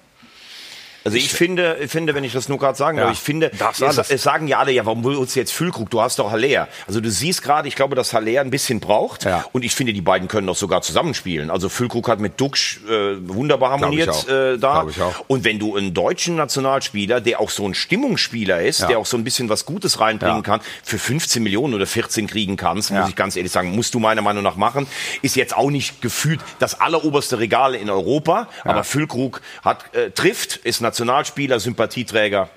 Also 1.05 1.17
ich 1.17 1.31
finde, 1.33 1.79
ich 1.81 1.91
finde, 1.91 2.15
wenn 2.15 2.25
ich 2.25 2.33
das 2.33 2.49
nur 2.49 2.59
gerade 2.59 2.77
sagen 2.79 2.97
darf, 2.99 3.07
Ja, 3.07 3.13
ich 3.13 3.19
finde, 3.19 3.51
es, 3.51 4.11
es 4.11 4.23
sagen 4.23 4.47
ja 4.49 4.59
alle, 4.59 4.73
ja, 4.73 4.87
warum 4.87 5.05
holst 5.05 5.35
du 5.37 5.41
jetzt 5.41 5.53
Füllkrug? 5.53 5.91
Du 5.91 6.01
hast 6.01 6.19
doch 6.19 6.31
Haller. 6.31 6.69
Also 6.87 7.01
du 7.01 7.11
siehst 7.11 7.43
gerade, 7.43 7.69
ich 7.69 7.77
glaube, 7.77 7.95
dass 7.97 8.13
Haller 8.13 8.41
ein 8.41 8.51
bisschen 8.51 8.81
braucht. 8.81 9.25
Ja. 9.25 9.45
Und 9.53 9.65
ich 9.65 9.75
finde, 9.75 9.93
die 9.93 10.01
beiden 10.01 10.29
können 10.29 10.47
doch 10.47 10.57
sogar 10.57 10.83
zusammenspielen. 10.83 11.51
Also 11.51 11.69
Füllkrug 11.69 12.09
hat 12.09 12.21
mit 12.21 12.41
Duxch 12.41 12.81
äh, 12.89 13.17
wunderbar 13.29 13.71
harmoniert 13.71 14.29
äh, 14.29 14.59
da. 14.59 14.87
Ich 14.89 15.01
auch. 15.01 15.25
Und 15.29 15.45
wenn 15.45 15.59
du 15.59 15.77
einen 15.77 15.95
deutschen 15.95 16.37
Nationalspieler, 16.37 17.21
der 17.21 17.41
auch 17.41 17.51
so 17.51 17.67
ein 17.67 17.75
Stimmungsspieler 17.75 18.63
ist, 18.63 18.81
Ja. 18.81 18.89
der 18.89 18.99
auch 18.99 19.07
so 19.07 19.17
ein 19.17 19.25
bisschen 19.25 19.49
was 19.49 19.65
Gutes 19.67 20.01
reinbringen 20.01 20.43
kann, 20.43 20.61
für 20.85 20.99
15 20.99 21.43
Millionen 21.43 21.75
oder 21.75 21.87
14 21.87 22.27
kriegen 22.27 22.57
kannst, 22.57 22.91
muss 22.91 23.09
ich 23.09 23.17
ganz 23.17 23.37
ehrlich 23.37 23.53
sagen, 23.53 23.71
musst 23.75 23.95
du 23.95 23.99
meiner 23.99 24.23
Meinung 24.23 24.43
nach 24.43 24.57
machen. 24.57 24.87
Ist 25.23 25.37
jetzt 25.37 25.57
auch 25.57 25.71
nicht 25.71 26.01
gefühlt 26.03 26.41
das 26.59 26.81
alleroberste 26.81 27.39
Regal 27.39 27.75
in 27.75 27.91
Europa, 27.91 28.49
aber 28.65 28.85
Füllkrug 28.85 29.41
hat, 29.65 29.95
äh, 29.95 30.11
trifft, 30.11 30.57
ist 30.57 30.81
Nationalspieler, 30.93 31.59
Sympathieträger. 31.59 32.51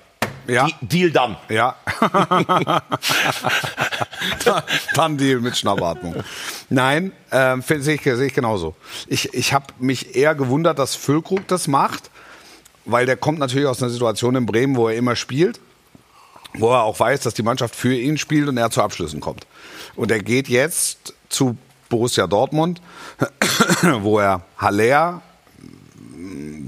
Ja. 0.46 0.68
Deal 0.82 1.10
dann. 1.10 1.36
Ja. 1.48 1.74
Dann 4.94 5.16
Deal 5.16 5.40
mit 5.40 5.56
Schnappatmung. 5.56 6.16
Nein, 6.68 7.12
find- 7.62 7.82
sehe 7.82 7.94
ich, 7.94 8.02
sehe 8.02 8.26
ich 8.26 8.34
genauso. 8.34 8.76
Ich, 9.08 9.32
ich 9.34 9.52
habe 9.54 9.66
mich 9.78 10.14
eher 10.14 10.34
gewundert, 10.34 10.78
dass 10.78 10.94
Füllkrug 10.94 11.48
das 11.48 11.66
macht, 11.66 12.10
weil 12.84 13.06
der 13.06 13.16
kommt 13.16 13.38
natürlich 13.38 13.66
aus 13.66 13.82
einer 13.82 13.90
Situation 13.90 14.36
in 14.36 14.44
Bremen, 14.46 14.76
wo 14.76 14.88
er 14.88 14.96
immer 14.96 15.16
spielt, 15.16 15.58
wo 16.54 16.70
er 16.72 16.82
auch 16.82 17.00
weiß, 17.00 17.20
dass 17.22 17.32
die 17.34 17.42
Mannschaft 17.42 17.74
für 17.74 17.94
ihn 17.94 18.18
spielt 18.18 18.48
und 18.48 18.56
er 18.58 18.70
zu 18.70 18.82
Abschlüssen 18.82 19.20
kommt. 19.20 19.46
Und 19.96 20.10
er 20.10 20.22
geht 20.22 20.48
jetzt 20.48 21.14
zu 21.30 21.56
Borussia 21.88 22.26
Dortmund, 22.26 22.80
wo 24.00 24.20
er 24.20 24.42
Haller 24.58 25.22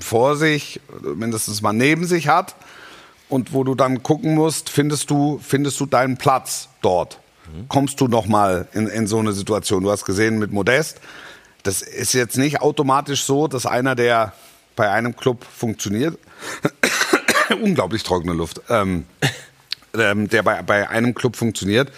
vor 0.00 0.36
sich, 0.36 0.80
mindestens 1.02 1.62
mal 1.62 1.72
neben 1.72 2.06
sich 2.06 2.28
hat 2.28 2.54
und 3.28 3.52
wo 3.52 3.64
du 3.64 3.74
dann 3.74 4.02
gucken 4.02 4.34
musst, 4.34 4.70
findest 4.70 5.10
du, 5.10 5.40
findest 5.42 5.78
du 5.80 5.86
deinen 5.86 6.16
Platz 6.16 6.68
dort? 6.82 7.20
Kommst 7.68 8.00
du 8.00 8.08
noch 8.08 8.26
mal 8.26 8.68
in, 8.72 8.88
in 8.88 9.06
so 9.06 9.18
eine 9.18 9.32
Situation? 9.32 9.82
Du 9.82 9.90
hast 9.90 10.04
gesehen 10.04 10.38
mit 10.38 10.52
Modest, 10.52 11.00
das 11.62 11.82
ist 11.82 12.12
jetzt 12.12 12.36
nicht 12.36 12.60
automatisch 12.60 13.24
so, 13.24 13.48
dass 13.48 13.66
einer, 13.66 13.94
der 13.94 14.32
bei 14.76 14.90
einem 14.90 15.16
Club 15.16 15.44
funktioniert, 15.44 16.18
unglaublich 17.62 18.02
trockene 18.02 18.32
Luft, 18.32 18.60
ähm, 18.68 19.06
ähm, 19.94 20.28
der 20.28 20.42
bei, 20.42 20.62
bei 20.62 20.88
einem 20.88 21.14
Club 21.14 21.36
funktioniert, 21.36 21.90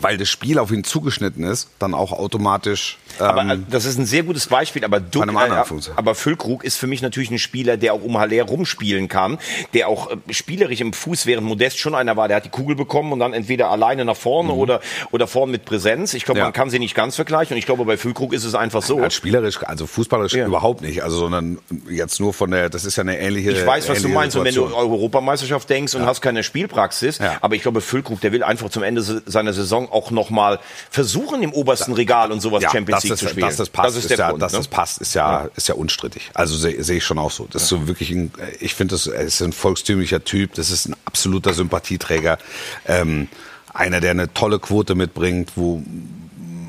weil 0.00 0.18
das 0.18 0.28
Spiel 0.28 0.58
auf 0.58 0.72
ihn 0.72 0.84
zugeschnitten 0.84 1.44
ist, 1.44 1.68
dann 1.78 1.94
auch 1.94 2.12
automatisch. 2.12 2.98
Ähm, 3.20 3.26
Aber 3.26 3.42
äh, 3.54 3.58
das 3.70 3.84
ist 3.84 3.98
ein 3.98 4.06
sehr 4.06 4.22
gutes 4.22 4.46
Beispiel, 4.46 4.84
aber 4.84 5.00
Duck, 5.00 5.26
äh, 5.26 5.60
aber 5.96 6.14
Füllkrug 6.14 6.64
ist 6.64 6.76
für 6.76 6.86
mich 6.86 7.02
natürlich 7.02 7.30
ein 7.30 7.38
Spieler, 7.38 7.76
der 7.76 7.94
auch 7.94 8.02
um 8.02 8.18
Haller 8.18 8.42
rumspielen 8.42 9.08
kann, 9.08 9.38
der 9.74 9.88
auch 9.88 10.10
äh, 10.10 10.16
spielerisch 10.32 10.80
im 10.80 10.92
Fuß, 10.92 11.26
während 11.26 11.46
Modest 11.46 11.78
schon 11.78 11.94
einer 11.94 12.16
war, 12.16 12.28
der 12.28 12.38
hat 12.38 12.44
die 12.44 12.50
Kugel 12.50 12.76
bekommen 12.76 13.12
und 13.12 13.18
dann 13.20 13.32
entweder 13.32 13.70
alleine 13.70 14.04
nach 14.04 14.16
vorne 14.16 14.52
oder, 14.52 14.80
oder 15.12 15.26
vorne 15.26 15.52
mit 15.52 15.64
Präsenz. 15.64 16.14
Ich 16.14 16.24
glaube, 16.24 16.36
Mhm. 16.36 16.40
Ja. 16.40 16.44
man 16.46 16.52
kann 16.52 16.70
sie 16.70 16.78
nicht 16.78 16.94
ganz 16.94 17.16
vergleichen 17.16 17.54
und 17.54 17.58
ich 17.58 17.66
glaube, 17.66 17.84
bei 17.84 17.96
Füllkrug 17.96 18.32
ist 18.34 18.44
es 18.44 18.54
einfach 18.54 18.82
so. 18.82 18.98
Als 18.98 19.14
spielerisch, 19.14 19.58
also 19.64 19.86
fußballerisch 19.86 20.34
Ja. 20.34 20.46
überhaupt 20.46 20.82
nicht, 20.82 21.02
also 21.02 21.16
sondern 21.18 21.58
jetzt 21.88 22.20
nur 22.20 22.34
von 22.34 22.50
der, 22.50 22.68
das 22.68 22.84
ist 22.84 22.96
ja 22.96 23.02
eine 23.02 23.18
ähnliche. 23.18 23.52
Ich 23.52 23.64
weiß, 23.66 23.88
was 23.88 24.02
du 24.02 24.08
meinst. 24.08 24.36
Und 24.36 24.44
wenn 24.44 24.54
du 24.54 24.62
Situation. 24.66 24.90
Europameisterschaft 24.90 25.70
denkst 25.70 25.94
und 25.94 26.04
hast 26.04 26.20
keine 26.20 26.42
Spielpraxis, 26.42 27.18
Ja. 27.18 27.36
aber 27.40 27.54
ich 27.54 27.62
glaube, 27.62 27.80
Füllkrug, 27.80 28.20
der 28.20 28.32
will 28.32 28.42
einfach 28.42 28.68
zum 28.68 28.82
Ende 28.82 29.00
se- 29.02 29.22
seiner 29.26 29.52
Saison 29.52 29.90
auch 29.90 30.10
nochmal 30.10 30.58
versuchen, 30.90 31.42
im 31.42 31.52
obersten 31.52 31.92
Regal 31.92 32.32
und 32.32 32.40
sowas 32.40 32.62
ja, 32.62 32.70
Champions 32.70 33.02
League 33.08 33.12
das, 33.12 33.20
zu 33.20 33.28
spielen. 33.28 33.46
Dass 33.46 33.56
das 33.56 33.70
passt, 33.70 33.88
das 33.88 34.04
ist, 34.04 34.10
ist, 34.10 34.18
ja, 34.18 34.30
Grund. 34.30 34.42
dass 34.42 34.52
ne? 34.52 34.58
das 34.58 34.68
passt, 34.68 34.98
ist 34.98 35.14
ja, 35.14 35.48
ist 35.56 35.68
ja 35.68 35.74
unstrittig. 35.74 36.30
Also 36.34 36.56
sehe 36.56 36.82
sehe 36.82 36.98
ich 36.98 37.04
schon 37.04 37.18
auch 37.18 37.30
so. 37.30 37.46
Das 37.50 37.62
ist 37.62 37.68
so 37.68 37.88
wirklich 37.88 38.10
ein, 38.10 38.32
ich 38.60 38.74
finde, 38.74 38.94
das 38.94 39.06
ist 39.06 39.40
ein 39.42 39.52
volkstümlicher 39.52 40.24
Typ. 40.24 40.54
Das 40.54 40.70
ist 40.70 40.88
ein 40.88 40.96
absoluter 41.04 41.54
Sympathieträger. 41.54 42.38
Ähm, 42.86 43.28
einer, 43.72 44.00
der 44.00 44.12
eine 44.12 44.32
tolle 44.32 44.58
Quote 44.58 44.94
mitbringt, 44.94 45.52
wo 45.56 45.82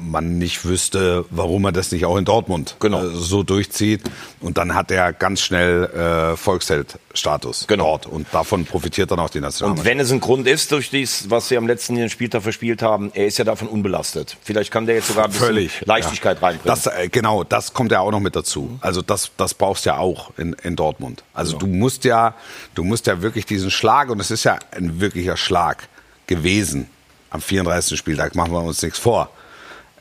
man 0.09 0.37
nicht 0.37 0.65
wüsste, 0.65 1.25
warum 1.29 1.65
er 1.65 1.71
das 1.71 1.91
nicht 1.91 2.05
auch 2.05 2.17
in 2.17 2.25
Dortmund 2.25 2.75
Genau. 2.79 3.03
äh, 3.05 3.09
so 3.15 3.43
durchzieht. 3.43 4.01
Und 4.39 4.57
dann 4.57 4.73
hat 4.75 4.91
er 4.91 5.13
ganz 5.13 5.41
schnell 5.41 5.85
äh, 5.85 6.37
Volksheld-Status 6.37 7.65
Genau. 7.67 7.83
dort. 7.85 8.05
Und 8.07 8.27
davon 8.31 8.65
profitiert 8.65 9.11
dann 9.11 9.19
auch 9.19 9.29
die 9.29 9.39
Und 9.39 9.43
Nationalmannschaft. 9.43 9.89
wenn 9.89 9.99
es 9.99 10.11
ein 10.11 10.19
Grund 10.19 10.47
ist, 10.47 10.71
durch 10.71 10.89
dies, 10.89 11.29
was 11.29 11.47
sie 11.49 11.57
am 11.57 11.67
letzten 11.67 12.09
Spieltag 12.09 12.43
verspielt 12.43 12.81
haben, 12.81 13.11
er 13.13 13.27
ist 13.27 13.37
ja 13.37 13.45
davon 13.45 13.67
unbelastet. 13.67 14.37
Vielleicht 14.41 14.71
kann 14.71 14.85
der 14.85 14.95
jetzt 14.95 15.07
sogar 15.07 15.25
ein 15.25 15.31
bisschen 15.31 15.45
Völlig. 15.47 15.81
Leichtigkeit 15.85 16.37
ja. 16.41 16.47
reinbringen. 16.47 16.67
Das, 16.67 16.87
äh, 16.87 17.09
genau, 17.09 17.43
das 17.43 17.73
kommt 17.73 17.91
ja 17.91 17.99
auch 17.99 18.11
noch 18.11 18.19
mit 18.19 18.35
dazu. 18.35 18.77
Also 18.81 19.01
das, 19.01 19.31
das 19.37 19.53
brauchst 19.53 19.85
du 19.85 19.89
ja 19.91 19.97
auch 19.97 20.31
in, 20.37 20.53
in 20.63 20.75
Dortmund. 20.75 21.23
Also 21.33 21.57
du 21.57 21.67
musst 21.67 22.03
ja, 22.03 22.33
du 22.75 22.83
musst 22.83 23.07
ja 23.07 23.21
wirklich 23.21 23.45
diesen 23.45 23.71
Schlag, 23.71 24.09
und 24.09 24.19
es 24.19 24.31
ist 24.31 24.43
ja 24.43 24.57
ein 24.71 24.99
wirklicher 24.99 25.37
Schlag 25.37 25.87
gewesen 26.27 26.89
am 27.29 27.41
34. 27.41 27.97
Spieltag, 27.97 28.35
machen 28.35 28.51
wir 28.53 28.61
uns 28.61 28.81
nichts 28.81 28.99
vor. 28.99 29.29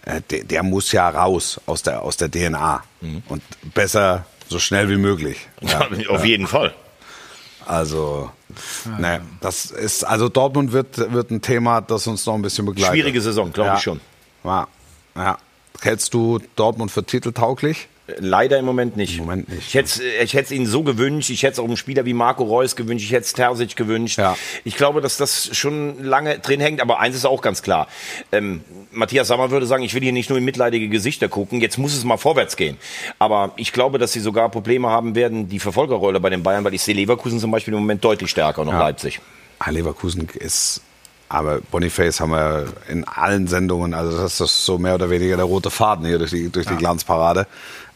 Äh, 0.06 0.22
Der, 0.30 0.44
der 0.44 0.62
muss 0.62 0.92
ja 0.92 1.08
raus 1.08 1.60
aus 1.66 1.82
der, 1.82 2.02
aus 2.02 2.16
der 2.16 2.30
DNA. 2.30 2.82
Und 3.28 3.42
besser 3.74 4.24
so 4.48 4.58
schnell 4.58 4.88
wie 4.88 4.96
möglich. 4.96 5.48
ja, 5.60 5.86
auf 6.08 6.24
jeden 6.24 6.46
Fall. 6.46 6.72
Also, 7.66 8.30
ne, 8.98 9.20
das 9.40 9.66
ist, 9.66 10.04
also 10.04 10.28
Dortmund 10.28 10.72
wird, 10.72 11.12
wird 11.12 11.32
ein 11.32 11.42
Thema, 11.42 11.80
das 11.80 12.06
uns 12.06 12.24
noch 12.24 12.34
ein 12.34 12.42
bisschen 12.42 12.64
begleitet. 12.64 12.94
Schwierige 12.94 13.20
Saison, 13.20 13.52
glaube 13.52 13.70
ja. 13.70 13.76
ich 13.76 13.82
schon. 13.82 14.00
Ja, 14.44 14.68
ja. 15.16 15.38
Hältst 15.82 16.14
du 16.14 16.38
Dortmund 16.54 16.92
für 16.92 17.04
titeltauglich? 17.04 17.88
Leider 18.18 18.58
im 18.58 18.64
Moment 18.64 18.96
nicht. 18.96 19.18
Im 19.18 19.24
Moment 19.24 19.48
nicht. 19.48 19.68
Ich 19.68 19.74
hätte 19.74 20.02
ich 20.22 20.34
hätte 20.34 20.44
es 20.44 20.50
ihnen 20.52 20.66
so 20.66 20.82
gewünscht. 20.84 21.30
Ich 21.30 21.42
hätte 21.42 21.54
es 21.54 21.58
auch 21.58 21.64
einem 21.64 21.76
Spieler 21.76 22.04
wie 22.04 22.14
Marco 22.14 22.44
Reus 22.44 22.76
gewünscht. 22.76 23.04
Ich 23.04 23.12
hätte 23.12 23.24
es 23.24 23.32
Terzic 23.32 23.74
gewünscht. 23.74 24.18
Ja. 24.18 24.36
Ich 24.64 24.76
glaube, 24.76 25.00
dass 25.00 25.16
das 25.16 25.56
schon 25.56 26.04
lange 26.04 26.38
drin 26.38 26.60
hängt. 26.60 26.80
Aber 26.80 27.00
eins 27.00 27.16
ist 27.16 27.24
auch 27.24 27.42
ganz 27.42 27.62
klar. 27.62 27.88
Ähm, 28.30 28.62
Matthias 28.92 29.28
Sammer 29.28 29.50
würde 29.50 29.66
sagen, 29.66 29.82
ich 29.82 29.92
will 29.94 30.02
hier 30.02 30.12
nicht 30.12 30.30
nur 30.30 30.38
in 30.38 30.44
mitleidige 30.44 30.88
Gesichter 30.88 31.28
gucken. 31.28 31.60
Jetzt 31.60 31.78
muss 31.78 31.94
es 31.94 32.04
mal 32.04 32.16
vorwärts 32.16 32.56
gehen. 32.56 32.76
Aber 33.18 33.52
ich 33.56 33.72
glaube, 33.72 33.98
dass 33.98 34.12
sie 34.12 34.20
sogar 34.20 34.50
Probleme 34.50 34.88
haben 34.88 35.16
werden, 35.16 35.48
die 35.48 35.58
Verfolgerrolle 35.58 36.20
bei 36.20 36.30
den 36.30 36.44
Bayern, 36.44 36.64
weil 36.64 36.74
ich 36.74 36.82
sehe 36.82 36.94
Leverkusen 36.94 37.40
zum 37.40 37.50
Beispiel 37.50 37.74
im 37.74 37.80
Moment 37.80 38.04
deutlich 38.04 38.30
stärker, 38.30 38.64
noch 38.64 38.72
Leipzig. 38.72 39.20
Ah, 39.58 39.70
Leverkusen 39.70 40.28
ist, 40.34 40.82
aber 41.28 41.60
Boniface 41.60 42.20
haben 42.20 42.30
wir 42.30 42.66
in 42.88 43.04
allen 43.04 43.46
Sendungen, 43.46 43.94
also 43.94 44.16
das 44.16 44.40
ist 44.40 44.64
so 44.64 44.78
mehr 44.78 44.94
oder 44.94 45.10
weniger 45.10 45.36
der 45.36 45.46
rote 45.46 45.70
Faden 45.70 46.06
hier 46.06 46.18
durch 46.18 46.30
die, 46.30 46.50
durch 46.50 46.66
die 46.66 46.76
Glanzparade. 46.76 47.46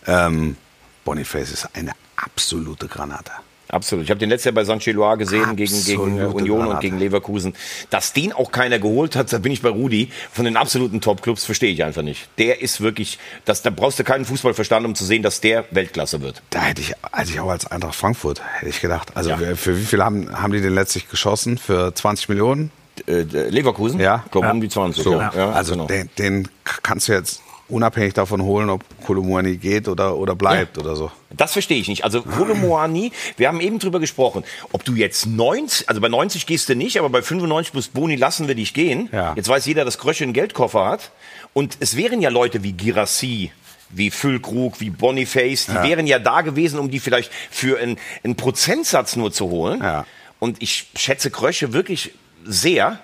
Ähm, 0.07 0.57
Boniface 1.05 1.53
ist 1.53 1.69
eine 1.75 1.93
absolute 2.17 2.89
Granate. 2.89 3.33
Absolut. 3.73 4.05
Ich 4.05 4.11
habe 4.11 4.19
den 4.19 4.31
letztes 4.31 4.47
Jahr 4.47 4.55
bei 4.55 4.65
St. 4.65 4.85
Gelois 4.85 5.17
gesehen 5.17 5.55
gegen, 5.55 5.85
gegen 5.85 6.19
äh, 6.19 6.25
Union 6.25 6.59
und 6.59 6.65
Granate. 6.67 6.81
gegen 6.81 6.99
Leverkusen. 6.99 7.55
Dass 7.89 8.13
den 8.13 8.33
auch 8.33 8.51
keiner 8.51 8.81
geholt 8.81 9.15
hat, 9.15 9.33
da 9.33 9.39
bin 9.39 9.53
ich 9.53 9.63
bei 9.63 9.69
Rudi. 9.69 10.11
Von 10.33 10.45
den 10.45 10.57
absoluten 10.57 11.01
Top-Clubs 11.01 11.45
verstehe 11.45 11.73
ich 11.73 11.85
einfach 11.85 12.03
nicht. 12.03 12.29
Der 12.39 12.63
ist 12.63 12.81
wirklich, 12.81 13.21
das, 13.45 13.63
da 13.63 13.71
brauchst 13.71 14.01
du 14.01 14.05
keinen 14.05 14.25
Fußballverstand, 14.25 14.85
um 14.85 14.97
zu 14.97 15.05
sehen, 15.05 15.23
dass 15.23 15.41
der 15.41 15.67
Weltklasse 15.71 16.21
wird. 16.21 16.43
Da 16.51 16.63
hätte 16.63 16.81
ich, 16.81 16.95
also 17.13 17.33
ich 17.33 17.39
auch 17.39 17.49
als 17.51 17.67
Eintracht 17.71 17.95
Frankfurt, 17.95 18.43
hätte 18.59 18.71
ich 18.71 18.81
gedacht. 18.81 19.17
Also 19.17 19.31
Ja. 19.31 19.37
für, 19.37 19.57
für 19.57 19.79
wie 19.79 19.85
viel 19.85 20.03
haben, 20.03 20.43
haben 20.43 20.53
die 20.53 20.61
den 20.61 20.75
letztlich 20.75 21.09
geschossen? 21.09 21.57
Für 21.57 21.95
20 21.95 22.29
Millionen? 22.29 22.73
Äh, 23.07 23.23
Leverkusen? 23.23 24.01
Ja. 24.01 24.25
Ich 24.27 24.33
glaube 24.33 24.49
ja. 24.49 24.53
um 24.53 24.61
die 24.61 24.69
20. 24.69 25.05
So, 25.05 25.13
ja. 25.13 25.33
Ja, 25.35 25.51
also 25.53 25.73
genau. 25.75 25.87
den, 25.87 26.11
den 26.19 26.49
kannst 26.65 27.07
du 27.07 27.13
jetzt 27.13 27.41
unabhängig 27.71 28.15
davon 28.15 28.43
holen, 28.43 28.71
ob 28.71 28.85
Kolumuani 29.05 29.57
geht 29.57 29.89
oder, 29.89 30.17
oder 30.17 30.35
bleibt 30.35 30.79
oder 30.79 30.97
so. 30.97 31.11
Das 31.31 31.53
verstehe 31.53 31.79
ich 31.79 31.89
nicht. 31.89 32.05
Also 32.05 32.23
Kolomoani, 32.23 33.13
wir 33.37 33.49
haben 33.49 33.61
eben 33.61 33.79
drüber 33.79 34.01
gesprochen, 34.01 34.45
ob 34.73 34.85
du 34.85 34.95
jetzt 34.95 35.27
90, 35.27 35.89
also 35.89 36.01
bei 36.01 36.09
90 36.09 36.47
gehst 36.47 36.69
du 36.69 36.75
nicht, 36.75 36.99
aber 36.99 37.09
bei 37.09 37.23
95 37.23 37.73
plus 37.73 37.89
Boni 37.89 38.17
lassen 38.17 38.49
wir 38.49 38.55
dich 38.55 38.75
gehen. 38.75 39.09
Ja. 39.13 39.35
Jetzt 39.37 39.49
weiß 39.49 39.67
jeder, 39.67 39.85
dass 39.85 39.99
Krösche 39.99 40.25
einen 40.25 40.33
Geldkoffer 40.33 40.87
hat. 40.87 41.13
Und 41.53 41.77
es 41.81 41.97
wären 41.97 42.21
ja 42.21 42.31
Leute 42.31 42.63
wie 42.63 42.73
Girassi, 42.73 43.53
wie 43.91 44.11
Füllkrug, 44.11 44.81
wie 44.81 44.91
Boniface, 44.91 45.67
die 45.67 45.75
wären 45.75 46.07
ja 46.07 46.19
da 46.19 46.43
gewesen, 46.43 46.79
um 46.79 46.91
die 46.91 47.01
vielleicht 47.01 47.33
für 47.51 47.79
einen, 47.79 47.99
einen 48.23 48.37
Prozentsatz 48.37 49.17
nur 49.17 49.33
zu 49.33 49.49
holen. 49.51 49.81
Ja. 49.83 50.07
Und 50.39 50.63
ich 50.63 50.87
schätze 50.97 51.31
Krösche 51.31 51.73
wirklich 51.73 52.13
sehr. 52.45 53.01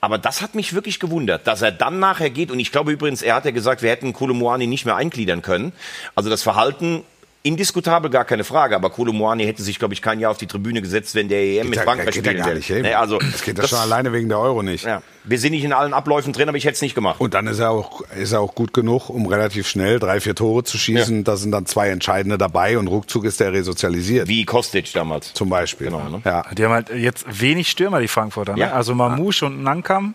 Aber 0.00 0.18
das 0.18 0.40
hat 0.40 0.54
mich 0.54 0.72
wirklich 0.74 0.98
gewundert, 0.98 1.46
dass 1.46 1.62
er 1.62 1.72
dann 1.72 1.98
nachher 1.98 2.30
geht. 2.30 2.50
Und 2.50 2.58
ich 2.58 2.72
glaube 2.72 2.92
übrigens, 2.92 3.22
er 3.22 3.34
hat 3.34 3.44
ja 3.44 3.50
gesagt, 3.50 3.82
wir 3.82 3.90
hätten 3.90 4.12
Kolomoani 4.12 4.66
nicht 4.66 4.86
mehr 4.86 4.96
eingliedern 4.96 5.42
können. 5.42 5.72
Also 6.14 6.30
das 6.30 6.42
Verhalten 6.42 7.04
indiskutabel, 7.42 8.10
gar 8.10 8.24
keine 8.24 8.44
Frage. 8.44 8.76
Aber 8.76 8.90
Kolomoani 8.90 9.44
hätte 9.44 9.62
sich, 9.62 9.78
glaube 9.78 9.94
ich, 9.94 10.02
kein 10.02 10.20
Jahr 10.20 10.30
auf 10.30 10.38
die 10.38 10.46
Tribüne 10.46 10.82
gesetzt, 10.82 11.14
wenn 11.14 11.28
der 11.28 11.40
EM 11.42 11.68
mit 11.70 11.76
ja- 11.76 11.82
Frankreich 11.84 12.14
geht 12.14 12.26
ja 12.26 12.32
spielen 12.32 12.44
gar 12.46 12.54
nicht 12.54 12.66
hin. 12.66 12.82
Nee, 12.82 12.94
also 12.94 13.18
Das 13.18 13.42
geht 13.42 13.58
ja 13.58 13.66
schon 13.66 13.78
alleine 13.78 14.12
wegen 14.12 14.28
der 14.28 14.38
Euro 14.38 14.62
nicht. 14.62 14.84
Ja. 14.84 15.02
Wir 15.24 15.38
sind 15.38 15.52
nicht 15.52 15.64
in 15.64 15.72
allen 15.72 15.92
Abläufen 15.94 16.32
drin, 16.32 16.48
aber 16.48 16.58
ich 16.58 16.64
hätte 16.64 16.74
es 16.74 16.82
nicht 16.82 16.94
gemacht. 16.94 17.20
Und 17.20 17.34
dann 17.34 17.46
ist 17.46 17.58
er 17.58 17.70
auch, 17.70 18.02
ist 18.18 18.32
er 18.32 18.40
auch 18.40 18.54
gut 18.54 18.72
genug, 18.72 19.08
um 19.10 19.26
relativ 19.26 19.68
schnell 19.68 19.98
drei, 19.98 20.20
vier 20.20 20.34
Tore 20.34 20.64
zu 20.64 20.76
schießen. 20.78 21.24
Da 21.24 21.36
sind 21.36 21.52
dann 21.52 21.66
zwei 21.66 21.88
entscheidende 21.90 22.36
dabei 22.38 22.78
und 22.78 22.88
ruckzuck 22.88 23.24
ist 23.24 23.40
der 23.40 23.52
resozialisiert. 23.52 24.28
Wie 24.28 24.44
Kostic 24.44 24.92
damals. 24.92 25.32
Zum 25.34 25.48
Beispiel. 25.48 25.86
Genau, 25.88 26.08
ne? 26.08 26.22
Ja. 26.24 26.44
Die 26.52 26.64
haben 26.64 26.72
halt 26.72 26.90
jetzt 26.90 27.24
wenig 27.40 27.70
Stürmer, 27.70 28.00
die 28.00 28.08
Frankfurter. 28.08 28.54
Ne? 28.54 28.60
Ja. 28.60 28.72
Also 28.72 28.94
Mamouche 28.94 29.46
und 29.46 29.62
Nankam, 29.62 30.14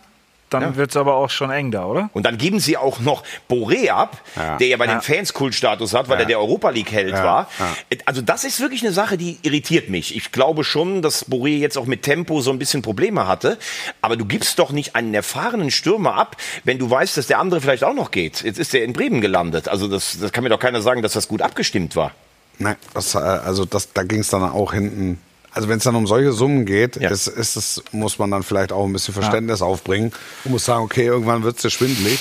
dann 0.50 0.76
wird's 0.76 0.96
aber 0.96 1.14
auch 1.14 1.28
schon 1.30 1.50
eng 1.50 1.70
da, 1.70 1.84
oder? 1.86 2.08
Und 2.12 2.24
dann 2.24 2.38
geben 2.38 2.60
sie 2.60 2.76
auch 2.76 3.00
noch 3.00 3.24
Boré 3.50 3.90
ab, 3.90 4.20
Ja. 4.36 4.56
der 4.58 4.68
ja 4.68 4.76
bei 4.76 4.86
Ja. 4.86 4.92
den 4.96 5.00
Fans 5.02 5.34
Kultstatus 5.34 5.92
hat, 5.94 6.08
weil 6.08 6.16
Ja. 6.18 6.20
er 6.22 6.26
der 6.26 6.38
Europa 6.38 6.70
League 6.70 6.92
Held 6.92 7.10
Ja. 7.14 7.24
war. 7.24 7.48
Ja. 7.58 7.98
Also 8.04 8.22
das 8.22 8.44
ist 8.44 8.60
wirklich 8.60 8.82
eine 8.82 8.92
Sache, 8.92 9.16
die 9.18 9.38
irritiert 9.42 9.88
mich. 9.90 10.14
Ich 10.14 10.30
glaube 10.32 10.62
schon, 10.64 11.02
dass 11.02 11.28
Boré 11.28 11.58
jetzt 11.58 11.76
auch 11.76 11.86
mit 11.86 12.02
Tempo 12.02 12.40
so 12.40 12.50
ein 12.50 12.58
bisschen 12.58 12.82
Probleme 12.82 13.26
hatte. 13.26 13.58
Aber 14.00 14.16
du 14.16 14.24
gibst 14.24 14.58
doch 14.58 14.70
nicht 14.72 14.94
einen 14.94 15.12
erfahrenen 15.14 15.70
Stürmer 15.70 16.14
ab, 16.14 16.36
wenn 16.64 16.78
du 16.78 16.88
weißt, 16.88 17.16
dass 17.16 17.26
der 17.26 17.38
andere 17.40 17.60
vielleicht 17.60 17.84
auch 17.84 17.94
noch 17.94 18.10
geht. 18.10 18.42
Jetzt 18.42 18.58
ist 18.58 18.74
er 18.74 18.84
in 18.84 18.92
Bremen 18.92 19.20
gelandet. 19.20 19.68
Also 19.68 19.88
das, 19.88 20.18
das 20.20 20.32
kann 20.32 20.44
mir 20.44 20.50
doch 20.50 20.60
keiner 20.60 20.80
sagen, 20.80 21.02
dass 21.02 21.12
das 21.14 21.28
gut 21.28 21.42
abgestimmt 21.42 21.96
war. 21.96 22.12
Nein, 22.58 22.76
das, 22.94 23.14
äh, 23.14 23.18
also 23.18 23.64
das, 23.64 23.92
da 23.92 24.02
ging 24.02 24.20
es 24.20 24.28
dann 24.28 24.42
auch 24.42 24.72
hinten. 24.72 25.20
Also 25.56 25.68
wenn 25.68 25.78
es 25.78 25.84
dann 25.84 25.94
um 25.96 26.06
solche 26.06 26.32
Summen 26.32 26.66
geht, 26.66 26.96
Ja. 26.96 27.10
ist, 27.10 27.26
ist 27.26 27.56
es, 27.56 27.82
muss 27.92 28.18
man 28.18 28.30
dann 28.30 28.42
vielleicht 28.42 28.72
auch 28.72 28.84
ein 28.84 28.92
bisschen 28.92 29.14
Verständnis 29.14 29.62
aufbringen 29.62 30.12
und 30.44 30.50
muss 30.52 30.64
sagen, 30.64 30.84
okay, 30.84 31.06
irgendwann 31.06 31.42
wird 31.42 31.56
es 31.56 31.62
dir 31.62 31.70
schwindelig. 31.70 32.20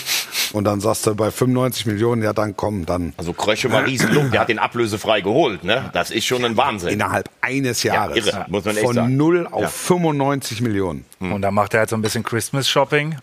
Und 0.53 0.63
dann 0.63 0.79
sagst 0.79 1.05
du 1.05 1.13
bei 1.15 1.31
95 1.31 1.85
Millionen, 1.85 2.23
ja 2.23 2.31
dann 2.33 2.55
komm, 2.55 2.85
dann 2.85 3.13
Also 3.17 3.33
Krösche 3.33 3.71
war 3.71 3.85
Riesenlob, 3.85 4.31
der 4.31 4.41
hat 4.41 4.49
den 4.49 4.59
ablösefrei 4.59 5.19
geholt. 5.21 5.63
Ne? 5.63 5.89
Das 5.93 6.11
ist 6.11 6.25
schon 6.25 6.45
ein 6.45 6.55
Wahnsinn. 6.55 6.89
innerhalb 6.89 7.29
eines 7.41 7.83
Jahres 7.83 8.25
irre, 8.25 8.45
muss 8.47 8.63
man 8.63 8.75
echt 8.77 8.85
von 8.85 8.95
sagen. 8.95 9.17
0 9.17 9.47
auf 9.51 9.61
Ja. 9.63 9.67
95 9.67 10.61
Millionen. 10.61 11.03
Und 11.19 11.41
dann 11.41 11.53
macht 11.53 11.73
er 11.73 11.81
halt 11.81 11.89
so 11.89 11.95
ein 11.97 12.01
bisschen 12.01 12.23
Christmas-Shopping, 12.23 13.17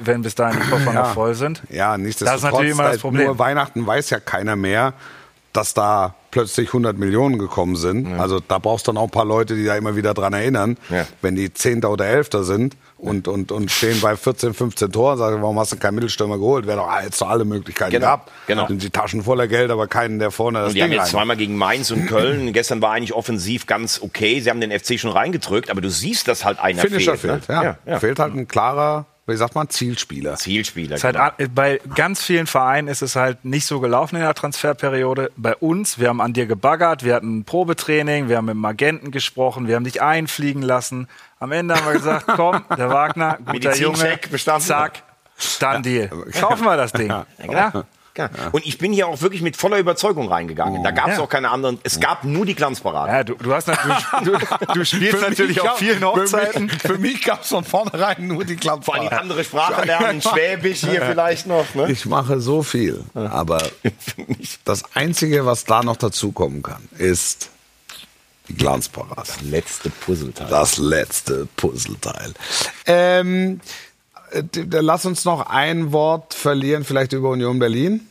wenn 0.00 0.22
bis 0.22 0.34
dahin 0.34 0.60
die 0.60 0.68
Koffer 0.68 0.92
noch 0.92 1.14
voll 1.14 1.34
sind. 1.34 1.62
Ja, 1.70 1.96
nichtsdestotrotz, 1.96 2.42
Das 2.42 2.48
ist 2.50 2.52
natürlich 2.52 2.72
immer 2.72 2.82
das 2.84 2.92
seit 2.94 3.00
Problem. 3.02 3.26
nur 3.26 3.38
Weihnachten 3.38 3.86
weiß 3.86 4.10
ja 4.10 4.18
keiner 4.18 4.56
mehr, 4.56 4.94
dass 5.56 5.74
da 5.74 6.14
plötzlich 6.30 6.68
100 6.68 6.98
Millionen 6.98 7.38
gekommen 7.38 7.76
sind. 7.76 8.12
Also 8.18 8.40
da 8.40 8.58
brauchst 8.58 8.86
du 8.86 8.92
dann 8.92 8.98
auch 8.98 9.04
ein 9.04 9.10
paar 9.10 9.24
Leute, 9.24 9.56
die 9.56 9.64
da 9.64 9.74
immer 9.76 9.96
wieder 9.96 10.12
dran 10.12 10.34
erinnern. 10.34 10.76
Ja. 10.90 11.06
Wenn 11.22 11.34
die 11.34 11.52
Zehnter 11.54 11.90
oder 11.90 12.04
Elfter 12.06 12.44
sind 12.44 12.76
und, 12.98 13.26
und, 13.26 13.52
und 13.52 13.70
stehen 13.70 14.00
bei 14.02 14.16
14, 14.16 14.52
15 14.52 14.92
Toren, 14.92 15.16
sagen, 15.16 15.40
warum 15.40 15.58
hast 15.58 15.72
du 15.72 15.76
keinen 15.76 15.94
Mittelstürmer 15.94 16.36
geholt? 16.36 16.66
Wäre 16.66 16.78
doch 16.78 16.88
ah, 16.88 17.02
jetzt 17.02 17.22
doch 17.22 17.30
alle 17.30 17.46
Möglichkeiten 17.46 17.92
Genau, 17.92 18.06
gehabt. 18.06 18.30
genau. 18.46 18.66
Sind 18.66 18.82
die 18.82 18.90
Taschen 18.90 19.22
voller 19.22 19.48
Geld, 19.48 19.70
aber 19.70 19.86
keinen, 19.86 20.18
der 20.18 20.30
vorne 20.30 20.58
das 20.58 20.68
Und 20.68 20.74
die 20.74 20.82
haben 20.82 20.90
Ding 20.90 20.98
jetzt 20.98 21.06
rein. 21.08 21.20
zweimal 21.20 21.36
gegen 21.38 21.56
Mainz 21.56 21.90
und 21.90 22.06
Köln. 22.06 22.52
Gestern 22.52 22.82
war 22.82 22.92
eigentlich 22.92 23.14
offensiv 23.14 23.66
ganz 23.66 24.02
okay. 24.02 24.40
Sie 24.40 24.50
haben 24.50 24.60
den 24.60 24.78
FC 24.78 25.00
schon 25.00 25.10
reingedrückt, 25.12 25.70
aber 25.70 25.80
du 25.80 25.88
siehst, 25.88 26.28
dass 26.28 26.44
halt 26.44 26.58
einer 26.58 26.82
Finisher 26.82 27.16
fehlt. 27.16 27.46
fehlt, 27.46 27.48
ne? 27.48 27.54
ja. 27.54 27.62
ja, 27.62 27.78
ja. 27.86 27.98
Fehlt 28.00 28.18
halt 28.18 28.34
ein 28.34 28.46
klarer, 28.46 29.06
wie 29.26 29.36
sagt 29.36 29.54
man, 29.54 29.68
Zielspieler. 29.68 30.36
Zielspieler. 30.36 30.98
Halt, 31.02 31.38
genau. 31.38 31.50
bei 31.54 31.80
ganz 31.94 32.22
vielen 32.22 32.46
Vereinen 32.46 32.86
ist 32.86 33.02
es 33.02 33.16
halt 33.16 33.44
nicht 33.44 33.66
so 33.66 33.80
gelaufen 33.80 34.16
in 34.16 34.22
der 34.22 34.34
Transferperiode. 34.34 35.32
Bei 35.36 35.56
uns, 35.56 35.98
wir 35.98 36.08
haben 36.08 36.20
an 36.20 36.32
dir 36.32 36.46
gebaggert, 36.46 37.02
wir 37.02 37.14
hatten 37.14 37.38
ein 37.38 37.44
Probetraining, 37.44 38.28
wir 38.28 38.36
haben 38.36 38.46
mit 38.46 38.54
dem 38.54 38.64
Agenten 38.64 39.10
gesprochen, 39.10 39.66
wir 39.66 39.74
haben 39.74 39.84
dich 39.84 40.00
einfliegen 40.00 40.62
lassen. 40.62 41.08
Am 41.40 41.50
Ende 41.50 41.74
haben 41.74 41.86
wir 41.86 41.94
gesagt, 41.94 42.26
komm, 42.36 42.64
der 42.76 42.90
Wagner, 42.90 43.38
guter 43.44 43.76
Junge, 43.76 44.18
bestanden. 44.30 44.64
zack, 44.64 45.02
dann 45.58 45.82
Deal. 45.82 46.08
Kaufen 46.40 46.64
wir 46.64 46.76
das 46.76 46.92
Ding. 46.92 47.08
Ja. 47.08 47.26
Ja. 47.50 47.84
Und 48.52 48.66
ich 48.66 48.78
bin 48.78 48.92
hier 48.92 49.08
auch 49.08 49.20
wirklich 49.22 49.42
mit 49.42 49.56
voller 49.56 49.78
Überzeugung 49.78 50.28
reingegangen. 50.28 50.82
Da 50.82 50.90
gab 50.90 51.08
es 51.08 51.18
Ja. 51.18 51.22
auch 51.24 51.28
keine 51.28 51.50
anderen. 51.50 51.78
Es 51.82 52.00
gab 52.00 52.24
nur 52.24 52.46
die 52.46 52.54
Glanzparade. 52.54 53.12
Ja, 53.12 53.24
du, 53.24 53.34
du 53.34 53.52
hast 53.52 53.68
natürlich, 53.68 54.04
du, 54.24 54.38
du 54.74 54.84
spielst 54.84 55.20
natürlich 55.22 55.60
auf 55.60 55.78
vielen 55.78 56.04
Hochzeiten. 56.04 56.68
Für 56.68 56.98
mich, 56.98 57.22
gab 57.22 57.42
es 57.42 57.48
von 57.48 57.64
vornherein 57.64 58.26
nur 58.26 58.44
die 58.44 58.56
Klappe. 58.56 58.82
Vor 58.84 58.94
allem 58.94 59.08
andere 59.08 59.44
Sprache 59.44 59.84
lernen, 59.84 60.22
Schwäbisch 60.22 60.80
hier 60.80 61.02
vielleicht 61.02 61.46
noch. 61.46 61.74
Ne? 61.74 61.90
Ich 61.90 62.06
mache 62.06 62.40
so 62.40 62.62
viel, 62.62 63.04
aber 63.14 63.62
das 64.64 64.82
Einzige, 64.94 65.46
was 65.46 65.64
da 65.64 65.82
noch 65.82 65.96
dazukommen 65.96 66.62
kann, 66.62 66.88
ist 66.98 67.50
die 68.48 68.54
Glanzparade. 68.54 69.28
Letzte 69.42 69.90
Puzzleteil. 69.90 70.46
Das 70.48 70.78
letzte 70.78 71.48
Puzzleteil. 71.56 72.32
Ähm, 72.86 73.60
äh, 73.60 73.85
lass 74.70 75.04
uns 75.06 75.24
noch 75.24 75.48
ein 75.48 75.92
Wort 75.92 76.34
verlieren, 76.34 76.84
vielleicht 76.84 77.12
über 77.12 77.30
Union 77.30 77.58
Berlin. 77.58 78.06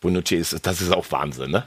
Bonucci 0.00 0.36
ist, 0.36 0.66
das 0.66 0.80
ist 0.80 0.92
auch 0.92 1.06
Wahnsinn, 1.10 1.50
ne? 1.50 1.64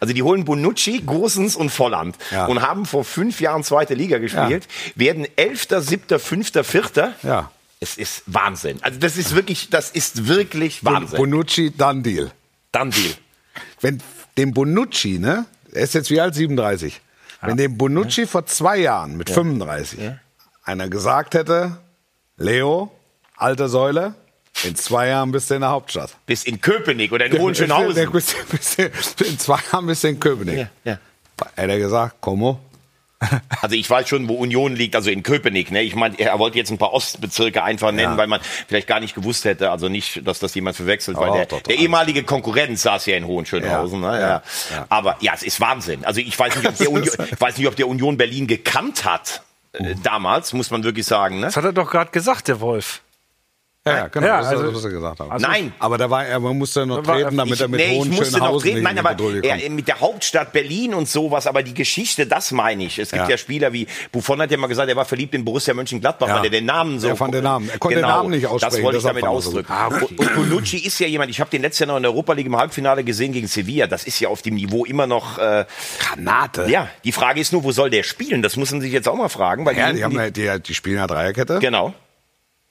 Also 0.00 0.14
die 0.14 0.22
holen 0.22 0.44
Bonucci, 0.44 1.02
Gosens 1.04 1.54
und 1.54 1.68
Volland 1.70 2.16
Ja. 2.30 2.46
und 2.46 2.62
haben 2.62 2.86
vor 2.86 3.04
fünf 3.04 3.40
Jahren 3.40 3.62
zweite 3.62 3.92
Liga 3.94 4.18
gespielt, 4.18 4.66
werden 4.94 5.26
Elfter, 5.36 5.82
Siebter, 5.82 6.18
Fünfter, 6.18 6.64
Vierter. 6.64 7.14
Ja. 7.22 7.50
Es 7.78 7.98
ist 7.98 8.22
Wahnsinn. 8.26 8.78
Also 8.82 8.98
das 9.00 9.16
ist 9.16 9.34
wirklich, 9.34 9.68
das 9.68 9.90
ist 9.90 10.28
wirklich 10.28 10.84
Wahnsinn. 10.84 11.18
Bonucci, 11.18 11.72
dann 11.76 12.02
Deal. 12.02 12.30
Dann 12.70 12.90
Deal. 12.90 13.12
Wenn 13.80 14.00
dem 14.38 14.52
Bonucci, 14.54 15.18
ne, 15.18 15.44
er 15.72 15.82
ist 15.82 15.94
jetzt 15.94 16.10
wie 16.10 16.20
alt, 16.20 16.34
37. 16.34 17.00
Wenn 17.42 17.56
dem 17.56 17.76
Bonucci 17.76 18.26
vor 18.26 18.46
zwei 18.46 18.78
Jahren 18.78 19.16
mit 19.16 19.28
35 19.28 19.98
einer 20.64 20.88
gesagt 20.88 21.34
hätte, 21.34 21.78
Leo, 22.36 22.92
alte 23.42 23.68
Säule, 23.68 24.14
in 24.64 24.76
zwei 24.76 25.08
Jahren 25.08 25.32
bist 25.32 25.50
du 25.50 25.54
in 25.54 25.60
der 25.62 25.70
Hauptstadt. 25.70 26.14
Bis 26.26 26.44
in 26.44 26.60
Köpenick 26.60 27.12
oder 27.12 27.26
in 27.26 27.38
Hohenschönhausen. 27.38 28.10
Bist, 28.12 28.36
bist, 28.50 28.76
bist, 28.76 29.20
in 29.22 29.38
zwei 29.38 29.58
Jahren 29.72 29.86
bist 29.86 30.04
du 30.04 30.08
in 30.08 30.20
Köpenick. 30.20 30.58
Ja, 30.58 30.68
ja. 30.84 30.98
Hätte 31.56 31.72
er 31.72 31.78
gesagt, 31.78 32.16
komm, 32.20 32.58
Also 33.60 33.76
ich 33.76 33.88
weiß 33.88 34.08
schon, 34.08 34.28
wo 34.28 34.34
Union 34.34 34.74
liegt, 34.76 34.94
also 34.96 35.08
in 35.10 35.22
Köpenick. 35.22 35.70
Ne? 35.70 35.82
Ich 35.82 35.94
meine, 35.94 36.18
er 36.18 36.38
wollte 36.38 36.58
jetzt 36.58 36.70
ein 36.70 36.78
paar 36.78 36.92
Ostbezirke 36.92 37.62
einfach 37.62 37.92
nennen, 37.92 38.12
Ja. 38.12 38.16
weil 38.18 38.26
man 38.26 38.40
vielleicht 38.68 38.86
gar 38.88 38.98
nicht 39.00 39.14
gewusst 39.14 39.44
hätte, 39.44 39.70
also 39.70 39.88
nicht, 39.88 40.26
dass 40.26 40.38
das 40.40 40.54
jemand 40.54 40.76
verwechselt, 40.76 41.16
weil 41.16 41.28
Doch, 41.28 41.34
der, 41.36 41.46
doch, 41.46 41.56
doch. 41.58 41.62
der 41.62 41.78
ehemalige 41.78 42.24
Konkurrent 42.24 42.78
saß 42.78 43.06
ja 43.06 43.16
in 43.16 43.26
Hohenschönhausen. 43.26 44.02
Ja, 44.02 44.10
Ne? 44.12 44.20
ja, 44.20 44.28
Ja. 44.28 44.42
ja. 44.72 44.86
Aber 44.88 45.16
ja, 45.20 45.32
es 45.34 45.42
ist 45.44 45.60
Wahnsinn. 45.60 46.04
Also 46.04 46.20
ich 46.20 46.36
weiß 46.38 46.56
nicht, 46.56 46.68
ob 46.68 46.76
der 46.76 46.90
Union, 46.92 47.14
ich 47.30 47.40
weiß 47.40 47.56
nicht, 47.58 47.66
ob 47.68 47.76
der 47.76 47.88
Union 47.88 48.16
Berlin 48.16 48.46
gekannt 48.48 49.04
hat. 49.04 49.42
äh, 49.72 49.94
Damals, 50.02 50.52
muss 50.52 50.70
man 50.70 50.82
wirklich 50.84 51.06
sagen. 51.06 51.36
Ne? 51.40 51.46
Das 51.46 51.56
hat 51.56 51.64
er 51.64 51.72
doch 51.72 51.90
gerade 51.90 52.10
gesagt, 52.10 52.48
der 52.48 52.60
Wolf. 52.60 53.02
Ja, 53.84 54.06
genau, 54.06 54.26
Ja, 54.28 54.36
das 54.38 54.46
ist 54.46 54.52
also- 54.52 54.62
das, 54.66 54.74
was 54.76 54.84
er 54.84 54.90
gesagt 54.92 55.18
hat. 55.20 55.30
also- 55.32 55.44
Nein. 55.44 55.72
aber 55.80 55.98
da 55.98 56.08
war 56.08 56.24
er, 56.24 56.38
man 56.38 56.56
musste 56.56 56.80
ja 56.80 56.86
noch 56.86 57.02
treten, 57.02 57.36
damit 57.36 57.60
er 57.60 57.66
mit 57.66 57.80
nee, 57.80 57.98
ich 58.00 58.10
musste 58.10 58.38
noch 58.38 58.62
nicht 58.62 58.80
Nein, 58.80 58.96
aber 58.96 59.16
er, 59.42 59.70
mit 59.70 59.88
der 59.88 59.98
Hauptstadt 59.98 60.52
Berlin 60.52 60.94
und 60.94 61.08
sowas, 61.08 61.48
aber 61.48 61.64
die 61.64 61.74
Geschichte, 61.74 62.26
das 62.28 62.52
meine 62.52 62.84
ich. 62.84 63.00
Es 63.00 63.10
gibt 63.10 63.24
ja, 63.24 63.30
Ja. 63.30 63.36
Spieler 63.36 63.72
wie, 63.72 63.88
Buffon 64.12 64.40
hat 64.40 64.52
ja 64.52 64.56
mal 64.56 64.68
gesagt, 64.68 64.88
er 64.88 64.94
war 64.94 65.04
verliebt 65.04 65.34
in 65.34 65.44
Borussia 65.44 65.74
Mönchengladbach, 65.74 66.28
weil 66.28 66.44
er 66.44 66.50
den 66.50 66.64
Namen 66.64 67.00
so... 67.00 67.08
Er 67.08 67.16
fand 67.16 67.34
den 67.34 67.42
Namen. 67.42 67.68
Er 67.70 67.78
konnte 67.80 67.96
den 67.98 68.02
Namen 68.06 68.30
nicht 68.30 68.46
aussprechen, 68.46 68.76
Das 68.76 68.82
wollte 68.84 68.98
ich 68.98 69.04
damit 69.04 69.24
ausdrücken. 69.24 69.72
Ah, 69.72 69.88
okay. 69.88 70.14
Und 70.16 70.34
Bonucci 70.36 70.76
ist 70.78 71.00
ja 71.00 71.08
jemand, 71.08 71.30
ich 71.30 71.40
habe 71.40 71.50
den 71.50 71.62
letztes 71.62 71.80
Jahr 71.80 71.88
noch 71.88 71.96
in 71.96 72.04
der 72.04 72.12
Europa 72.12 72.34
League 72.34 72.46
im 72.46 72.56
Halbfinale 72.56 73.02
gesehen 73.02 73.32
gegen 73.32 73.48
Sevilla. 73.48 73.88
Das 73.88 74.04
ist 74.04 74.20
ja 74.20 74.28
auf 74.28 74.42
dem 74.42 74.54
Niveau 74.54 74.84
immer 74.84 75.08
noch... 75.08 75.38
Äh, 75.38 75.64
Granate. 75.98 76.66
ja, 76.68 76.88
die 77.02 77.10
Frage 77.10 77.40
ist 77.40 77.52
nur, 77.52 77.64
wo 77.64 77.72
soll 77.72 77.90
der 77.90 78.04
spielen? 78.04 78.42
Das 78.42 78.56
muss 78.56 78.70
man 78.70 78.80
sich 78.80 78.92
jetzt 78.92 79.08
auch 79.08 79.16
mal 79.16 79.28
fragen. 79.28 79.66
Weil 79.66 79.76
Ja, 79.76 79.90
die, 79.90 79.96
die, 79.96 80.04
haben 80.04 80.12
ja, 80.14 80.30
die, 80.30 80.62
die 80.62 80.74
spielen 80.74 80.98
ja 80.98 81.08
Dreierkette. 81.08 81.58
Genau. 81.58 81.92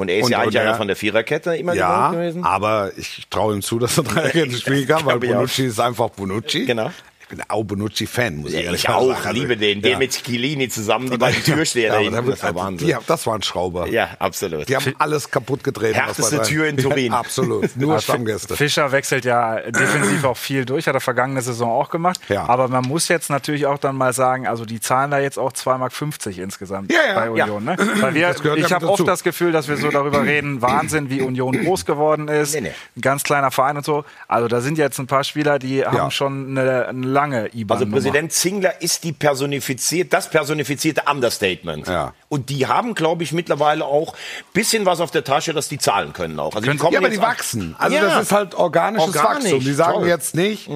Und 0.02 0.10
er 0.10 0.18
ist 0.18 0.26
Und- 0.26 0.32
ja 0.32 0.40
eigentlich 0.40 0.56
und 0.56 0.62
einer 0.62 0.72
er- 0.72 0.76
von 0.78 0.88
der 0.88 0.96
Viererkette 0.96 1.56
immer 1.56 1.74
Ja, 1.76 2.10
gewesen. 2.12 2.44
aber 2.44 2.92
ich 2.98 3.28
traue 3.30 3.54
ihm 3.54 3.62
zu, 3.62 3.78
dass 3.80 3.98
er 4.00 4.04
Dreierkette 4.04 4.52
spielen 4.58 4.88
kann, 4.88 5.06
weil 5.06 5.20
glaub 5.20 5.24
ich 5.24 5.30
auch. 5.32 5.36
Bonucci 5.36 5.66
ist 5.68 5.80
einfach 5.80 6.10
Bonucci. 6.10 6.66
Genau. 6.66 6.92
Ich 7.32 7.38
bin 7.38 7.46
auch 7.48 7.64
Bonucci-Fan, 7.64 8.36
muss 8.38 8.50
ich 8.52 8.58
Ja, 8.58 8.66
ehrlich 8.66 8.84
ich 8.84 8.90
auch, 8.90 9.08
sagen. 9.14 9.28
Also, 9.28 9.40
liebe 9.42 9.56
den. 9.56 9.82
Der 9.82 9.92
ja. 9.92 9.98
mit 9.98 10.12
Chiellini 10.12 10.68
zusammen, 10.68 11.10
die 11.10 11.18
beiden 11.18 11.42
Türsteher 11.44 12.02
Ja, 12.02 12.10
da 12.10 12.22
Das 12.22 12.44
war 12.44 12.56
Wahnsinn. 12.56 12.88
Die, 12.90 12.96
das 13.08 13.26
waren 13.26 13.42
Schrauber. 13.42 13.88
Ja, 13.88 14.10
absolut. 14.20 14.68
Die 14.68 14.76
haben 14.76 14.94
alles 14.98 15.32
kaputt 15.32 15.64
getreten. 15.64 15.98
was 15.98 16.18
Härteste 16.18 16.42
Tür 16.42 16.68
in 16.68 16.76
Turin. 16.76 17.14
Ja, 17.14 17.20
absolut. 17.20 17.76
Nur 17.78 17.94
Ja, 17.94 18.02
Stammgäste. 18.02 18.58
Fischer 18.58 18.92
wechselt 18.92 19.24
ja 19.24 19.62
defensiv 19.62 20.24
auch 20.26 20.36
viel 20.36 20.66
durch, 20.66 20.88
hat 20.88 20.94
er 20.96 21.00
vergangene 21.00 21.42
Saison 21.42 21.72
auch 21.72 21.90
gemacht. 21.90 22.20
Ja. 22.28 22.50
Aber 22.50 22.68
man 22.68 22.84
muss 22.84 23.08
jetzt 23.08 23.30
natürlich 23.30 23.66
auch 23.66 23.78
dann 23.78 23.96
mal 23.96 24.12
sagen, 24.12 24.46
also 24.46 24.66
die 24.66 24.82
zahlen 24.82 25.10
da 25.12 25.20
jetzt 25.20 25.40
auch 25.40 25.54
2,50 25.54 25.78
Mark 25.78 26.38
insgesamt 26.38 26.92
Ja, 26.92 27.00
ja, 27.08 27.14
bei 27.16 27.26
ja. 27.38 27.46
Union. 27.46 27.64
Ne? 27.64 27.78
Weil 28.02 28.14
wir, 28.14 28.36
ich 28.58 28.74
habe 28.74 28.90
oft 28.90 29.08
das 29.08 29.24
Gefühl, 29.24 29.54
dass 29.54 29.70
wir 29.70 29.78
so 29.78 29.90
darüber 29.90 30.24
reden, 30.26 30.62
Wahnsinn, 30.62 31.10
wie 31.10 31.22
Union 31.22 31.54
groß 31.64 31.86
geworden 31.86 32.28
ist. 32.28 32.56
Nee, 32.56 32.62
nee. 32.62 32.72
Ein 32.98 33.02
ganz 33.02 33.24
kleiner 33.24 33.52
Verein 33.52 33.78
und 33.78 33.86
so. 33.86 34.04
Also 34.28 34.50
da 34.50 34.60
sind 34.60 34.78
jetzt 34.78 35.00
ein 35.00 35.08
paar 35.08 35.24
Spieler, 35.24 35.60
die 35.60 35.86
haben 35.86 35.96
Ja. 35.96 36.12
schon 36.12 36.58
eine, 36.58 36.88
eine 36.88 37.08
lange 37.22 37.50
IBAN. 37.54 37.78
Also 37.78 37.92
Präsident 37.92 38.32
Zingler 38.32 38.82
ist 38.82 39.04
die 39.04 39.12
personifiziert, 39.12 40.12
das 40.14 40.30
personifizierte 40.30 41.04
Understatement. 41.10 41.88
Ja. 41.88 42.14
Und 42.30 42.50
die 42.50 42.68
haben, 42.68 42.96
glaube 42.96 43.24
ich, 43.24 43.32
mittlerweile 43.32 43.86
auch 43.86 44.16
bisschen 44.54 44.86
was 44.86 45.00
auf 45.00 45.12
der 45.12 45.24
Tasche, 45.24 45.54
dass 45.54 45.70
die 45.70 45.78
zahlen 45.78 46.14
können 46.14 46.40
auch. 46.40 46.56
Also 46.56 46.72
die 46.72 46.78
kommen 46.78 46.94
Ja, 46.94 47.00
aber 47.00 47.10
die 47.10 47.22
wachsen. 47.22 47.76
Also 47.78 47.96
Ja. 47.96 48.02
das 48.04 48.24
ist 48.24 48.32
halt 48.32 48.56
organisches 48.56 49.16
Organisch, 49.16 49.44
Wachstum. 49.44 49.60
Die 49.60 49.74
sagen 49.74 50.00
toll. 50.00 50.08
jetzt 50.08 50.36
nicht, 50.36 50.70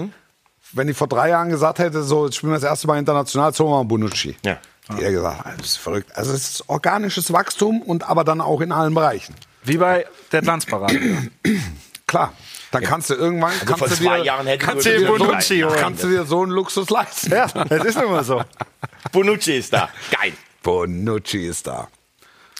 wenn 0.73 0.87
ich 0.87 0.97
vor 0.97 1.07
drei 1.07 1.29
Jahren 1.29 1.49
gesagt 1.49 1.79
hätte, 1.79 2.03
so, 2.03 2.25
jetzt 2.25 2.35
spielen 2.35 2.51
wir 2.51 2.59
das 2.59 2.69
erste 2.69 2.87
Mal 2.87 2.99
international, 2.99 3.49
jetzt 3.49 3.59
holen 3.59 3.69
wir 3.69 3.77
mal 3.77 3.83
Bonucci. 3.85 4.35
Ja. 4.43 4.57
Jeder 4.97 5.11
gesagt, 5.11 5.59
das 5.59 5.65
ist 5.65 5.77
verrückt. 5.77 6.11
Also 6.15 6.31
es 6.31 6.47
ist 6.49 6.69
organisches 6.69 7.33
Wachstum 7.33 7.81
und 7.81 8.07
aber 8.07 8.23
dann 8.23 8.39
auch 8.39 8.61
in 8.61 8.71
allen 8.71 8.93
Bereichen. 8.93 9.33
Wie 9.63 9.77
bei 9.77 10.05
der 10.31 10.41
Glanzparade. 10.43 10.99
Klar. 12.05 12.33
Dann 12.81 12.83
kannst 12.89 13.09
du 13.09 13.13
irgendwann 13.15 13.51
Also 13.51 13.65
kannst 13.65 13.79
vor 13.79 13.87
du 13.87 13.95
zwei 13.95 14.21
dir, 14.21 14.57
kannst 14.57 14.85
du 14.85 14.97
dir 14.99 15.07
Bonucci 15.07 15.61
so- 15.61 15.67
holen. 15.69 15.79
kannst 15.79 16.03
du 16.03 16.07
dir 16.09 16.25
so 16.25 16.41
einen 16.43 16.51
Luxus 16.51 16.89
leisten. 16.89 17.31
ja, 17.31 17.47
das 17.47 17.85
ist 17.85 17.97
immer 18.01 18.23
so. 18.23 18.43
Bonucci 19.11 19.57
ist 19.57 19.71
da. 19.73 19.89
Geil. 20.11 20.33
Bonucci 20.63 21.45
ist 21.47 21.67
da. 21.67 21.87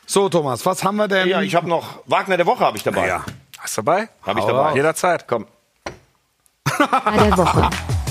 So, 0.05 0.29
Thomas, 0.29 0.65
was 0.65 0.83
haben 0.83 0.97
wir 0.97 1.07
denn? 1.07 1.27
Ja, 1.27 1.41
ich 1.41 1.55
habe 1.55 1.67
noch 1.67 1.99
Wagner 2.05 2.37
der 2.37 2.45
Woche 2.45 2.63
habe 2.63 2.77
ich 2.77 2.83
dabei. 2.83 3.07
ja. 3.07 3.25
Hast 3.57 3.77
du 3.77 3.81
dabei? 3.81 4.09
Habe 4.23 4.39
ich 4.39 4.45
dabei. 4.45 4.75
Jederzeit. 4.75 5.27
Komm. 5.27 5.47
Bei 6.77 7.17
der 7.17 7.37
Woche. 7.37 7.69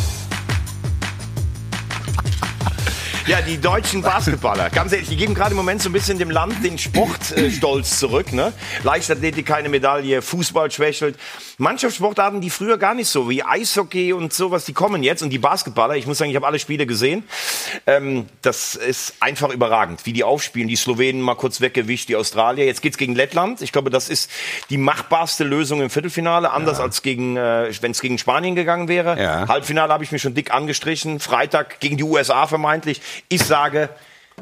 Ja, 3.26 3.40
die 3.40 3.58
deutschen 3.58 4.02
Basketballer. 4.02 4.68
Ganz 4.68 4.92
ehrlich, 4.92 5.08
die 5.08 5.16
geben 5.16 5.32
gerade 5.32 5.52
im 5.52 5.56
Moment 5.56 5.80
so 5.80 5.88
ein 5.88 5.94
bisschen 5.94 6.18
dem 6.18 6.28
Land 6.28 6.62
den 6.62 6.76
Sportstolz 6.76 7.92
äh, 7.92 7.96
zurück. 7.96 8.34
Ne? 8.34 8.52
Leichtathletik 8.82 9.46
keine 9.46 9.70
Medaille, 9.70 10.20
Fußball 10.20 10.70
schwächelt. 10.70 11.18
Mannschaftssportarten, 11.56 12.42
die 12.42 12.50
früher 12.50 12.76
gar 12.76 12.92
nicht 12.92 13.08
so, 13.08 13.30
wie 13.30 13.42
Eishockey 13.42 14.12
und 14.12 14.34
sowas, 14.34 14.66
die 14.66 14.74
kommen 14.74 15.02
jetzt. 15.02 15.22
Und 15.22 15.30
die 15.30 15.38
Basketballer, 15.38 15.96
ich 15.96 16.06
muss 16.06 16.18
sagen, 16.18 16.30
ich 16.30 16.36
habe 16.36 16.46
alle 16.46 16.58
Spiele 16.58 16.84
gesehen. 16.84 17.24
Ähm, 17.86 18.26
das 18.42 18.74
ist 18.74 19.14
einfach 19.20 19.48
überragend, 19.48 20.04
wie 20.04 20.12
die 20.12 20.22
aufspielen. 20.22 20.68
Die 20.68 20.76
Slowenen 20.76 21.22
mal 21.22 21.34
kurz 21.34 21.62
weggewischt, 21.62 22.10
die 22.10 22.16
Australier. 22.16 22.66
Jetzt 22.66 22.82
geht's 22.82 22.98
gegen 22.98 23.14
Lettland. 23.14 23.62
Ich 23.62 23.72
glaube, 23.72 23.88
das 23.88 24.10
ist 24.10 24.30
die 24.68 24.76
machbarste 24.76 25.44
Lösung 25.44 25.80
im 25.80 25.88
Viertelfinale. 25.88 26.50
Anders 26.50 26.78
als 26.78 27.00
gegen, 27.00 27.38
äh, 27.38 27.72
wenn 27.80 27.92
es 27.92 28.02
gegen 28.02 28.18
Spanien 28.18 28.54
gegangen 28.54 28.88
wäre. 28.88 29.18
Ja. 29.18 29.48
Halbfinale 29.48 29.90
habe 29.90 30.04
ich 30.04 30.12
mir 30.12 30.18
schon 30.18 30.34
dick 30.34 30.52
angestrichen. 30.52 31.20
Freitag 31.20 31.80
gegen 31.80 31.96
die 31.96 32.04
USA 32.04 32.46
vermeintlich. 32.46 33.00
Ich 33.28 33.42
sage, 33.44 33.88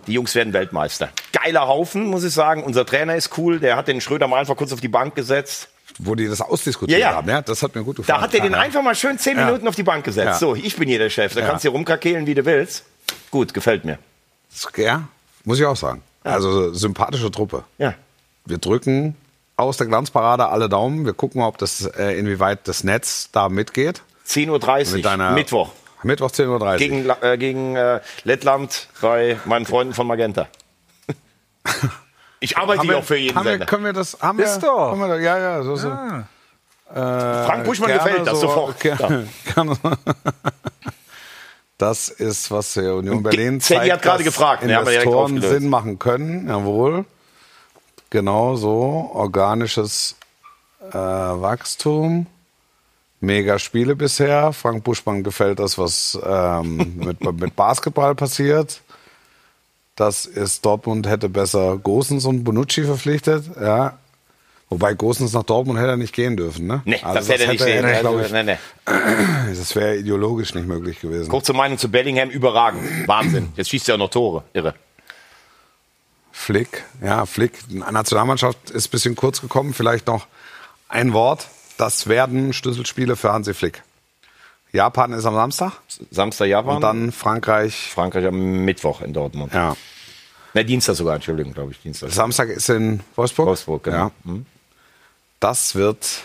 die 0.07 0.13
Jungs 0.13 0.35
werden 0.35 0.53
Weltmeister. 0.53 1.11
Geiler 1.33 1.69
Haufen, 1.69 2.07
muss 2.07 2.25
ich 2.25 2.33
sagen. 2.33 2.63
Unser 2.65 2.87
Trainer 2.87 3.15
ist 3.17 3.37
cool. 3.39 3.59
Der 3.61 3.77
hat 3.77 3.89
den 3.89 4.01
Schröder 4.01 4.29
mal 4.29 4.39
einfach 4.39 4.57
kurz 4.57 4.73
auf 4.73 4.81
die 4.81 4.89
Bank 4.89 5.15
gesetzt. 5.15 5.69
Wo 5.99 6.15
die 6.15 6.27
das 6.27 6.41
ausdiskutiert 6.41 6.99
Ja, 6.99 7.11
ja. 7.11 7.17
haben. 7.17 7.29
Ja, 7.29 7.43
das 7.43 7.63
hat 7.63 7.75
mir 7.75 7.85
gut 7.85 7.97
gefallen. 7.97 8.19
Da 8.19 8.23
hat 8.25 8.35
er 8.35 8.41
den 8.41 8.55
einfach 8.55 8.83
mal 8.83 8.95
schön 8.95 9.19
zehn 9.19 9.37
Minuten 9.37 9.69
auf 9.69 9.75
die 9.75 9.83
Bank 9.83 10.05
gesetzt. 10.05 10.41
So, 10.41 10.55
ich 10.55 10.77
bin 10.77 10.89
hier 10.89 10.99
der 10.99 11.11
Chef. 11.11 11.35
Da 11.35 11.43
kannst 11.43 11.65
du 11.65 11.69
hier 11.69 11.73
rumkrakehlen, 11.77 12.27
wie 12.27 12.35
du 12.35 12.45
willst. 12.47 12.85
Gut, 13.31 13.53
gefällt 13.53 13.85
mir. 13.85 13.99
Ja, 14.77 15.09
muss 15.45 15.59
ich 15.59 15.67
auch 15.67 15.77
sagen. 15.77 16.03
Also 16.25 16.73
sympathische 16.73 17.31
Truppe. 17.31 17.65
Ja. 17.79 17.95
Wir 18.45 18.59
drücken 18.59 19.17
aus 19.57 19.77
der 19.77 19.87
Glanzparade 19.87 20.49
alle 20.49 20.69
Daumen. 20.69 21.05
Wir 21.05 21.13
gucken 21.13 21.41
mal, 21.41 21.49
ob 21.49 21.59
das, 21.59 21.85
äh, 21.85 22.19
inwieweit 22.19 22.67
das 22.69 22.85
Netz 22.85 23.29
da 23.33 23.49
mitgeht. 23.49 24.03
10.30 24.27 24.79
Mit 24.87 24.95
Uhr, 24.97 25.03
deiner 25.03 25.33
Mittwoch. 25.33 25.71
Mittwoch 26.03 26.31
10.30 26.31 26.49
Uhr. 26.49 26.77
Gegen, 26.77 27.11
äh, 27.23 27.39
gegen 27.39 27.77
äh, 27.77 28.01
Lettland 28.25 28.89
bei 29.01 29.39
meinen 29.45 29.67
Freunden 29.67 29.95
von 29.95 30.07
Magenta. 30.07 30.49
Ich 32.41 32.57
arbeite 32.59 32.83
hier 32.83 32.99
auch 32.99 33.05
für 33.05 33.17
jeden 33.17 33.37
haben 33.37 33.45
wir, 33.45 33.53
Sender. 33.53 33.67
können 33.67 33.85
wir 33.85 33.93
das? 33.93 34.19
Haben 34.21 34.39
Ist 34.41 34.63
wir, 34.63 34.69
doch. 34.69 34.91
Haben 34.93 35.01
wir, 35.01 35.21
ja, 35.21 35.39
ja, 35.39 35.63
so, 35.63 35.77
so. 35.77 35.89
Frank 36.93 37.65
Buschmann 37.65 37.93
gefällt 37.93 38.27
das 38.27 38.41
so, 38.41 38.49
sofort. 38.49 38.79
gerne- 38.81 39.27
gerne. 39.55 39.77
Das 41.79 42.09
ist, 42.09 42.51
was 42.51 42.75
der 42.75 42.95
Union 42.95 43.23
Berlin 43.23 43.59
Teddy 43.59 43.81
zeigt, 43.81 43.93
hat 43.93 44.03
gerade 44.03 44.25
gefragt, 44.25 44.65
ne, 44.65 44.79
Investoren 44.79 45.15
aufgelöst. 45.37 45.49
Sinn 45.49 45.69
machen 45.69 45.99
können, 45.99 46.49
jawohl. 46.49 47.05
Genau 48.11 48.57
so, 48.57 49.11
organisches 49.15 50.17
äh, 50.91 50.95
Wachstum. 50.95 52.27
Mega 53.23 53.61
Spiele 53.61 53.95
bisher. 53.95 54.53
Frank 54.53 54.83
Buschmann 54.83 55.23
gefällt 55.23 55.61
das, 55.61 55.79
was 55.79 56.19
ähm, 56.27 56.97
mit, 56.97 57.21
mit 57.41 57.55
Basketball 57.55 58.17
passiert. 58.17 58.81
Das 59.95 60.27
ist 60.27 60.65
Dortmund 60.65 61.07
hätte 61.07 61.29
besser 61.29 61.79
Gosens 61.79 62.25
und 62.25 62.43
Bonucci 62.43 62.83
verpflichtet. 62.85 63.45
Ja. 63.61 63.99
Wobei 64.71 64.95
Gosens 64.95 65.35
nach 65.35 65.45
Dortmund 65.45 65.79
hätte 65.79 65.91
er 65.91 65.97
nicht 65.97 66.15
gehen 66.15 66.37
dürfen, 66.37 66.67
ne? 66.67 66.83
Nee, 66.85 66.99
Also 67.03 67.19
das 67.19 67.29
hätte 67.29 67.45
er 67.45 67.53
nicht 67.53 67.65
hätte 67.65 67.87
er, 67.87 68.01
glaub 68.01 68.17
Also, 68.17 68.27
ich, 68.27 68.33
nee, 68.33 68.43
nee. 68.43 68.59
das 69.55 69.77
wäre 69.77 69.97
ideologisch 69.99 70.55
nicht 70.55 70.67
möglich 70.67 71.01
gewesen. 71.01 71.29
Kurze 71.29 71.53
Meinung 71.53 71.79
zu 71.79 71.91
Bellingham, 71.91 72.29
überragend. 72.29 72.83
Wahnsinn. 73.07 73.53
Jetzt 73.57 73.71
schießt 73.71 73.89
er 73.91 73.95
auch 73.95 73.99
noch 73.99 74.11
Tore. 74.11 74.43
Irre. 74.53 74.75
Flick, 76.33 76.83
ja, 77.01 77.25
Flick, 77.27 77.53
Nationalmannschaft 77.71 78.71
ist 78.71 78.89
ein 78.89 78.91
bisschen 78.91 79.15
kurz 79.15 79.41
gekommen. 79.41 79.75
Vielleicht 79.75 80.09
noch 80.09 80.27
ein 80.89 81.13
Wort. 81.13 81.47
Das 81.83 82.07
werden 82.07 82.53
Schlüsselspiele 82.53 83.17
für 83.17 83.33
Hansi 83.33 83.55
Flick. 83.55 83.83
Japan 84.71 85.13
ist 85.15 85.25
am 85.25 85.35
Samstag 85.35 85.73
Samstag 86.13 86.47
Japan, 86.47 86.77
und 86.77 86.81
dann 86.81 87.11
Frankreich. 87.11 87.91
Frankreich 87.93 88.25
am 88.25 88.65
Mittwoch 88.65 89.01
in 89.01 89.13
Dortmund. 89.13 89.53
Ja. 89.53 89.77
Ne, 90.55 90.65
Dienstag 90.65 90.95
sogar, 90.95 91.17
Entschuldigung, 91.17 91.53
glaube 91.53 91.73
ich, 91.73 91.81
Dienstag. 91.81 92.13
Samstag 92.13 92.51
ist 92.51 92.69
in 92.69 93.01
Wolfsburg. 93.17 93.49
Wolfsburg, 93.49 93.83
genau. 93.83 94.13
Ja. 94.25 94.33
Das 95.41 95.75
wird, 95.75 96.23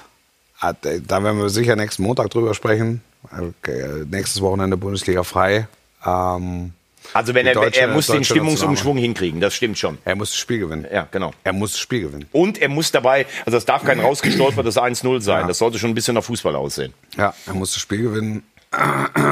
ah, 0.60 0.74
da 0.74 1.24
werden 1.24 1.40
wir 1.40 1.50
sicher 1.50 1.76
nächsten 1.76 2.04
Montag 2.04 2.30
drüber 2.30 2.54
sprechen. 2.54 3.02
Okay, 3.24 4.06
nächstes 4.12 4.44
Wochenende 4.44 4.78
Bundesliga 4.78 5.24
frei. 5.24 5.68
Ähm, 6.06 6.74
Also 7.14 7.34
wenn 7.34 7.46
er, 7.48 7.54
deutsche- 7.54 7.82
er 7.82 7.88
muss 7.90 8.08
den 8.08 8.24
Stimmungsumschwung 8.24 8.98
hinkriegen, 8.98 9.40
das 9.42 9.54
stimmt 9.54 9.78
schon. 9.78 9.98
er 10.06 10.16
muss 10.16 10.32
das 10.32 10.40
Spiel 10.40 10.60
gewinnen. 10.60 10.86
Ja, 10.92 11.08
genau. 11.12 11.34
Er 11.44 11.54
muss 11.54 11.72
das 11.74 11.80
Spiel 11.80 12.02
gewinnen. 12.02 12.28
Und 12.32 12.58
er 12.62 12.70
muss 12.70 12.92
dabei, 12.92 13.26
also 13.46 13.58
es 13.58 13.66
darf 13.66 13.84
kein 13.84 14.00
rausgestolpertes 14.00 14.78
1-0 14.78 15.22
sein. 15.22 15.42
Ja. 15.42 15.48
Das 15.48 15.58
sollte 15.58 15.80
schon 15.80 15.92
ein 15.92 15.96
bisschen 15.96 16.16
nach 16.16 16.24
Fußball 16.24 16.56
aussehen. 16.56 16.94
Ja, 17.18 17.34
er 17.46 17.54
muss 17.54 17.74
das 17.74 17.82
Spiel 17.82 18.02
gewinnen 18.04 18.44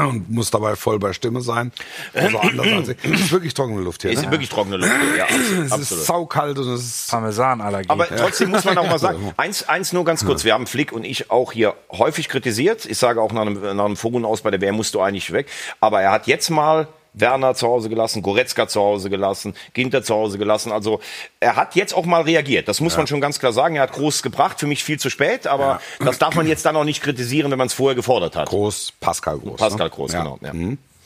und 0.08 0.30
muss 0.32 0.50
dabei 0.50 0.78
voll 0.78 0.98
bei 0.98 1.12
Stimme 1.12 1.42
sein. 1.42 1.74
Also 2.14 2.40
anders 2.40 2.68
als 2.68 2.88
ich. 2.90 2.98
Es 3.04 3.20
ist 3.20 3.32
wirklich 3.34 3.54
trockene 3.54 3.82
Luft 3.82 4.02
hier. 4.02 4.12
Ist 4.12 4.24
Ne? 4.24 4.32
wirklich 4.32 4.48
trockene 4.50 4.78
Luft. 4.78 4.92
hier, 5.10 5.18
Ja, 5.18 5.24
absolut. 5.26 5.66
Es 5.66 5.92
ist 5.92 6.06
saukalt 6.06 6.58
und 6.58 6.70
es 6.70 6.82
ist 6.86 7.12
Parmesanallergie. 7.12 7.90
Aber 7.90 8.08
trotzdem 8.08 8.52
muss 8.52 8.64
man 8.64 8.78
auch 8.78 8.88
mal 8.90 8.98
sagen, 8.98 9.34
eins, 9.38 9.68
eins 9.68 9.92
nur 9.92 10.06
ganz 10.06 10.24
kurz. 10.26 10.46
Wir 10.46 10.54
haben 10.54 10.68
Flick 10.68 10.94
und 10.94 11.04
ich 11.04 11.32
auch 11.32 11.52
hier 11.52 11.76
häufig 11.92 12.30
kritisiert. 12.30 12.86
Ich 12.86 12.98
sage 12.98 13.22
auch 13.22 13.34
nach 13.34 13.42
einem, 13.42 13.62
nach 13.76 13.86
einem 13.86 13.98
Fogun 13.98 14.24
aus 14.24 14.42
bei 14.42 14.52
der 14.52 14.62
WM 14.62 14.76
musst 14.76 14.94
du 14.96 15.02
eigentlich 15.02 15.32
weg. 15.34 15.48
Aber 15.82 16.02
er 16.02 16.12
hat 16.12 16.28
jetzt 16.28 16.50
mal 16.50 16.88
Werner 17.18 17.54
zu 17.56 17.68
Hause 17.68 17.90
gelassen, 17.90 18.22
Goretzka 18.22 18.68
zu 18.68 18.80
Hause 18.82 19.10
gelassen, 19.10 19.54
Ginter 19.74 20.04
zu 20.04 20.14
Hause 20.14 20.38
gelassen. 20.38 20.72
Also 20.72 21.00
er 21.40 21.56
hat 21.56 21.76
jetzt 21.76 21.94
auch 21.96 22.06
mal 22.06 22.22
reagiert. 22.24 22.68
Das 22.68 22.82
muss 22.82 22.98
man 22.98 23.08
schon 23.08 23.22
ganz 23.22 23.40
klar 23.40 23.54
sagen. 23.54 23.76
Er 23.78 23.84
hat 23.84 23.94
groß 23.94 24.22
gebracht, 24.22 24.60
für 24.60 24.68
mich 24.68 24.84
viel 24.84 25.00
zu 25.00 25.10
spät. 25.10 25.48
Aber 25.48 25.80
das 26.00 26.18
darf 26.20 26.36
man 26.36 26.48
jetzt 26.48 26.66
dann 26.66 26.76
auch 26.76 26.84
nicht 26.84 27.02
kritisieren, 27.02 27.52
wenn 27.52 27.58
man 27.58 27.68
es 27.68 27.74
vorher 27.74 27.96
gefordert 27.96 28.36
hat. 28.36 28.50
groß, 28.50 28.94
Pascal 29.00 29.38
Groß. 29.40 29.58
Pascal 29.60 29.88
ne? 29.88 29.92
Groß, 29.92 30.12
Ja. 30.14 30.20
genau. 30.24 30.40
Ja. 30.42 30.52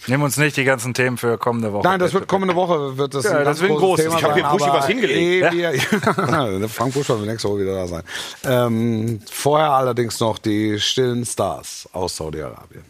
Nimm 0.08 0.24
uns 0.24 0.38
nicht 0.38 0.56
die 0.56 0.64
ganzen 0.64 0.94
Themen 0.94 1.18
für 1.18 1.38
kommende 1.38 1.74
Woche. 1.74 1.86
Nein, 1.86 2.00
das 2.00 2.14
wird 2.14 2.26
kommende 2.26 2.56
Woche 2.56 2.98
wird 2.98 3.14
das 3.14 3.26
Ja, 3.26 3.32
ein 3.32 3.36
das 3.40 3.46
ganz 3.46 3.60
wird 3.62 3.72
ein 3.72 3.78
großes 3.78 4.06
großes. 4.06 4.06
Thema 4.06 4.18
Ich 4.18 4.24
hab 4.24 4.34
hier 4.34 4.58
Buschi 4.58 4.70
was 4.80 4.88
hingelegt. 4.88 5.52
wir- 5.54 5.76
Ja. 6.62 6.68
Frank 6.70 6.94
Busch 6.94 7.10
wird 7.10 7.20
nächste 7.26 7.50
Woche 7.50 7.60
wieder 7.60 7.76
da 7.76 7.86
sein. 7.88 8.04
Ähm, 8.46 9.22
vorher 9.30 9.72
allerdings 9.72 10.18
noch 10.22 10.38
die 10.38 10.80
stillen 10.80 11.26
Stars 11.26 11.90
aus 11.92 12.16
Saudi-Arabien. 12.16 12.86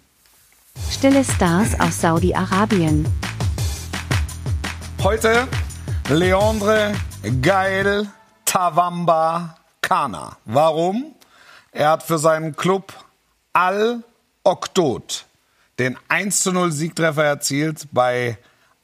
Stille 0.91 1.23
Stars 1.23 1.79
aus 1.79 2.01
Saudi-Arabien. 2.01 3.05
Heute 5.01 5.47
Leandre 6.09 6.93
Gael 7.41 8.07
Tawamba 8.45 9.55
Kana. 9.81 10.37
Warum? 10.45 11.15
Er 11.71 11.89
hat 11.91 12.03
für 12.03 12.17
seinen 12.17 12.55
Club 12.55 12.93
Al 13.53 14.03
Oktot 14.43 15.25
den 15.79 15.97
1 16.09 16.41
zu 16.41 16.51
0 16.51 16.71
Siegtreffer 16.71 17.23
erzielt 17.23 17.87
bei 17.91 18.37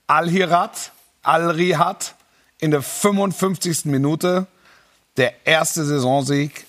Al 0.07 0.29
Hirat, 0.29 0.93
Al 1.21 1.51
Rihad 1.51 2.15
in 2.59 2.71
der 2.71 2.81
55. 2.81 3.85
Minute. 3.85 4.47
Der 5.17 5.45
erste 5.45 5.83
Saisonsieg. 5.83 6.65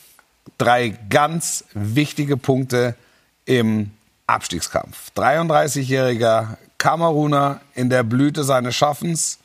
Drei 0.58 0.96
ganz 1.10 1.64
wichtige 1.74 2.36
Punkte 2.36 2.96
im 3.44 3.92
Abstiegskampf. 4.26 5.10
33-jähriger 5.16 6.56
Kameruner 6.78 7.60
in 7.74 7.90
der 7.90 8.02
Blüte 8.02 8.44
seines 8.44 8.74
Schaffens, 8.74 9.38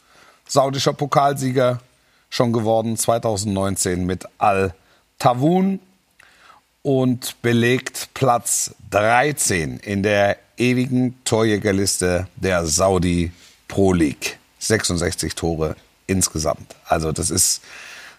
saudischer 0.47 0.93
Pokalsieger 0.93 1.79
schon 2.29 2.53
geworden 2.53 2.97
2019 2.97 4.05
mit 4.05 4.25
Al 4.37 4.73
Tawun 5.19 5.79
und 6.81 7.41
belegt 7.41 8.09
Platz 8.13 8.73
13 8.89 9.77
in 9.79 10.01
der 10.01 10.37
ewigen 10.57 11.23
Torjägerliste 11.25 12.27
der 12.35 12.65
Saudi 12.65 13.31
Pro 13.67 13.93
League. 13.93 14.39
66 14.59 15.35
Tore 15.35 15.75
insgesamt. 16.07 16.75
Also 16.85 17.11
das 17.11 17.29
ist 17.29 17.61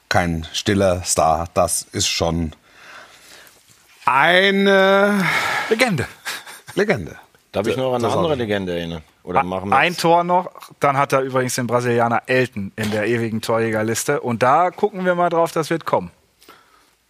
kein 0.08 0.46
stiller 0.52 1.02
Star, 1.04 1.48
das 1.54 1.86
ist 1.92 2.08
schon 2.08 2.52
eine 4.04 5.24
Legende. 5.68 6.06
Legende. 6.74 7.16
Darf 7.52 7.66
ich 7.66 7.76
noch 7.76 7.94
an 7.94 8.02
eine 8.02 8.12
andere 8.12 8.34
Legende 8.34 8.72
erinnern? 8.72 9.02
Oder 9.24 9.42
machen 9.42 9.68
wir 9.68 9.76
Ein 9.76 9.96
Tor 9.96 10.24
noch, 10.24 10.50
dann 10.80 10.96
hat 10.96 11.12
er 11.12 11.20
übrigens 11.20 11.54
den 11.54 11.66
Brasilianer 11.66 12.22
Elton 12.26 12.72
in 12.76 12.90
der 12.90 13.06
ewigen 13.06 13.42
Torjägerliste. 13.42 14.20
Und 14.20 14.42
da 14.42 14.70
gucken 14.70 15.04
wir 15.04 15.14
mal 15.14 15.28
drauf, 15.28 15.52
das 15.52 15.68
wird 15.68 15.84
kommen. 15.84 16.10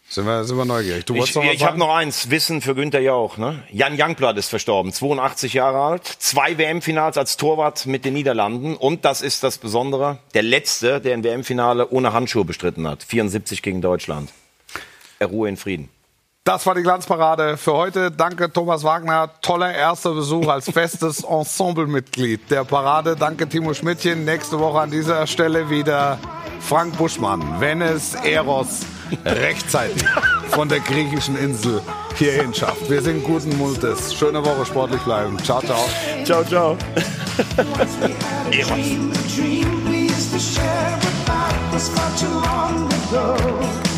Sind 0.08 0.26
wir, 0.26 0.44
sind 0.44 0.58
wir 0.58 0.66
neugierig. 0.66 1.06
Du 1.06 1.14
Ich, 1.14 1.34
noch 1.34 1.42
ich 1.44 1.64
habe 1.64 1.78
noch 1.78 1.94
eins, 1.94 2.28
Wissen 2.28 2.60
für 2.60 2.74
Günther 2.74 3.00
Jauch. 3.00 3.38
Ne? 3.38 3.62
Jan 3.70 3.94
Youngblood 3.98 4.36
ist 4.36 4.50
verstorben, 4.50 4.92
82 4.92 5.54
Jahre 5.54 5.78
alt, 5.78 6.04
zwei 6.04 6.58
WM-Finals 6.58 7.16
als 7.16 7.38
Torwart 7.38 7.86
mit 7.86 8.04
den 8.04 8.12
Niederlanden 8.12 8.76
und 8.76 9.06
das 9.06 9.22
ist 9.22 9.42
das 9.42 9.56
Besondere, 9.56 10.18
der 10.34 10.42
letzte, 10.42 11.00
der 11.00 11.14
ein 11.14 11.24
WM-Finale 11.24 11.88
ohne 11.88 12.12
Handschuhe 12.12 12.44
bestritten 12.44 12.86
hat, 12.86 13.02
74 13.02 13.62
gegen 13.62 13.80
Deutschland. 13.80 14.28
Er 15.18 15.28
ruhe 15.28 15.48
in 15.48 15.56
Frieden. 15.56 15.88
Das 16.44 16.66
war 16.66 16.74
die 16.74 16.82
Glanzparade 16.82 17.56
für 17.56 17.72
heute. 17.72 18.10
Danke 18.10 18.52
Thomas 18.52 18.82
Wagner. 18.82 19.30
Toller 19.42 19.72
erster 19.72 20.12
Besuch 20.12 20.48
als 20.48 20.68
festes 20.68 21.22
Ensemblemitglied 21.28 22.50
der 22.50 22.64
Parade. 22.64 23.14
Danke 23.14 23.48
Timo 23.48 23.72
Schmidtchen. 23.74 24.24
Nächste 24.24 24.58
Woche 24.58 24.80
an 24.80 24.90
dieser 24.90 25.24
Stelle 25.28 25.70
wieder 25.70 26.18
Frank 26.58 26.98
Buschmann, 26.98 27.60
wenn 27.60 27.80
es 27.80 28.14
Eros 28.14 28.80
rechtzeitig 29.24 30.04
von 30.48 30.68
der 30.68 30.80
griechischen 30.80 31.38
Insel 31.38 31.80
hierhin 32.16 32.52
schafft. 32.52 32.90
Wir 32.90 33.02
sind 33.02 33.22
guten 33.22 33.56
Mutes. 33.56 34.12
Schöne 34.12 34.44
Woche, 34.44 34.66
sportlich 34.66 35.00
bleiben. 35.02 35.38
Ciao, 35.44 35.60
ciao. 35.60 35.88
Ciao, 36.24 36.42
ciao. 36.42 36.76
Once 43.32 43.91